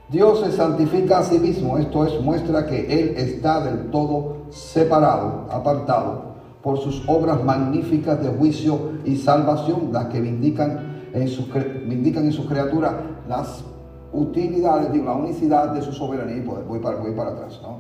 Dios 0.10 0.42
se 0.42 0.52
santifica 0.52 1.20
a 1.20 1.24
sí 1.24 1.40
mismo, 1.40 1.78
esto 1.78 2.06
es, 2.06 2.22
muestra 2.22 2.66
que 2.66 2.88
Él 2.92 3.14
está 3.16 3.64
del 3.64 3.90
todo 3.90 4.38
separado, 4.50 5.48
apartado, 5.50 6.34
por 6.62 6.80
sus 6.80 7.08
obras 7.08 7.42
magníficas 7.44 8.22
de 8.22 8.30
juicio 8.30 8.92
y 9.06 9.16
salvación, 9.16 9.94
las 9.94 10.08
que 10.08 10.20
vindican 10.20 11.04
en 11.14 11.28
sus, 11.30 11.48
vindican 11.54 12.26
en 12.26 12.34
sus 12.34 12.48
criaturas 12.48 12.96
las 13.30 13.64
utilidades, 14.12 14.92
digo, 14.92 15.06
la 15.06 15.14
unicidad 15.14 15.70
de 15.70 15.82
su 15.82 15.94
soberanía. 15.94 16.38
Y 16.38 16.42
pues, 16.42 16.68
voy 16.68 16.80
para, 16.80 16.98
voy 16.98 17.14
para 17.14 17.30
atrás, 17.30 17.62
¿no? 17.62 17.78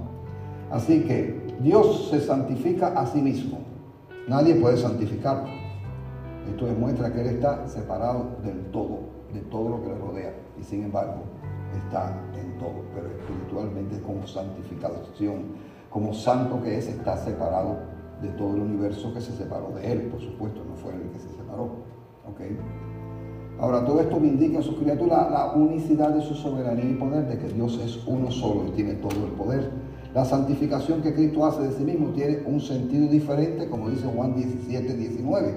Así 0.71 1.01
que 1.01 1.57
Dios 1.59 2.07
se 2.09 2.21
santifica 2.21 2.87
a 2.89 3.05
sí 3.07 3.21
mismo, 3.21 3.68
nadie 4.30 4.55
puede 4.55 4.77
santificarlo. 4.77 5.49
Esto 6.47 6.65
demuestra 6.65 7.11
que 7.11 7.21
Él 7.21 7.27
está 7.27 7.67
separado 7.67 8.38
del 8.43 8.71
todo, 8.71 8.99
de 9.34 9.41
todo 9.41 9.69
lo 9.69 9.82
que 9.82 9.89
le 9.89 9.95
rodea, 9.95 10.34
y 10.59 10.63
sin 10.63 10.84
embargo 10.84 11.23
está 11.75 12.15
en 12.36 12.57
todo, 12.57 12.84
pero 12.93 13.07
espiritualmente 13.09 13.99
como 14.01 14.25
santificación, 14.25 15.69
como 15.89 16.13
santo 16.13 16.61
que 16.61 16.77
es, 16.77 16.88
está 16.88 17.17
separado 17.17 17.77
de 18.21 18.30
todo 18.30 18.55
el 18.55 18.61
universo 18.61 19.13
que 19.13 19.21
se 19.21 19.32
separó 19.34 19.71
de 19.71 19.91
Él, 19.91 20.01
por 20.03 20.21
supuesto, 20.21 20.61
no 20.63 20.75
fue 20.75 20.93
Él 20.93 21.01
el 21.01 21.09
que 21.09 21.19
se 21.19 21.30
separó. 21.30 21.63
¿ok? 22.27 22.41
Ahora, 23.59 23.84
todo 23.86 23.99
esto 23.99 24.19
me 24.19 24.27
indica 24.27 24.57
en 24.57 24.63
su 24.63 24.77
criatura 24.77 25.30
la 25.30 25.51
unicidad 25.53 26.09
de 26.11 26.21
su 26.21 26.34
soberanía 26.34 26.86
y 26.86 26.93
poder, 26.93 27.27
de 27.27 27.38
que 27.38 27.53
Dios 27.53 27.80
es 27.84 27.99
uno 28.07 28.32
solo 28.32 28.67
y 28.67 28.71
tiene 28.71 28.93
todo 28.93 29.25
el 29.25 29.32
poder. 29.34 29.69
La 30.14 30.26
santificación 30.26 31.01
que 31.01 31.14
Cristo 31.14 31.45
hace 31.45 31.62
de 31.62 31.72
sí 31.72 31.84
mismo 31.84 32.10
tiene 32.10 32.39
un 32.45 32.60
sentido 32.60 33.07
diferente, 33.07 33.70
como 33.70 33.89
dice 33.89 34.07
Juan 34.07 34.36
17, 34.36 34.93
19. 34.93 35.53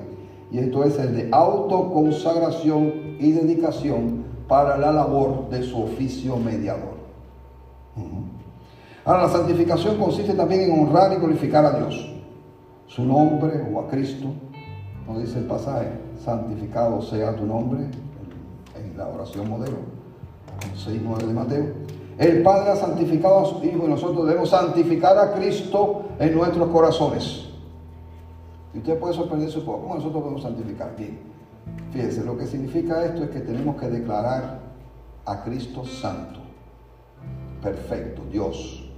Y 0.51 0.59
esto 0.59 0.85
es 0.85 0.99
el 0.99 1.17
de 1.17 1.29
autoconsagración 1.33 3.17
y 3.19 3.33
dedicación 3.33 4.25
para 4.47 4.77
la 4.77 4.93
labor 4.93 5.49
de 5.49 5.63
su 5.63 5.83
oficio 5.83 6.37
mediador. 6.37 6.93
Ahora, 9.05 9.23
la 9.23 9.29
santificación 9.31 9.97
consiste 9.97 10.35
también 10.35 10.63
en 10.63 10.79
honrar 10.79 11.13
y 11.13 11.17
glorificar 11.17 11.65
a 11.65 11.79
Dios, 11.79 12.09
su 12.87 13.05
nombre 13.05 13.67
o 13.73 13.81
a 13.81 13.89
Cristo, 13.89 14.29
como 15.07 15.19
dice 15.19 15.39
el 15.39 15.47
pasaje, 15.47 15.89
santificado 16.23 17.01
sea 17.01 17.35
tu 17.35 17.47
nombre, 17.47 17.87
en 18.77 18.97
la 18.97 19.09
oración 19.09 19.49
modelo, 19.49 19.79
6.9 20.77 21.27
de 21.27 21.33
Mateo. 21.33 21.65
El 22.19 22.43
Padre 22.43 22.71
ha 22.71 22.77
santificado 22.77 23.41
a 23.41 23.45
su 23.47 23.65
Hijo 23.65 23.85
y 23.87 23.89
nosotros 23.89 24.27
debemos 24.27 24.51
santificar 24.51 25.19
a 25.19 25.33
Cristo 25.35 26.05
en 26.19 26.35
nuestros 26.35 26.69
corazones. 26.69 27.49
Y 28.75 28.79
usted 28.79 28.99
puede 28.99 29.15
sorprenderse 29.15 29.59
un 29.59 29.65
poco, 29.65 29.83
¿cómo 29.83 29.95
nosotros 29.97 30.23
podemos 30.23 30.43
santificar? 30.43 30.95
Bien, 30.97 31.19
fíjense, 31.91 32.25
lo 32.25 32.37
que 32.37 32.47
significa 32.47 33.05
esto 33.05 33.25
es 33.25 33.31
que 33.31 33.41
tenemos 33.41 33.77
que 33.77 33.89
declarar 33.89 34.61
a 35.25 35.43
Cristo 35.43 35.85
santo, 35.85 36.41
perfecto, 37.63 38.23
Dios, 38.31 38.91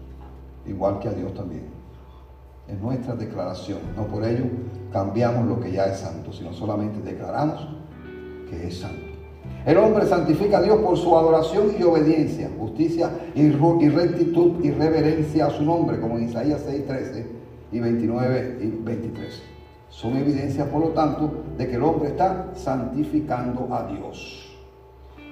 igual 0.67 0.99
que 0.99 1.09
a 1.09 1.13
Dios 1.13 1.35
también. 1.35 1.67
Es 2.69 2.81
nuestra 2.81 3.15
declaración, 3.15 3.81
no 3.97 4.07
por 4.07 4.25
ello 4.25 4.45
cambiamos 4.93 5.47
lo 5.47 5.61
que 5.61 5.73
ya 5.73 5.87
es 5.87 5.99
santo, 5.99 6.33
sino 6.33 6.53
solamente 6.53 7.01
declaramos 7.01 7.69
que 8.49 8.69
es 8.69 8.79
santo. 8.79 9.14
El 9.67 9.79
hombre 9.79 10.07
santifica 10.07 10.59
a 10.59 10.63
Dios 10.63 10.79
por 10.81 10.99
su 10.99 11.17
adoración 11.17 11.73
y 11.79 11.83
obediencia, 11.83 12.51
justicia 12.59 13.11
y 13.35 13.49
rectitud 13.51 14.63
y 14.63 14.71
reverencia 14.71 15.47
a 15.47 15.51
su 15.51 15.65
nombre, 15.65 15.99
como 16.01 16.19
en 16.19 16.25
Isaías 16.25 16.63
6, 16.67 16.87
13 16.87 17.27
y 17.73 17.81
29 17.81 18.59
y 18.61 18.67
23. 18.85 19.43
Son 19.89 20.17
evidencias, 20.17 20.69
por 20.69 20.83
lo 20.83 20.89
tanto, 20.89 21.31
de 21.57 21.67
que 21.67 21.77
el 21.77 21.83
hombre 21.83 22.11
está 22.11 22.51
santificando 22.55 23.69
a 23.75 23.87
Dios. 23.87 24.55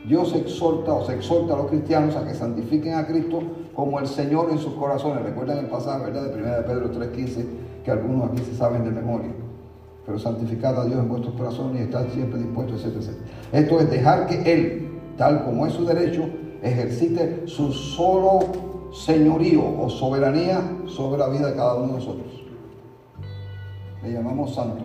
Dios 0.06 0.34
exhorta 0.34 0.94
o 0.94 1.04
se 1.04 1.14
exhorta 1.14 1.52
a 1.52 1.58
los 1.58 1.66
cristianos 1.66 2.16
a 2.16 2.26
que 2.26 2.34
santifiquen 2.34 2.94
a 2.94 3.06
Cristo 3.06 3.42
como 3.74 4.00
el 4.00 4.06
Señor 4.06 4.50
en 4.50 4.58
sus 4.58 4.72
corazones. 4.74 5.22
Recuerdan 5.24 5.58
el 5.58 5.66
pasaje, 5.66 6.06
¿verdad? 6.06 6.22
De 6.22 6.42
1 6.42 6.56
de 6.56 6.62
Pedro 6.62 6.90
3.15, 6.90 7.44
que 7.84 7.90
algunos 7.90 8.30
aquí 8.30 8.42
se 8.42 8.54
saben 8.56 8.84
de 8.84 8.92
memoria. 8.92 9.41
Pero 10.04 10.18
santificad 10.18 10.80
a 10.80 10.84
Dios 10.84 10.98
en 10.98 11.08
vuestros 11.08 11.34
corazones 11.34 11.80
y 11.80 11.84
estad 11.84 12.06
siempre 12.08 12.40
dispuestos, 12.40 12.84
etc. 12.84 13.10
Esto 13.52 13.80
es 13.80 13.90
dejar 13.90 14.26
que 14.26 14.52
Él, 14.52 14.90
tal 15.16 15.44
como 15.44 15.66
es 15.66 15.72
su 15.72 15.84
derecho, 15.84 16.28
ejercite 16.62 17.46
su 17.46 17.72
solo 17.72 18.40
señorío 18.92 19.62
o 19.78 19.88
soberanía 19.88 20.60
sobre 20.86 21.18
la 21.18 21.28
vida 21.28 21.48
de 21.48 21.56
cada 21.56 21.76
uno 21.76 21.88
de 21.88 21.92
nosotros. 21.94 22.44
Le 24.02 24.12
llamamos 24.12 24.54
santo. 24.54 24.84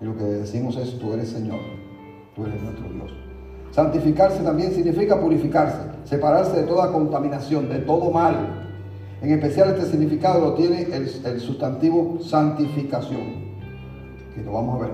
Y 0.00 0.04
lo 0.04 0.16
que 0.16 0.24
decimos 0.24 0.76
es, 0.76 0.98
tú 0.98 1.12
eres 1.12 1.28
Señor, 1.28 1.60
tú 2.34 2.44
eres 2.44 2.62
nuestro 2.62 2.88
Dios. 2.88 3.12
Santificarse 3.70 4.42
también 4.42 4.72
significa 4.72 5.20
purificarse, 5.20 5.78
separarse 6.04 6.60
de 6.60 6.66
toda 6.66 6.90
contaminación, 6.90 7.68
de 7.68 7.78
todo 7.78 8.10
mal. 8.10 8.68
En 9.22 9.30
especial 9.30 9.70
este 9.70 9.86
significado 9.86 10.40
lo 10.40 10.54
tiene 10.54 10.82
el, 10.92 11.40
sustantivo 11.40 12.18
santificación, 12.20 13.49
vamos 14.46 14.76
a 14.76 14.86
ver. 14.86 14.92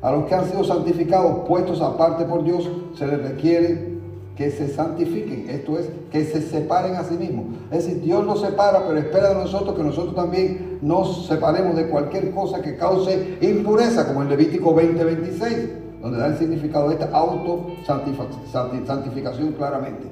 A 0.00 0.10
los 0.10 0.24
que 0.24 0.34
han 0.34 0.50
sido 0.50 0.64
santificados, 0.64 1.46
puestos 1.46 1.80
aparte 1.80 2.24
por 2.24 2.42
Dios, 2.42 2.68
se 2.96 3.06
les 3.06 3.22
requiere 3.22 3.92
que 4.36 4.50
se 4.50 4.68
santifiquen, 4.68 5.50
esto 5.50 5.78
es, 5.78 5.90
que 6.10 6.24
se 6.24 6.40
separen 6.40 6.96
a 6.96 7.04
sí 7.04 7.14
mismos. 7.14 7.44
Es 7.70 7.84
decir, 7.84 8.00
Dios 8.00 8.24
nos 8.24 8.40
separa, 8.40 8.84
pero 8.86 8.98
espera 8.98 9.28
de 9.28 9.34
nosotros 9.36 9.76
que 9.76 9.82
nosotros 9.82 10.14
también 10.14 10.78
nos 10.82 11.26
separemos 11.26 11.76
de 11.76 11.88
cualquier 11.88 12.32
cosa 12.32 12.62
que 12.62 12.76
cause 12.76 13.38
impureza, 13.42 14.08
como 14.08 14.22
en 14.22 14.30
Levítico 14.30 14.74
20:26 14.74 15.82
donde 16.02 16.18
da 16.18 16.26
el 16.26 16.36
significado 16.36 16.88
de 16.88 16.94
esta 16.94 17.08
auto-santificación 17.16 19.52
claramente. 19.52 20.08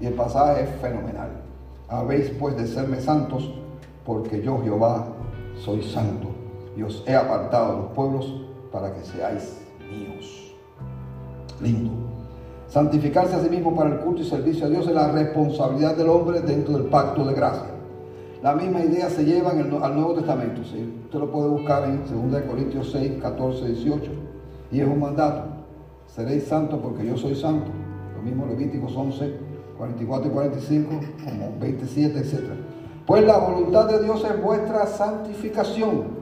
Y 0.00 0.06
el 0.06 0.14
pasaje 0.14 0.64
es 0.64 0.70
fenomenal. 0.80 1.30
Habéis 1.88 2.30
pues 2.30 2.56
de 2.56 2.66
serme 2.66 3.00
santos, 3.00 3.48
porque 4.04 4.42
yo 4.42 4.60
Jehová 4.60 5.06
soy 5.64 5.84
santo 5.84 6.29
y 6.80 7.10
he 7.10 7.14
apartado 7.14 7.82
los 7.82 7.92
pueblos 7.92 8.32
para 8.72 8.92
que 8.94 9.04
seáis 9.04 9.58
míos. 9.90 10.54
Lindo. 11.60 11.90
Santificarse 12.68 13.34
a 13.34 13.40
sí 13.40 13.50
mismo 13.50 13.74
para 13.74 13.90
el 13.90 13.98
culto 13.98 14.22
y 14.22 14.24
servicio 14.24 14.66
a 14.66 14.68
Dios 14.68 14.86
es 14.86 14.94
la 14.94 15.10
responsabilidad 15.10 15.96
del 15.96 16.08
hombre 16.08 16.40
dentro 16.40 16.74
del 16.74 16.84
pacto 16.84 17.24
de 17.24 17.34
gracia. 17.34 17.70
La 18.42 18.54
misma 18.54 18.80
idea 18.80 19.10
se 19.10 19.24
lleva 19.24 19.52
en 19.52 19.58
el, 19.60 19.82
al 19.82 19.94
Nuevo 19.94 20.14
Testamento. 20.14 20.62
Usted 20.62 21.18
lo 21.18 21.30
puede 21.30 21.48
buscar 21.48 21.84
en 21.84 22.04
2 22.30 22.42
Corintios 22.42 22.90
6, 22.92 23.20
14, 23.20 23.66
18 23.66 24.10
y 24.72 24.80
es 24.80 24.86
un 24.86 25.00
mandato. 25.00 25.42
Seréis 26.06 26.44
santos 26.44 26.78
porque 26.82 27.04
yo 27.06 27.16
soy 27.16 27.34
santo. 27.34 27.70
Lo 28.16 28.22
mismo 28.22 28.46
Levíticos 28.46 28.96
11, 28.96 29.34
44 29.76 30.28
y 30.28 30.32
45, 30.32 31.00
como 31.24 31.58
27, 31.58 32.18
etc. 32.18 32.34
Pues 33.04 33.24
la 33.24 33.38
voluntad 33.38 33.86
de 33.86 34.02
Dios 34.02 34.24
es 34.24 34.42
vuestra 34.42 34.86
santificación. 34.86 36.19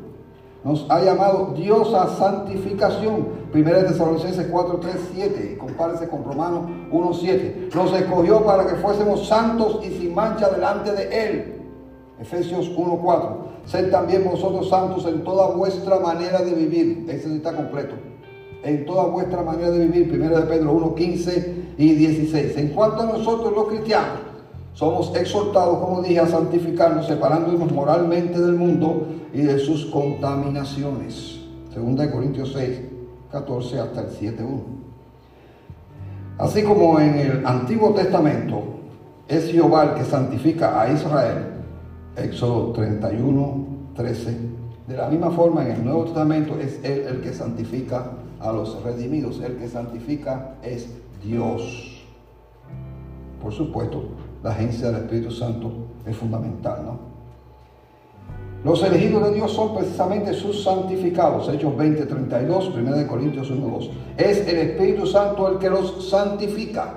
Nos 0.65 0.87
ha 0.91 1.03
llamado 1.03 1.55
Dios 1.57 1.95
a 1.95 2.09
santificación. 2.17 3.29
Primera 3.53 3.83
de 3.83 3.89
Tesalonicenses 3.89 4.49
4, 4.51 4.79
3, 4.81 4.95
7. 5.15 5.59
Compárese 5.59 6.09
con 6.09 6.25
Romanos 6.25 6.63
1, 6.91 7.15
7. 7.15 7.69
Nos 7.75 7.93
escogió 7.93 8.45
para 8.45 8.67
que 8.67 8.75
fuésemos 8.77 9.27
santos 9.27 9.81
y 9.85 9.89
sin 9.91 10.15
mancha 10.15 10.49
delante 10.49 10.93
de 10.93 11.27
Él. 11.27 11.55
Efesios 12.21 12.71
1, 12.77 12.99
4. 13.03 13.49
Sed 13.67 13.91
también 13.91 14.25
vosotros 14.25 14.69
santos 14.69 15.07
en 15.07 15.23
toda 15.23 15.49
vuestra 15.55 16.01
manera 16.01 16.43
de 16.43 16.53
vivir. 16.53 17.07
Ese 17.09 17.35
está 17.37 17.55
completo 17.55 17.95
en 18.63 18.85
toda 18.85 19.05
vuestra 19.05 19.43
manera 19.43 19.71
de 19.71 19.87
vivir. 19.87 20.09
Primero 20.09 20.39
de 20.39 20.47
Pedro 20.47 20.73
1, 20.73 20.95
15 20.95 21.55
y 21.79 21.95
16. 21.95 22.57
En 22.57 22.69
cuanto 22.69 23.03
a 23.03 23.07
nosotros 23.07 23.53
los 23.55 23.69
cristianos, 23.69 24.19
somos 24.79 25.13
exhortados, 25.17 25.79
como 25.79 26.03
dije, 26.03 26.21
a 26.21 26.29
santificarnos, 26.29 27.09
separándonos 27.09 27.73
moralmente 27.73 28.41
del 28.41 28.55
mundo 28.55 29.09
y 29.35 29.41
de 29.41 29.59
sus 29.59 29.87
contaminaciones. 29.87 31.41
Segunda 31.75 32.05
de 32.05 32.13
Corintios 32.13 32.53
6, 32.53 32.83
14 33.33 33.81
hasta 33.81 34.03
el 34.03 34.11
7, 34.11 34.45
1. 34.45 34.63
Así 36.39 36.63
como 36.63 37.01
en 37.01 37.15
el 37.17 37.45
Antiguo 37.45 37.93
Testamento 37.93 38.63
es 39.27 39.51
Jehová 39.51 39.83
el 39.83 39.95
que 39.95 40.05
santifica 40.05 40.81
a 40.81 40.93
Israel, 40.93 41.39
Éxodo 42.15 42.71
31, 42.71 43.67
13. 43.97 44.37
De 44.87 44.97
la 44.97 45.09
misma 45.09 45.33
forma 45.33 45.65
en 45.65 45.73
el 45.73 45.85
Nuevo 45.85 46.05
Testamento 46.05 46.57
es 46.57 46.79
Él 46.85 47.01
el 47.09 47.21
que 47.21 47.33
santifica 47.33 48.13
a 48.39 48.53
los 48.53 48.81
redimidos. 48.85 49.41
El 49.41 49.57
que 49.57 49.67
santifica 49.67 50.55
es 50.63 50.89
Dios. 51.25 52.07
Por 53.43 53.53
supuesto, 53.53 54.05
la 54.43 54.51
agencia 54.51 54.91
del 54.91 55.03
Espíritu 55.03 55.31
Santo 55.31 55.71
es 56.07 56.17
fundamental, 56.17 56.83
¿no? 56.85 57.09
Los 58.65 58.83
elegidos 58.83 59.23
de 59.25 59.35
Dios 59.35 59.53
son 59.53 59.75
precisamente 59.77 60.35
sus 60.35 60.65
santificados. 60.65 61.49
Hechos 61.49 61.77
20, 61.77 62.07
32, 62.07 62.75
1 62.75 63.07
Corintios 63.07 63.51
1, 63.51 63.69
2. 63.69 63.91
Es 64.17 64.49
el 64.49 64.57
Espíritu 64.59 65.07
Santo 65.07 65.49
el 65.49 65.59
que 65.59 65.71
los 65.71 66.11
santifica. 66.11 66.95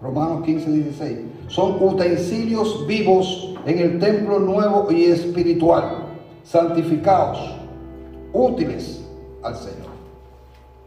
Romanos 0.00 0.42
15, 0.42 0.70
16. 0.70 1.18
Son 1.48 1.76
utensilios 1.82 2.86
vivos 2.86 3.54
en 3.66 3.78
el 3.78 3.98
templo 3.98 4.38
nuevo 4.38 4.90
y 4.90 5.04
espiritual. 5.04 6.06
Santificados, 6.44 7.56
útiles 8.32 9.06
al 9.42 9.54
Señor 9.56 9.90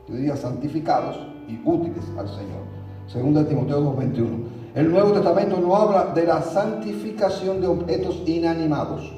yo 0.08 0.16
diría 0.16 0.36
santificados 0.36 1.18
y 1.48 1.60
útiles 1.64 2.04
al 2.18 2.28
Señor. 2.28 2.64
Segunda 3.08 3.48
Timoteo 3.48 3.82
2.21. 3.96 4.30
El 4.76 4.92
Nuevo 4.92 5.12
Testamento 5.12 5.58
no 5.60 5.76
habla 5.76 6.14
de 6.16 6.26
la 6.26 6.42
santificación 6.42 7.62
de 7.62 7.68
objetos 7.68 8.24
inanimados. 8.26 9.14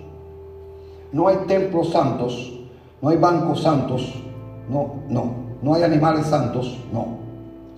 No 1.14 1.30
hay 1.30 1.38
templos 1.47 1.91
santos, 1.91 2.60
no 3.01 3.08
hay 3.08 3.16
bancos 3.16 3.62
santos, 3.62 4.22
no, 4.70 4.95
no, 5.08 5.32
no 5.62 5.74
hay 5.74 5.84
animales 5.84 6.26
santos, 6.26 6.78
no. 6.91 7.24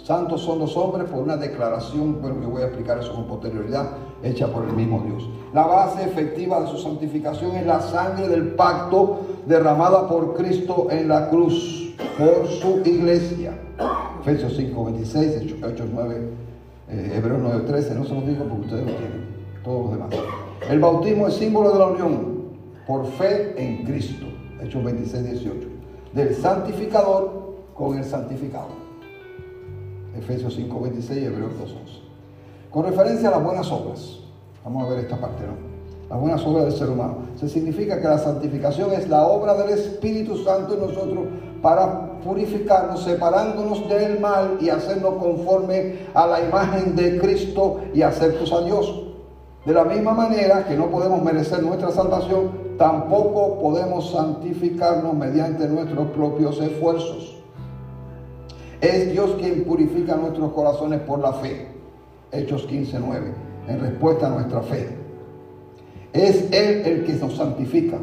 Santos 0.03 0.41
son 0.41 0.57
los 0.57 0.75
hombres 0.75 1.07
por 1.07 1.21
una 1.21 1.37
declaración, 1.37 2.19
bueno, 2.19 2.37
yo 2.41 2.49
voy 2.49 2.63
a 2.63 2.65
explicar 2.65 2.97
eso 2.97 3.13
con 3.13 3.25
posterioridad, 3.25 3.89
hecha 4.23 4.47
por 4.47 4.63
el 4.63 4.73
mismo 4.73 5.03
Dios. 5.05 5.29
La 5.53 5.67
base 5.67 6.03
efectiva 6.03 6.61
de 6.61 6.67
su 6.67 6.79
santificación 6.79 7.55
es 7.57 7.65
la 7.67 7.79
sangre 7.81 8.27
del 8.27 8.55
pacto 8.55 9.19
derramada 9.45 10.07
por 10.07 10.33
Cristo 10.33 10.87
en 10.89 11.09
la 11.09 11.29
cruz 11.29 11.93
por 12.17 12.47
su 12.47 12.81
iglesia. 12.85 13.55
Efesios 14.21 14.55
5, 14.55 14.85
26, 14.85 15.55
Hechos 15.63 15.87
9, 15.93 16.46
eh, 16.89 17.13
Hebreos 17.15 17.39
9, 17.41 17.63
13, 17.67 17.95
no 17.95 18.05
se 18.05 18.13
los 18.13 18.25
digo 18.25 18.45
porque 18.45 18.65
ustedes 18.65 18.85
lo 18.85 18.91
tienen, 18.93 19.25
todos 19.63 19.81
los 19.85 19.91
demás. 19.91 20.09
El 20.69 20.79
bautismo 20.79 21.27
es 21.27 21.33
símbolo 21.35 21.73
de 21.73 21.79
la 21.79 21.87
unión 21.87 22.37
por 22.85 23.05
fe 23.05 23.53
en 23.57 23.83
Cristo. 23.85 24.25
Hechos 24.61 24.83
26, 24.83 25.23
18. 25.23 25.67
Del 26.13 26.35
santificador 26.35 27.55
con 27.73 27.97
el 27.97 28.03
santificado. 28.03 28.69
Efesios 30.17 30.55
5, 30.55 30.79
26 30.79 31.21
y 31.21 31.25
Hebreos 31.25 31.51
2, 31.59 31.75
11. 31.81 31.93
Con 32.71 32.85
referencia 32.85 33.27
a 33.29 33.31
las 33.31 33.43
buenas 33.43 33.71
obras, 33.71 34.19
vamos 34.63 34.85
a 34.85 34.89
ver 34.89 34.99
esta 34.99 35.19
parte, 35.19 35.43
¿no? 35.45 35.67
Las 36.09 36.19
buenas 36.19 36.45
obras 36.45 36.65
del 36.65 36.73
ser 36.73 36.89
humano. 36.89 37.17
Se 37.35 37.49
significa 37.49 37.99
que 37.99 38.07
la 38.07 38.17
santificación 38.17 38.93
es 38.93 39.09
la 39.09 39.27
obra 39.27 39.53
del 39.55 39.77
Espíritu 39.77 40.37
Santo 40.37 40.75
en 40.75 40.79
nosotros 40.79 41.25
para 41.61 42.19
purificarnos, 42.23 43.03
separándonos 43.03 43.87
del 43.89 44.19
mal 44.19 44.57
y 44.61 44.69
hacernos 44.69 45.15
conforme 45.15 45.99
a 46.13 46.27
la 46.27 46.41
imagen 46.41 46.95
de 46.95 47.19
Cristo 47.19 47.79
y 47.93 48.01
aceptos 48.01 48.51
a 48.51 48.61
Dios. 48.63 49.03
De 49.65 49.73
la 49.73 49.83
misma 49.83 50.13
manera 50.13 50.65
que 50.65 50.75
no 50.75 50.87
podemos 50.89 51.21
merecer 51.21 51.61
nuestra 51.61 51.91
salvación, 51.91 52.51
tampoco 52.77 53.59
podemos 53.59 54.11
santificarnos 54.11 55.13
mediante 55.13 55.67
nuestros 55.67 56.07
propios 56.11 56.59
esfuerzos. 56.61 57.37
Es 58.79 59.11
Dios 59.11 59.35
quien 59.39 59.63
purifica 59.63 60.15
nuestros 60.15 60.51
corazones 60.53 61.01
por 61.01 61.19
la 61.19 61.33
fe. 61.33 61.67
Hechos 62.31 62.63
15, 62.63 62.99
9. 62.99 63.33
En 63.67 63.79
respuesta 63.79 64.27
a 64.27 64.29
nuestra 64.29 64.61
fe. 64.61 64.87
Es 66.13 66.51
Él 66.51 66.83
el 66.85 67.03
que 67.05 67.13
nos 67.13 67.35
santifica. 67.35 67.97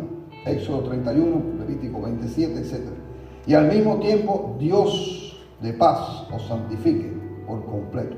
Éxodo 0.45 0.81
31, 0.81 1.43
Levítico 1.61 2.03
27, 2.03 2.59
etc. 2.59 3.04
Y 3.47 3.55
al 3.55 3.69
mismo 3.69 3.99
tiempo 3.99 4.57
Dios 4.59 5.37
de 5.61 5.73
paz 5.73 6.27
os 6.33 6.43
santifique 6.47 7.13
por 7.47 7.65
completo. 7.67 8.17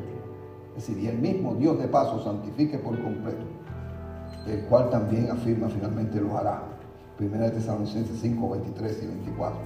Es 0.77 0.87
decir, 0.87 1.03
y 1.03 1.09
el 1.09 1.18
mismo 1.18 1.55
Dios 1.55 1.79
de 1.79 1.89
paz 1.89 2.09
os 2.09 2.24
santifique 2.24 2.79
por 2.79 3.01
completo, 3.03 3.45
el 4.47 4.61
cual 4.66 4.91
también 4.91 5.31
afirma 5.31 5.68
finalmente 5.68 6.20
lo 6.20 6.37
hará. 6.37 6.62
Primera 7.16 7.47
de 7.47 7.53
Tesalonicenses 7.53 8.20
5, 8.20 8.51
23 8.51 9.03
y 9.03 9.07
24. 9.07 9.59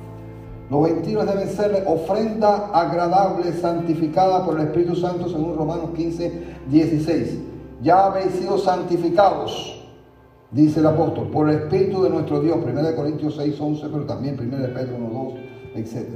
Los 0.71 0.85
vestidos 0.85 1.27
deben 1.27 1.49
ser 1.49 1.85
ofrenda 1.89 2.71
agradable, 2.73 3.53
santificada 3.55 4.47
por 4.47 4.59
el 4.59 4.67
Espíritu 4.67 4.95
Santo, 4.95 5.29
según 5.29 5.57
Romanos 5.57 5.91
15, 5.97 6.45
16. 6.69 7.39
Ya 7.83 8.07
habéis 8.07 8.33
sido 8.33 8.57
santificados, 8.57 9.80
dice 10.51 10.81
el 10.81 10.87
apóstol, 10.87 11.29
por 11.29 11.49
el 11.49 11.57
Espíritu 11.57 12.03
de 12.03 12.11
nuestro 12.11 12.41
Dios, 12.41 12.59
1 12.65 12.97
Corintios 12.97 13.37
6, 13.37 13.61
11, 13.61 13.89
pero 13.91 14.05
también 14.05 14.37
1 14.39 14.51
Pedro 14.75 14.97
1, 14.97 15.11
2, 15.11 15.35
etc. 15.77 16.09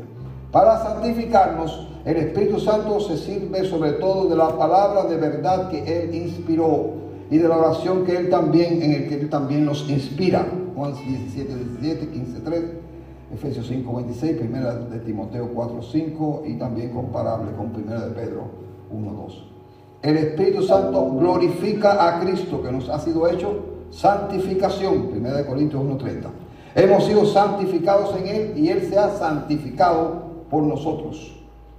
Para 0.51 0.83
santificarnos, 0.83 1.89
el 2.05 2.17
Espíritu 2.17 2.61
Santo 2.61 3.01
se 3.01 3.17
sirve 3.17 3.65
sobre 3.65 3.93
todo 3.93 4.29
de 4.29 4.37
la 4.37 4.57
palabra 4.57 5.05
de 5.05 5.17
verdad 5.17 5.69
que 5.69 5.83
Él 5.83 6.15
inspiró 6.15 7.05
y 7.31 7.39
de 7.39 7.49
la 7.49 7.57
oración 7.57 8.05
que 8.05 8.17
Él 8.17 8.29
también, 8.29 8.83
en 8.83 8.93
el 8.93 9.09
que 9.09 9.15
Él 9.15 9.31
también 9.31 9.65
nos 9.65 9.89
inspira. 9.89 10.47
Juan 10.77 10.93
17, 10.95 11.55
17, 11.81 12.09
15, 12.09 12.41
3. 12.41 12.65
Efesios 13.33 13.67
5, 13.67 13.97
26, 13.97 14.37
primera 14.37 14.75
de 14.75 15.01
Timoteo 15.01 15.49
4, 15.53 15.83
5 15.83 16.43
y 16.47 16.55
también 16.55 16.91
comparable 16.91 17.51
con 17.57 17.73
primera 17.73 18.07
de 18.07 18.15
Pedro 18.15 18.45
1, 18.91 19.13
2. 19.13 19.51
El 20.03 20.17
Espíritu 20.19 20.63
Santo 20.63 21.11
glorifica 21.15 22.07
a 22.07 22.21
Cristo 22.21 22.63
que 22.63 22.71
nos 22.71 22.89
ha 22.91 23.01
sido 23.01 23.27
hecho 23.29 23.74
santificación, 23.95 25.09
primera 25.11 25.37
de 25.37 25.47
Corintios 25.47 25.83
1, 25.83 25.97
30. 25.97 26.29
Hemos 26.75 27.05
sido 27.05 27.25
santificados 27.25 28.15
en 28.17 28.27
Él 28.27 28.53
y 28.57 28.69
Él 28.69 28.83
se 28.89 28.99
ha 28.99 29.11
santificado 29.11 30.25
por 30.51 30.65
nosotros. 30.65 31.37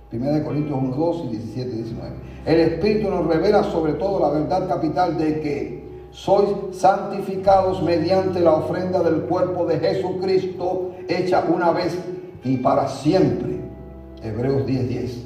Primera 0.10 0.34
de 0.34 0.44
Corintios 0.44 0.78
1, 0.82 0.96
2 0.96 1.24
y 1.26 1.28
17, 1.36 1.72
19. 1.72 2.10
El 2.46 2.60
Espíritu 2.60 3.10
nos 3.10 3.28
revela 3.28 3.64
sobre 3.64 3.94
todo 3.94 4.20
la 4.20 4.30
verdad 4.30 4.68
capital 4.68 5.18
de 5.18 5.42
que 5.42 5.86
sois 6.12 6.50
santificados 6.72 7.84
mediante 7.84 8.40
la 8.40 8.54
ofrenda 8.54 9.04
del 9.04 9.24
cuerpo 9.24 9.66
de 9.66 9.80
Jesucristo 9.80 10.92
hecha 11.10 11.44
una 11.54 11.72
vez 11.72 11.98
y 12.46 12.58
para 12.58 12.88
siempre. 12.88 13.60
Hebreos 14.24 14.66
10:10. 14.66 14.88
10. 14.88 15.26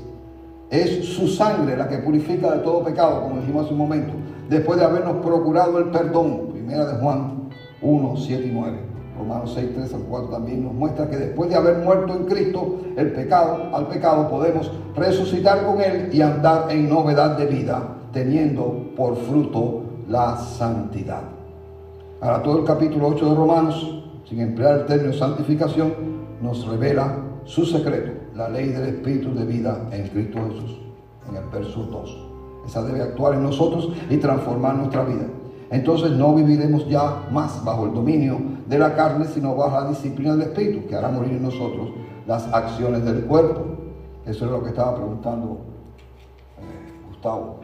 Es 0.72 1.06
su 1.06 1.28
sangre 1.28 1.78
la 1.78 1.88
que 1.88 1.98
purifica 1.98 2.52
de 2.52 2.60
todo 2.60 2.84
pecado, 2.84 3.22
como 3.22 3.40
dijimos 3.42 3.66
hace 3.66 3.74
un 3.74 3.80
momento, 3.80 4.14
después 4.50 4.80
de 4.80 4.86
habernos 4.86 5.18
procurado 5.24 5.78
el 5.78 5.86
perdón. 5.92 6.49
Primera 6.70 6.92
de 6.92 7.02
Juan 7.02 7.50
1, 7.82 8.14
7 8.16 8.46
y 8.46 8.52
9. 8.52 8.78
Romanos 9.18 9.54
6, 9.56 9.70
3 9.74 9.92
al 9.96 10.02
4 10.02 10.30
también 10.30 10.64
nos 10.64 10.72
muestra 10.72 11.10
que 11.10 11.18
después 11.18 11.50
de 11.50 11.56
haber 11.56 11.80
muerto 11.80 12.14
en 12.14 12.26
Cristo 12.26 12.82
el 12.96 13.12
pecado, 13.12 13.76
al 13.76 13.88
pecado 13.88 14.30
podemos 14.30 14.72
resucitar 14.96 15.66
con 15.66 15.82
Él 15.82 16.12
y 16.14 16.22
andar 16.22 16.70
en 16.70 16.88
novedad 16.88 17.36
de 17.40 17.48
vida, 17.48 17.96
teniendo 18.14 18.92
por 18.96 19.16
fruto 19.16 19.82
la 20.08 20.38
santidad. 20.38 21.24
Ahora 22.22 22.44
todo 22.44 22.60
el 22.60 22.66
capítulo 22.66 23.08
8 23.08 23.30
de 23.30 23.36
Romanos, 23.36 24.04
sin 24.30 24.40
emplear 24.40 24.82
el 24.82 24.86
término 24.86 25.14
santificación, 25.14 25.92
nos 26.40 26.68
revela 26.68 27.18
su 27.46 27.66
secreto, 27.66 28.12
la 28.36 28.48
ley 28.48 28.68
del 28.68 28.90
Espíritu 28.90 29.34
de 29.34 29.44
vida 29.44 29.88
en 29.92 30.08
Cristo 30.10 30.38
Jesús, 30.48 30.80
en 31.28 31.36
el 31.36 31.46
verso 31.52 31.82
2. 31.82 32.28
Esa 32.68 32.84
debe 32.84 33.02
actuar 33.02 33.34
en 33.34 33.42
nosotros 33.42 33.92
y 34.08 34.18
transformar 34.18 34.76
nuestra 34.76 35.04
vida. 35.04 35.26
Entonces 35.72 36.12
no 36.12 36.34
viviremos 36.34 36.88
ya 36.88 37.28
más 37.32 37.64
bajo 37.64 37.86
el 37.86 37.94
dominio 37.94 38.40
de 38.68 38.80
la 38.80 38.96
carne, 38.96 39.26
sino 39.26 39.56
bajo 39.56 39.80
la 39.80 39.90
disciplina 39.90 40.36
del 40.36 40.50
Espíritu, 40.50 40.88
que 40.88 40.96
hará 40.96 41.10
morir 41.10 41.34
en 41.34 41.44
nosotros 41.44 41.90
las 42.26 42.52
acciones 42.54 43.06
del 43.06 43.26
cuerpo. 43.26 43.66
Eso 44.26 44.46
es 44.46 44.52
lo 44.52 44.64
que 44.64 44.70
estaba 44.70 44.96
preguntando 44.96 45.60
eh, 46.58 47.08
Gustavo. 47.08 47.60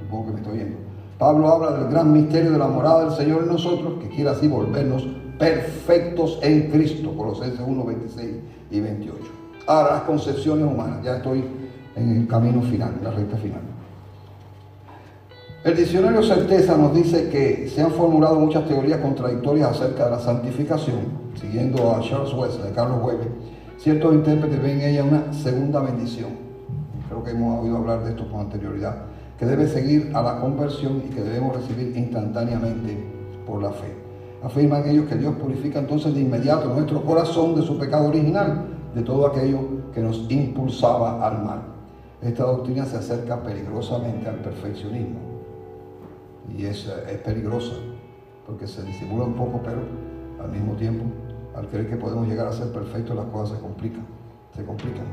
Supongo 0.00 0.26
que 0.26 0.32
me 0.32 0.38
estoy 0.40 0.56
viendo. 0.56 0.76
Pablo 1.18 1.48
habla 1.48 1.72
del 1.72 1.90
gran 1.90 2.12
misterio 2.12 2.52
de 2.52 2.58
la 2.58 2.68
morada 2.68 3.04
del 3.04 3.12
Señor 3.12 3.42
en 3.42 3.48
nosotros, 3.48 3.94
que 4.00 4.08
quiere 4.08 4.30
así 4.30 4.46
volvernos 4.46 5.06
perfectos 5.38 6.38
en 6.42 6.70
Cristo, 6.70 7.16
Colosenses 7.16 7.60
1, 7.66 7.84
26 7.84 8.36
y 8.70 8.80
28. 8.80 9.16
Ahora 9.66 9.94
las 9.94 10.02
concepciones 10.02 10.64
humanas, 10.64 11.02
ya 11.04 11.16
estoy 11.16 11.44
en 11.96 12.16
el 12.16 12.28
camino 12.28 12.62
final, 12.62 12.94
en 12.98 13.04
la 13.04 13.10
recta 13.10 13.36
final. 13.36 13.60
El 15.64 15.76
diccionario 15.76 16.22
Certeza 16.22 16.76
nos 16.76 16.94
dice 16.94 17.28
que 17.30 17.68
se 17.68 17.82
han 17.82 17.90
formulado 17.90 18.38
muchas 18.38 18.64
teorías 18.68 19.00
contradictorias 19.00 19.72
acerca 19.72 20.04
de 20.04 20.12
la 20.12 20.20
santificación, 20.20 21.00
siguiendo 21.34 21.90
a 21.90 22.00
Charles 22.00 22.32
Wesley, 22.32 22.70
Carlos 22.72 23.02
Weber. 23.02 23.32
Ciertos 23.76 24.14
intérpretes 24.14 24.62
ven 24.62 24.80
en 24.80 24.88
ella 24.88 25.02
una 25.02 25.32
segunda 25.32 25.80
bendición. 25.80 26.30
Creo 27.08 27.24
que 27.24 27.32
hemos 27.32 27.64
oído 27.64 27.76
hablar 27.76 28.04
de 28.04 28.10
esto 28.10 28.30
con 28.30 28.42
anterioridad 28.42 28.98
que 29.36 29.46
debe 29.46 29.66
seguir 29.66 30.12
a 30.14 30.22
la 30.22 30.40
conversión 30.40 31.02
y 31.04 31.10
que 31.12 31.22
debemos 31.22 31.56
recibir 31.56 31.96
instantáneamente 31.96 32.96
por 33.44 33.60
la 33.60 33.72
fe. 33.72 33.96
Afirman 34.44 34.88
ellos 34.88 35.06
que 35.06 35.16
Dios 35.16 35.34
purifica 35.34 35.80
entonces 35.80 36.14
de 36.14 36.20
inmediato 36.20 36.72
nuestro 36.72 37.02
corazón 37.02 37.56
de 37.56 37.62
su 37.62 37.76
pecado 37.76 38.06
original, 38.08 38.64
de 38.94 39.02
todo 39.02 39.26
aquello 39.26 39.58
que 39.92 40.02
nos 40.02 40.24
impulsaba 40.30 41.26
al 41.26 41.44
mal. 41.44 41.62
Esta 42.22 42.44
doctrina 42.44 42.84
se 42.84 42.98
acerca 42.98 43.42
peligrosamente 43.42 44.28
al 44.28 44.36
perfeccionismo 44.36 45.27
y 46.56 46.66
es, 46.66 46.86
es 46.86 47.18
peligrosa 47.18 47.74
porque 48.46 48.66
se 48.66 48.82
disimula 48.82 49.24
un 49.24 49.34
poco, 49.34 49.60
pero 49.62 49.82
al 50.42 50.50
mismo 50.50 50.74
tiempo, 50.74 51.04
al 51.54 51.68
creer 51.68 51.90
que 51.90 51.96
podemos 51.96 52.26
llegar 52.26 52.46
a 52.46 52.52
ser 52.52 52.72
perfectos, 52.72 53.14
las 53.14 53.26
cosas 53.26 53.58
se 53.58 53.62
complican, 53.62 54.06
se 54.56 54.64
complican. 54.64 55.04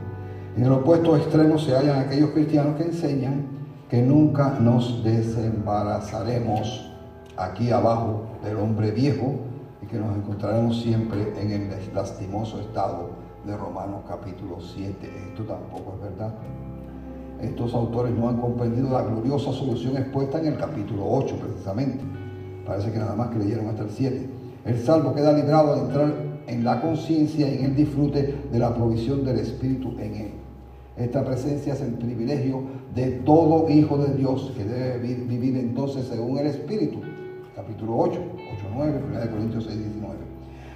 En 0.55 0.63
el 0.63 0.71
opuesto 0.71 1.17
extremo 1.17 1.57
se 1.57 1.75
hallan 1.75 1.99
aquellos 1.99 2.29
cristianos 2.29 2.77
que 2.77 2.83
enseñan 2.83 3.55
que 3.89 4.01
nunca 4.01 4.57
nos 4.59 5.03
desembarazaremos 5.03 6.91
aquí 7.36 7.71
abajo 7.71 8.23
del 8.41 8.57
hombre 8.57 8.91
viejo 8.91 9.36
y 9.81 9.86
que 9.86 9.97
nos 9.97 10.15
encontraremos 10.15 10.81
siempre 10.81 11.33
en 11.38 11.51
el 11.51 11.93
lastimoso 11.93 12.61
estado 12.61 13.09
de 13.45 13.55
Romanos 13.57 14.03
capítulo 14.07 14.59
7. 14.61 15.11
Esto 15.29 15.43
tampoco 15.43 15.95
es 15.95 16.11
verdad. 16.11 16.33
Estos 17.41 17.73
autores 17.73 18.13
no 18.13 18.29
han 18.29 18.38
comprendido 18.38 18.89
la 18.89 19.03
gloriosa 19.03 19.51
solución 19.51 19.97
expuesta 19.97 20.39
en 20.39 20.47
el 20.47 20.57
capítulo 20.57 21.03
8 21.05 21.36
precisamente. 21.41 22.03
Parece 22.65 22.91
que 22.91 22.97
nada 22.97 23.15
más 23.15 23.29
que 23.29 23.39
leyeron 23.39 23.67
hasta 23.67 23.83
el 23.83 23.89
7. 23.89 24.29
El 24.65 24.79
salvo 24.79 25.13
queda 25.13 25.33
librado 25.33 25.75
de 25.75 25.81
entrar 25.81 26.13
en 26.47 26.63
la 26.63 26.81
conciencia 26.81 27.47
y 27.47 27.59
en 27.59 27.65
el 27.65 27.75
disfrute 27.75 28.36
de 28.51 28.59
la 28.59 28.73
provisión 28.73 29.23
del 29.23 29.39
Espíritu 29.39 29.91
en 29.99 30.15
él. 30.15 30.31
Esta 30.97 31.25
presencia 31.25 31.73
es 31.73 31.81
el 31.81 31.93
privilegio 31.93 32.63
de 32.95 33.11
todo 33.11 33.69
hijo 33.69 33.97
de 33.97 34.13
Dios 34.15 34.53
que 34.55 34.63
debe 34.63 34.99
vivir 34.99 35.57
entonces 35.57 36.05
según 36.07 36.38
el 36.38 36.47
Espíritu. 36.47 36.99
Capítulo 37.55 37.97
8, 37.97 38.19
8, 38.57 38.65
9, 38.75 39.01
1 39.11 39.31
Corintios 39.31 39.65
6, 39.65 39.77
19. 39.77 40.15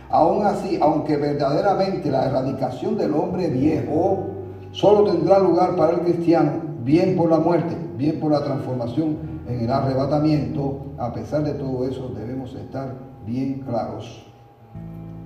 Aún 0.10 0.46
así, 0.46 0.78
aunque 0.82 1.18
verdaderamente 1.18 2.12
la 2.12 2.26
erradicación 2.26 2.98
del 2.98 3.14
hombre 3.14 3.48
viejo 3.48 4.29
solo 4.72 5.12
tendrá 5.12 5.40
lugar 5.40 5.76
para 5.76 5.94
el 5.94 6.00
cristiano, 6.02 6.52
bien 6.84 7.16
por 7.16 7.30
la 7.30 7.40
muerte, 7.40 7.76
bien 7.98 8.20
por 8.20 8.32
la 8.32 8.44
transformación 8.44 9.18
en 9.48 9.62
el 9.62 9.72
arrebatamiento, 9.72 10.94
a 10.98 11.12
pesar 11.14 11.44
de 11.44 11.54
todo 11.54 11.88
eso 11.88 12.10
debemos 12.10 12.54
estar 12.54 12.96
bien 13.26 13.64
claros 13.68 14.26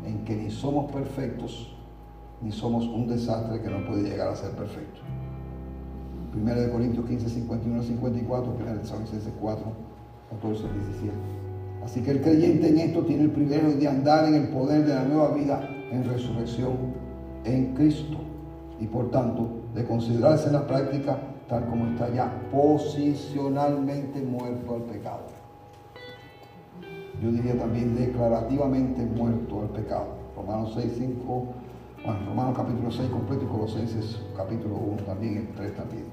en 0.06 0.24
que 0.26 0.36
ni 0.36 0.50
somos 0.50 0.92
perfectos, 0.92 1.76
ni 2.42 2.52
somos 2.52 2.86
un 2.86 3.08
desastre 3.08 3.62
que 3.62 3.70
no 3.70 3.86
puede 3.86 4.04
llegar 4.04 4.30
a 4.30 4.36
ser 4.36 4.52
perfecto. 4.52 5.02
1 6.36 6.56
de 6.56 6.72
Corintios 6.72 7.06
15, 7.06 7.30
51 7.30 7.84
54, 7.84 8.56
1 8.60 8.66
de 8.66 8.80
Tesalonicenses 8.80 9.34
4, 9.40 9.66
14, 10.32 10.64
17. 10.64 11.14
Así 11.86 12.02
que 12.02 12.12
el 12.12 12.22
creyente 12.22 12.70
en 12.70 12.80
esto 12.80 13.02
tiene 13.02 13.24
el 13.24 13.32
privilegio 13.32 13.76
de 13.76 13.88
andar 13.88 14.26
en 14.26 14.36
el 14.36 14.48
poder 14.50 14.86
de 14.86 14.96
la 14.96 15.04
nueva 15.04 15.34
vida 15.34 15.70
en 15.92 16.06
resurrección 16.06 16.74
en 17.44 17.76
Cristo 17.76 18.23
y 18.84 18.88
por 18.88 19.10
tanto 19.12 19.48
de 19.74 19.86
considerarse 19.86 20.48
en 20.48 20.54
la 20.54 20.68
práctica 20.68 21.18
tal 21.48 21.66
como 21.68 21.88
está 21.88 22.14
ya 22.14 22.30
posicionalmente 22.52 24.22
muerto 24.22 24.76
al 24.76 24.82
pecado. 24.82 25.24
Yo 27.22 27.32
diría 27.32 27.58
también 27.58 27.96
declarativamente 27.96 29.06
muerto 29.06 29.62
al 29.62 29.70
pecado. 29.70 30.08
Romanos 30.36 30.74
6, 30.76 30.94
5, 30.98 31.46
bueno, 32.04 32.20
Romanos 32.28 32.58
capítulo 32.58 32.92
6 32.92 33.10
completo 33.10 33.46
y 33.46 33.48
Colosenses 33.48 34.22
capítulo 34.36 34.76
1 34.76 35.04
también, 35.04 35.38
el 35.38 35.48
3 35.56 35.76
también. 35.76 36.04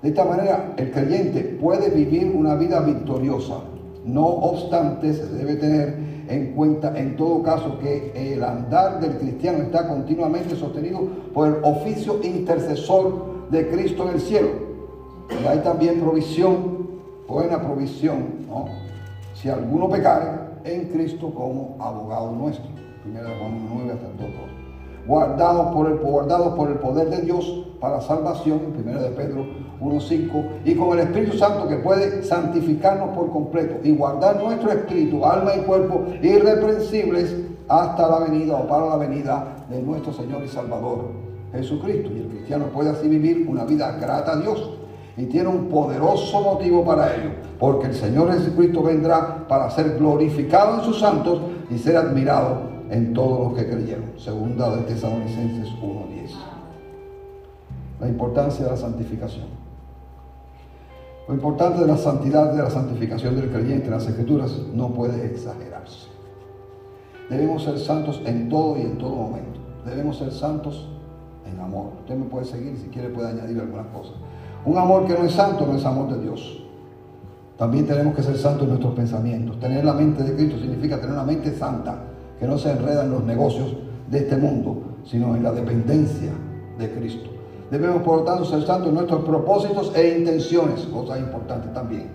De 0.00 0.10
esta 0.10 0.24
manera, 0.24 0.74
el 0.76 0.92
creyente 0.92 1.58
puede 1.60 1.90
vivir 1.90 2.32
una 2.32 2.54
vida 2.54 2.80
victoriosa. 2.80 3.60
No 4.04 4.26
obstante, 4.26 5.12
se 5.14 5.26
debe 5.26 5.56
tener 5.56 6.13
en 6.28 6.52
cuenta 6.54 6.98
en 6.98 7.16
todo 7.16 7.42
caso 7.42 7.78
que 7.78 8.12
el 8.14 8.42
andar 8.42 9.00
del 9.00 9.18
cristiano 9.18 9.58
está 9.58 9.88
continuamente 9.88 10.56
sostenido 10.56 11.00
por 11.32 11.48
el 11.48 11.54
oficio 11.62 12.20
intercesor 12.22 13.48
de 13.50 13.68
Cristo 13.68 14.08
en 14.08 14.14
el 14.14 14.20
cielo. 14.20 14.48
Y 15.42 15.46
hay 15.46 15.58
también 15.58 16.00
provisión, 16.00 16.88
buena 17.28 17.62
provisión, 17.62 18.46
¿no? 18.48 18.66
Si 19.34 19.48
alguno 19.48 19.88
pecare 19.88 20.30
en 20.64 20.88
Cristo 20.88 21.30
como 21.34 21.76
abogado 21.78 22.32
nuestro. 22.32 22.70
Primera 23.02 23.28
de 23.28 23.36
Juan 23.36 23.68
9 23.74 23.92
hasta 23.92 24.06
el 24.06 24.16
2 24.16 24.54
guardados 25.06 25.74
por 25.74 25.86
el, 25.86 25.98
guardados 25.98 26.54
por 26.54 26.70
el 26.70 26.78
poder 26.78 27.10
de 27.10 27.22
Dios 27.22 27.63
para 27.80 28.00
salvación, 28.00 28.60
primera 28.72 29.00
de 29.02 29.10
Pedro 29.10 29.46
1.5, 29.80 30.44
y 30.64 30.74
con 30.74 30.98
el 30.98 31.06
Espíritu 31.06 31.36
Santo 31.36 31.68
que 31.68 31.76
puede 31.76 32.22
santificarnos 32.22 33.16
por 33.16 33.30
completo 33.30 33.76
y 33.82 33.94
guardar 33.94 34.42
nuestro 34.42 34.72
espíritu, 34.72 35.24
alma 35.24 35.54
y 35.56 35.60
cuerpo 35.60 36.04
irreprensibles 36.22 37.34
hasta 37.68 38.08
la 38.08 38.18
venida 38.20 38.56
o 38.56 38.66
para 38.66 38.86
la 38.86 38.96
venida 38.96 39.66
de 39.68 39.82
nuestro 39.82 40.12
Señor 40.12 40.42
y 40.44 40.48
Salvador 40.48 41.12
Jesucristo. 41.52 42.10
Y 42.14 42.20
el 42.20 42.28
cristiano 42.28 42.66
puede 42.66 42.90
así 42.90 43.08
vivir 43.08 43.46
una 43.48 43.64
vida 43.64 43.92
grata 43.98 44.32
a 44.32 44.36
Dios 44.36 44.70
y 45.16 45.26
tiene 45.26 45.48
un 45.48 45.68
poderoso 45.68 46.40
motivo 46.40 46.84
para 46.84 47.14
ello, 47.14 47.30
porque 47.58 47.86
el 47.86 47.94
Señor 47.94 48.32
Jesucristo 48.32 48.82
vendrá 48.82 49.46
para 49.46 49.70
ser 49.70 49.96
glorificado 49.96 50.78
en 50.78 50.84
sus 50.84 50.98
santos 50.98 51.40
y 51.70 51.78
ser 51.78 51.96
admirado 51.96 52.74
en 52.90 53.14
todos 53.14 53.48
los 53.48 53.58
que 53.58 53.70
creyeron. 53.70 54.12
Segunda 54.18 54.74
de 54.76 54.82
Tesalonicenses 54.82 55.68
1.10. 55.80 56.30
La 58.04 58.10
importancia 58.10 58.66
de 58.66 58.70
la 58.70 58.76
santificación. 58.76 59.46
Lo 61.26 61.32
importante 61.32 61.80
de 61.80 61.86
la 61.86 61.96
santidad, 61.96 62.52
de 62.52 62.62
la 62.62 62.68
santificación 62.68 63.34
del 63.34 63.50
creyente 63.50 63.86
en 63.86 63.92
las 63.92 64.06
escrituras 64.06 64.60
no 64.74 64.90
puede 64.90 65.24
exagerarse. 65.24 66.08
Debemos 67.30 67.62
ser 67.62 67.78
santos 67.78 68.20
en 68.26 68.50
todo 68.50 68.76
y 68.76 68.82
en 68.82 68.98
todo 68.98 69.16
momento. 69.16 69.58
Debemos 69.86 70.18
ser 70.18 70.32
santos 70.32 70.86
en 71.50 71.58
amor. 71.58 71.92
Usted 72.00 72.14
me 72.14 72.26
puede 72.26 72.44
seguir, 72.44 72.76
si 72.76 72.88
quiere 72.88 73.08
puede 73.08 73.28
añadir 73.28 73.58
algunas 73.58 73.86
cosas. 73.86 74.16
Un 74.66 74.76
amor 74.76 75.06
que 75.06 75.14
no 75.14 75.24
es 75.24 75.32
santo 75.32 75.66
no 75.66 75.74
es 75.74 75.86
amor 75.86 76.12
de 76.14 76.20
Dios. 76.20 76.62
También 77.56 77.86
tenemos 77.86 78.14
que 78.14 78.22
ser 78.22 78.36
santos 78.36 78.64
en 78.64 78.68
nuestros 78.68 78.92
pensamientos. 78.92 79.58
Tener 79.58 79.82
la 79.82 79.94
mente 79.94 80.22
de 80.24 80.34
Cristo 80.34 80.58
significa 80.58 80.96
tener 80.96 81.12
una 81.12 81.24
mente 81.24 81.56
santa 81.56 82.02
que 82.38 82.46
no 82.46 82.58
se 82.58 82.70
enreda 82.70 83.04
en 83.04 83.12
los 83.12 83.24
negocios 83.24 83.74
de 84.10 84.18
este 84.18 84.36
mundo, 84.36 84.98
sino 85.06 85.34
en 85.34 85.42
la 85.42 85.52
dependencia 85.52 86.32
de 86.78 86.90
Cristo. 86.90 87.33
Debemos, 87.70 88.02
por 88.02 88.18
lo 88.18 88.22
tanto, 88.24 88.44
ser 88.44 88.62
santos 88.64 88.88
en 88.88 88.94
nuestros 88.94 89.24
propósitos 89.24 89.92
e 89.94 90.18
intenciones, 90.18 90.80
cosa 90.92 91.18
importante 91.18 91.68
también. 91.68 92.08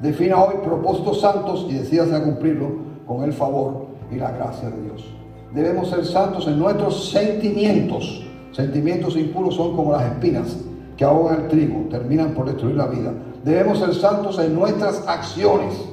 Defina 0.00 0.42
hoy 0.42 0.54
propósitos 0.64 1.20
santos 1.20 1.66
y 1.68 1.74
decídase 1.74 2.14
a 2.14 2.22
cumplirlo 2.22 2.70
con 3.06 3.22
el 3.22 3.32
favor 3.32 3.86
y 4.10 4.16
la 4.16 4.30
gracia 4.32 4.70
de 4.70 4.82
Dios. 4.82 5.04
Debemos 5.52 5.90
ser 5.90 6.04
santos 6.04 6.46
en 6.46 6.58
nuestros 6.58 7.10
sentimientos. 7.10 8.24
Sentimientos 8.52 9.16
impuros 9.16 9.54
son 9.54 9.76
como 9.76 9.92
las 9.92 10.04
espinas 10.04 10.56
que 10.96 11.04
ahogan 11.04 11.42
el 11.42 11.48
trigo, 11.48 11.86
terminan 11.88 12.34
por 12.34 12.46
destruir 12.46 12.76
la 12.76 12.86
vida. 12.86 13.12
Debemos 13.44 13.78
ser 13.78 13.94
santos 13.94 14.38
en 14.38 14.54
nuestras 14.54 15.06
acciones 15.06 15.90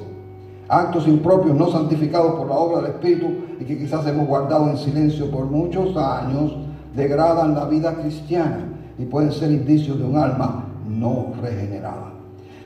actos 0.68 1.08
impropios 1.08 1.56
no 1.56 1.70
santificados 1.70 2.34
por 2.34 2.48
la 2.48 2.54
obra 2.54 2.82
del 2.82 2.90
Espíritu 2.92 3.26
y 3.58 3.64
que 3.64 3.78
quizás 3.78 4.06
hemos 4.06 4.26
guardado 4.26 4.68
en 4.68 4.76
silencio 4.76 5.30
por 5.30 5.46
muchos 5.46 5.96
años, 5.96 6.54
degradan 6.94 7.54
la 7.54 7.64
vida 7.64 7.94
cristiana 7.94 8.66
y 8.98 9.04
pueden 9.04 9.32
ser 9.32 9.50
indicios 9.50 9.98
de 9.98 10.04
un 10.04 10.16
alma 10.16 10.64
no 10.88 11.32
regenerada. 11.40 12.12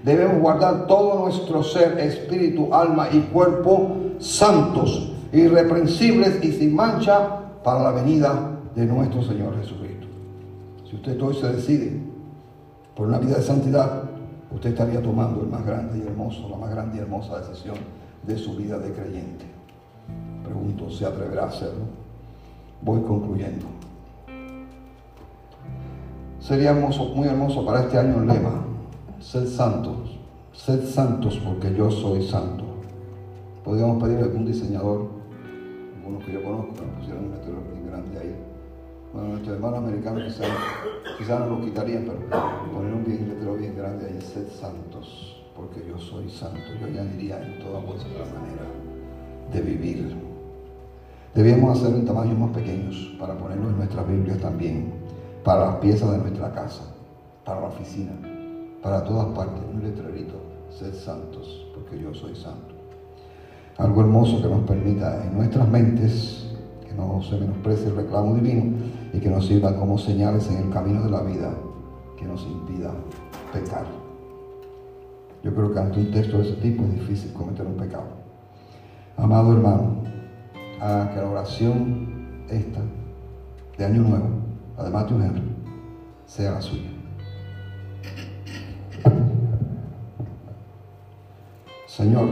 Debemos 0.02 0.40
guardar 0.40 0.86
todo 0.86 1.20
nuestro 1.20 1.62
ser, 1.62 1.98
espíritu, 2.00 2.74
alma 2.74 3.08
y 3.12 3.20
cuerpo 3.20 3.96
santos, 4.18 5.12
irreprensibles 5.32 6.42
y 6.44 6.52
sin 6.52 6.74
mancha 6.74 7.40
para 7.62 7.82
la 7.82 7.90
venida 7.92 8.58
de 8.74 8.86
nuestro 8.86 9.22
Señor 9.22 9.56
Jesucristo. 9.58 10.06
Si 10.88 10.96
usted 10.96 11.20
hoy 11.22 11.34
se 11.34 11.52
decide 11.52 12.00
por 12.96 13.08
una 13.08 13.18
vida 13.18 13.36
de 13.36 13.42
santidad, 13.42 14.04
usted 14.50 14.70
estaría 14.70 15.00
tomando 15.00 15.40
el 15.40 15.48
más 15.48 15.64
grande 15.64 15.98
y 15.98 16.02
hermoso, 16.02 16.48
la 16.48 16.56
más 16.56 16.70
grande 16.70 16.98
y 16.98 17.00
hermosa 17.00 17.38
decisión 17.38 17.76
de 18.26 18.36
su 18.36 18.56
vida 18.56 18.78
de 18.78 18.92
creyente. 18.92 19.44
Pregunto, 20.44 20.90
¿se 20.90 21.06
atreverá 21.06 21.44
a 21.44 21.48
hacerlo? 21.48 21.84
Voy 22.82 23.00
concluyendo. 23.02 23.66
Sería 26.43 26.72
muy 26.72 27.28
hermoso 27.28 27.64
para 27.64 27.82
este 27.82 27.97
año 27.97 28.20
el 28.20 28.26
lema, 28.26 28.64
sed 29.20 29.47
santos, 29.47 30.18
sed 30.53 30.84
santos 30.86 31.40
porque 31.45 31.72
yo 31.72 31.88
soy 31.88 32.20
santo. 32.26 32.64
Podríamos 33.62 34.03
pedir 34.03 34.18
a 34.18 34.22
algún 34.22 34.45
diseñador, 34.45 35.07
algunos 35.99 36.24
que 36.24 36.32
yo 36.32 36.43
conozco, 36.43 36.74
que 36.74 36.84
nos 36.84 36.97
pusieran 36.97 37.26
un 37.26 37.30
letrero 37.30 37.59
muy 37.61 37.88
grande 37.88 38.18
ahí. 38.18 38.36
Bueno, 39.12 39.28
nuestros 39.28 39.55
hermanos 39.55 39.78
americanos 39.78 40.24
quizás, 40.24 40.49
quizás 41.16 41.38
no 41.38 41.47
lo 41.47 41.61
quitarían, 41.61 42.07
pero 42.07 42.18
poner 42.72 42.93
un 42.93 43.05
bien, 43.05 43.28
letrero 43.28 43.55
bien 43.55 43.76
grande 43.76 44.07
ahí, 44.07 44.20
sed 44.20 44.49
santos, 44.49 45.45
porque 45.55 45.86
yo 45.88 45.97
soy 45.97 46.28
santo. 46.28 46.59
Yo 46.80 46.86
añadiría 46.86 47.40
en 47.40 47.61
toda 47.61 47.78
vuestra 47.78 48.11
manera 48.11 48.66
de 49.53 49.61
vivir. 49.61 50.16
Debíamos 51.36 51.78
hacer 51.78 51.95
en 51.95 52.05
tamaños 52.05 52.36
más 52.36 52.51
pequeños 52.51 53.14
para 53.20 53.38
ponerlo 53.38 53.70
en 53.70 53.76
nuestras 53.76 54.09
Biblias 54.09 54.38
también, 54.38 55.01
para 55.45 55.66
las 55.66 55.76
piezas 55.76 56.11
de 56.11 56.18
nuestra 56.18 56.53
casa, 56.53 56.82
para 57.45 57.61
la 57.61 57.66
oficina, 57.68 58.12
para 58.82 59.05
todas 59.05 59.26
partes, 59.36 59.62
un 59.72 59.82
letrerito, 59.82 60.34
sed 60.70 60.95
santos, 60.95 61.66
porque 61.74 62.01
yo 62.01 62.14
soy 62.14 62.34
santo. 62.34 62.74
Algo 63.78 64.03
hermoso 64.03 64.43
que 64.43 64.49
nos 64.49 64.61
permita 64.62 65.24
en 65.24 65.34
nuestras 65.34 65.68
mentes 65.68 66.47
que 66.86 66.95
no 66.95 67.22
se 67.22 67.38
menosprecie 67.38 67.88
el 67.88 67.97
reclamo 67.97 68.34
divino 68.34 68.76
y 69.12 69.18
que 69.18 69.30
nos 69.30 69.47
sirva 69.47 69.76
como 69.76 69.99
señales 69.99 70.49
en 70.51 70.59
el 70.59 70.70
camino 70.70 71.03
de 71.03 71.11
la 71.11 71.22
vida 71.22 71.55
que 72.18 72.24
nos 72.24 72.43
impida 72.45 72.93
pecar. 73.53 73.86
Yo 75.43 75.53
creo 75.55 75.72
que 75.72 75.78
ante 75.80 76.01
un 76.01 76.11
texto 76.11 76.38
de 76.38 76.45
ese 76.45 76.57
tipo 76.61 76.84
es 76.84 76.95
difícil 76.95 77.32
cometer 77.32 77.66
un 77.66 77.76
pecado. 77.76 78.07
Amado 79.16 79.53
hermano, 79.53 80.03
a 80.80 81.11
que 81.12 81.20
la 81.20 81.30
oración 81.30 82.45
esta 82.49 82.80
de 83.78 83.84
Año 83.84 84.03
Nuevo, 84.03 84.28
además 84.82 85.08
de 85.08 85.14
un 85.14 85.22
Henry, 85.22 85.56
sea 86.26 86.52
la 86.52 86.60
suya. 86.60 86.90
Señor, 91.86 92.28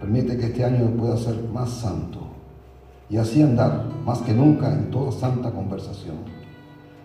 permite 0.00 0.36
que 0.36 0.46
este 0.46 0.64
año 0.64 0.90
pueda 0.96 1.16
ser 1.16 1.42
más 1.52 1.70
santo 1.70 2.20
y 3.08 3.18
así 3.18 3.42
andar 3.42 3.84
más 4.04 4.20
que 4.20 4.32
nunca 4.32 4.72
en 4.72 4.90
toda 4.90 5.12
santa 5.12 5.50
conversación. 5.50 6.16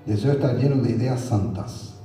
Deseo 0.06 0.32
estar 0.32 0.58
lleno 0.58 0.82
de 0.82 0.92
ideas 0.92 1.20
santas, 1.20 1.96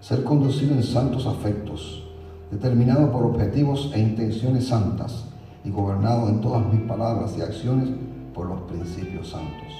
ser 0.00 0.22
conducido 0.22 0.74
en 0.74 0.82
santos 0.82 1.26
afectos, 1.26 2.04
determinado 2.50 3.10
por 3.10 3.24
objetivos 3.24 3.90
e 3.94 4.00
intenciones 4.00 4.68
santas 4.68 5.24
y 5.64 5.70
gobernado 5.70 6.28
en 6.28 6.40
todas 6.40 6.64
mis 6.72 6.82
palabras 6.82 7.34
y 7.36 7.42
acciones 7.42 7.88
por 8.34 8.46
los 8.46 8.60
principios 8.62 9.30
santos. 9.30 9.72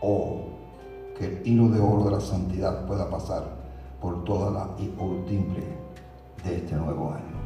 Oh, 0.00 0.61
que 1.16 1.26
el 1.26 1.46
hilo 1.46 1.68
de 1.68 1.80
oro 1.80 2.04
de 2.04 2.10
la 2.12 2.20
santidad 2.20 2.86
pueda 2.86 3.08
pasar 3.08 3.44
por 4.00 4.24
toda 4.24 4.50
la 4.50 4.76
timbre 4.76 5.62
de 6.44 6.56
este 6.56 6.74
nuevo 6.74 7.12
año. 7.12 7.42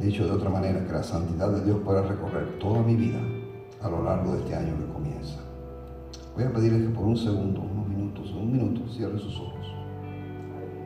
Dicho 0.00 0.26
de 0.26 0.32
otra 0.32 0.50
manera, 0.50 0.84
que 0.84 0.92
la 0.92 1.02
santidad 1.02 1.50
de 1.50 1.64
Dios 1.64 1.78
pueda 1.84 2.02
recorrer 2.02 2.58
toda 2.58 2.82
mi 2.82 2.96
vida 2.96 3.20
a 3.80 3.88
lo 3.88 4.02
largo 4.02 4.32
de 4.32 4.40
este 4.40 4.54
año 4.54 4.76
que 4.76 4.92
comienza. 4.92 5.38
Voy 6.34 6.44
a 6.44 6.52
pedirles 6.52 6.88
que 6.88 6.94
por 6.94 7.04
un 7.04 7.16
segundo, 7.16 7.62
unos 7.62 7.88
minutos, 7.88 8.30
un 8.32 8.52
minuto, 8.52 8.82
cierren 8.92 9.18
sus 9.18 9.40
ojos 9.40 9.66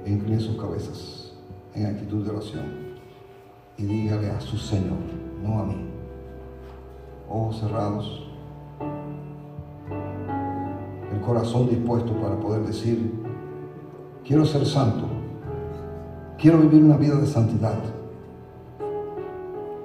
e 0.04 0.10
inclinen 0.10 0.40
sus 0.40 0.56
cabezas 0.56 1.32
en 1.74 1.86
actitud 1.86 2.24
de 2.24 2.30
oración 2.30 2.90
y 3.76 3.84
dígale 3.84 4.30
a 4.30 4.40
su 4.40 4.56
Señor, 4.58 4.98
no 5.42 5.58
a 5.60 5.64
mí. 5.64 5.86
Ojos 7.28 7.60
cerrados, 7.60 8.29
el 11.20 11.26
corazón 11.26 11.68
dispuesto 11.68 12.14
para 12.14 12.34
poder 12.36 12.62
decir, 12.66 13.12
quiero 14.26 14.46
ser 14.46 14.64
santo, 14.64 15.06
quiero 16.38 16.58
vivir 16.58 16.82
una 16.82 16.96
vida 16.96 17.16
de 17.16 17.26
santidad. 17.26 17.78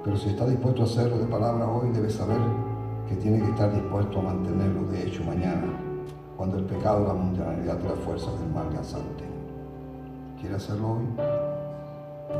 Pero 0.02 0.16
si 0.16 0.30
está 0.30 0.46
dispuesto 0.46 0.82
a 0.82 0.84
hacerlo 0.86 1.18
de 1.18 1.26
palabra 1.26 1.68
hoy, 1.68 1.90
debe 1.90 2.08
saber 2.08 2.38
que 3.06 3.16
tiene 3.16 3.40
que 3.40 3.50
estar 3.50 3.70
dispuesto 3.70 4.18
a 4.18 4.22
mantenerlo 4.22 4.84
de 4.84 5.06
hecho 5.06 5.24
mañana, 5.24 5.66
cuando 6.38 6.56
el 6.56 6.64
pecado, 6.64 7.06
la 7.06 7.12
mundialidad 7.12 7.78
y 7.84 7.88
las 7.88 7.98
fuerzas 7.98 8.40
del 8.40 8.50
mal 8.50 8.70
le 8.72 8.78
asalten. 8.78 9.28
¿Quiere 10.40 10.56
hacerlo 10.56 10.92
hoy? 10.92 11.04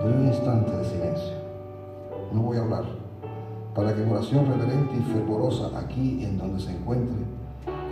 Doy 0.02 0.12
un 0.12 0.26
instante 0.26 0.74
de 0.74 0.84
silencio. 0.84 1.34
No 2.32 2.40
voy 2.40 2.56
a 2.56 2.62
hablar. 2.62 2.84
Para 3.74 3.94
que 3.94 4.02
en 4.02 4.10
oración 4.10 4.46
reverente 4.46 4.96
y 4.96 5.12
fervorosa 5.12 5.78
aquí 5.78 6.24
en 6.24 6.38
donde 6.38 6.60
se 6.60 6.70
encuentre, 6.70 7.36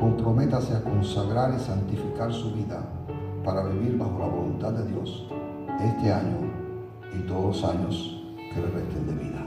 comprométase 0.01 0.75
a 0.75 0.83
consagrar 0.83 1.55
y 1.55 1.61
santificar 1.61 2.33
su 2.33 2.53
vida 2.53 2.83
para 3.45 3.65
vivir 3.65 3.99
bajo 3.99 4.19
la 4.19 4.27
voluntad 4.27 4.73
de 4.73 4.87
Dios 4.87 5.29
este 5.81 6.13
año 6.13 6.39
y 7.15 7.27
todos 7.27 7.45
los 7.45 7.65
años 7.65 8.23
que 8.37 8.61
le 8.61 8.67
resten 8.69 9.07
de 9.07 9.25
vida. 9.25 9.44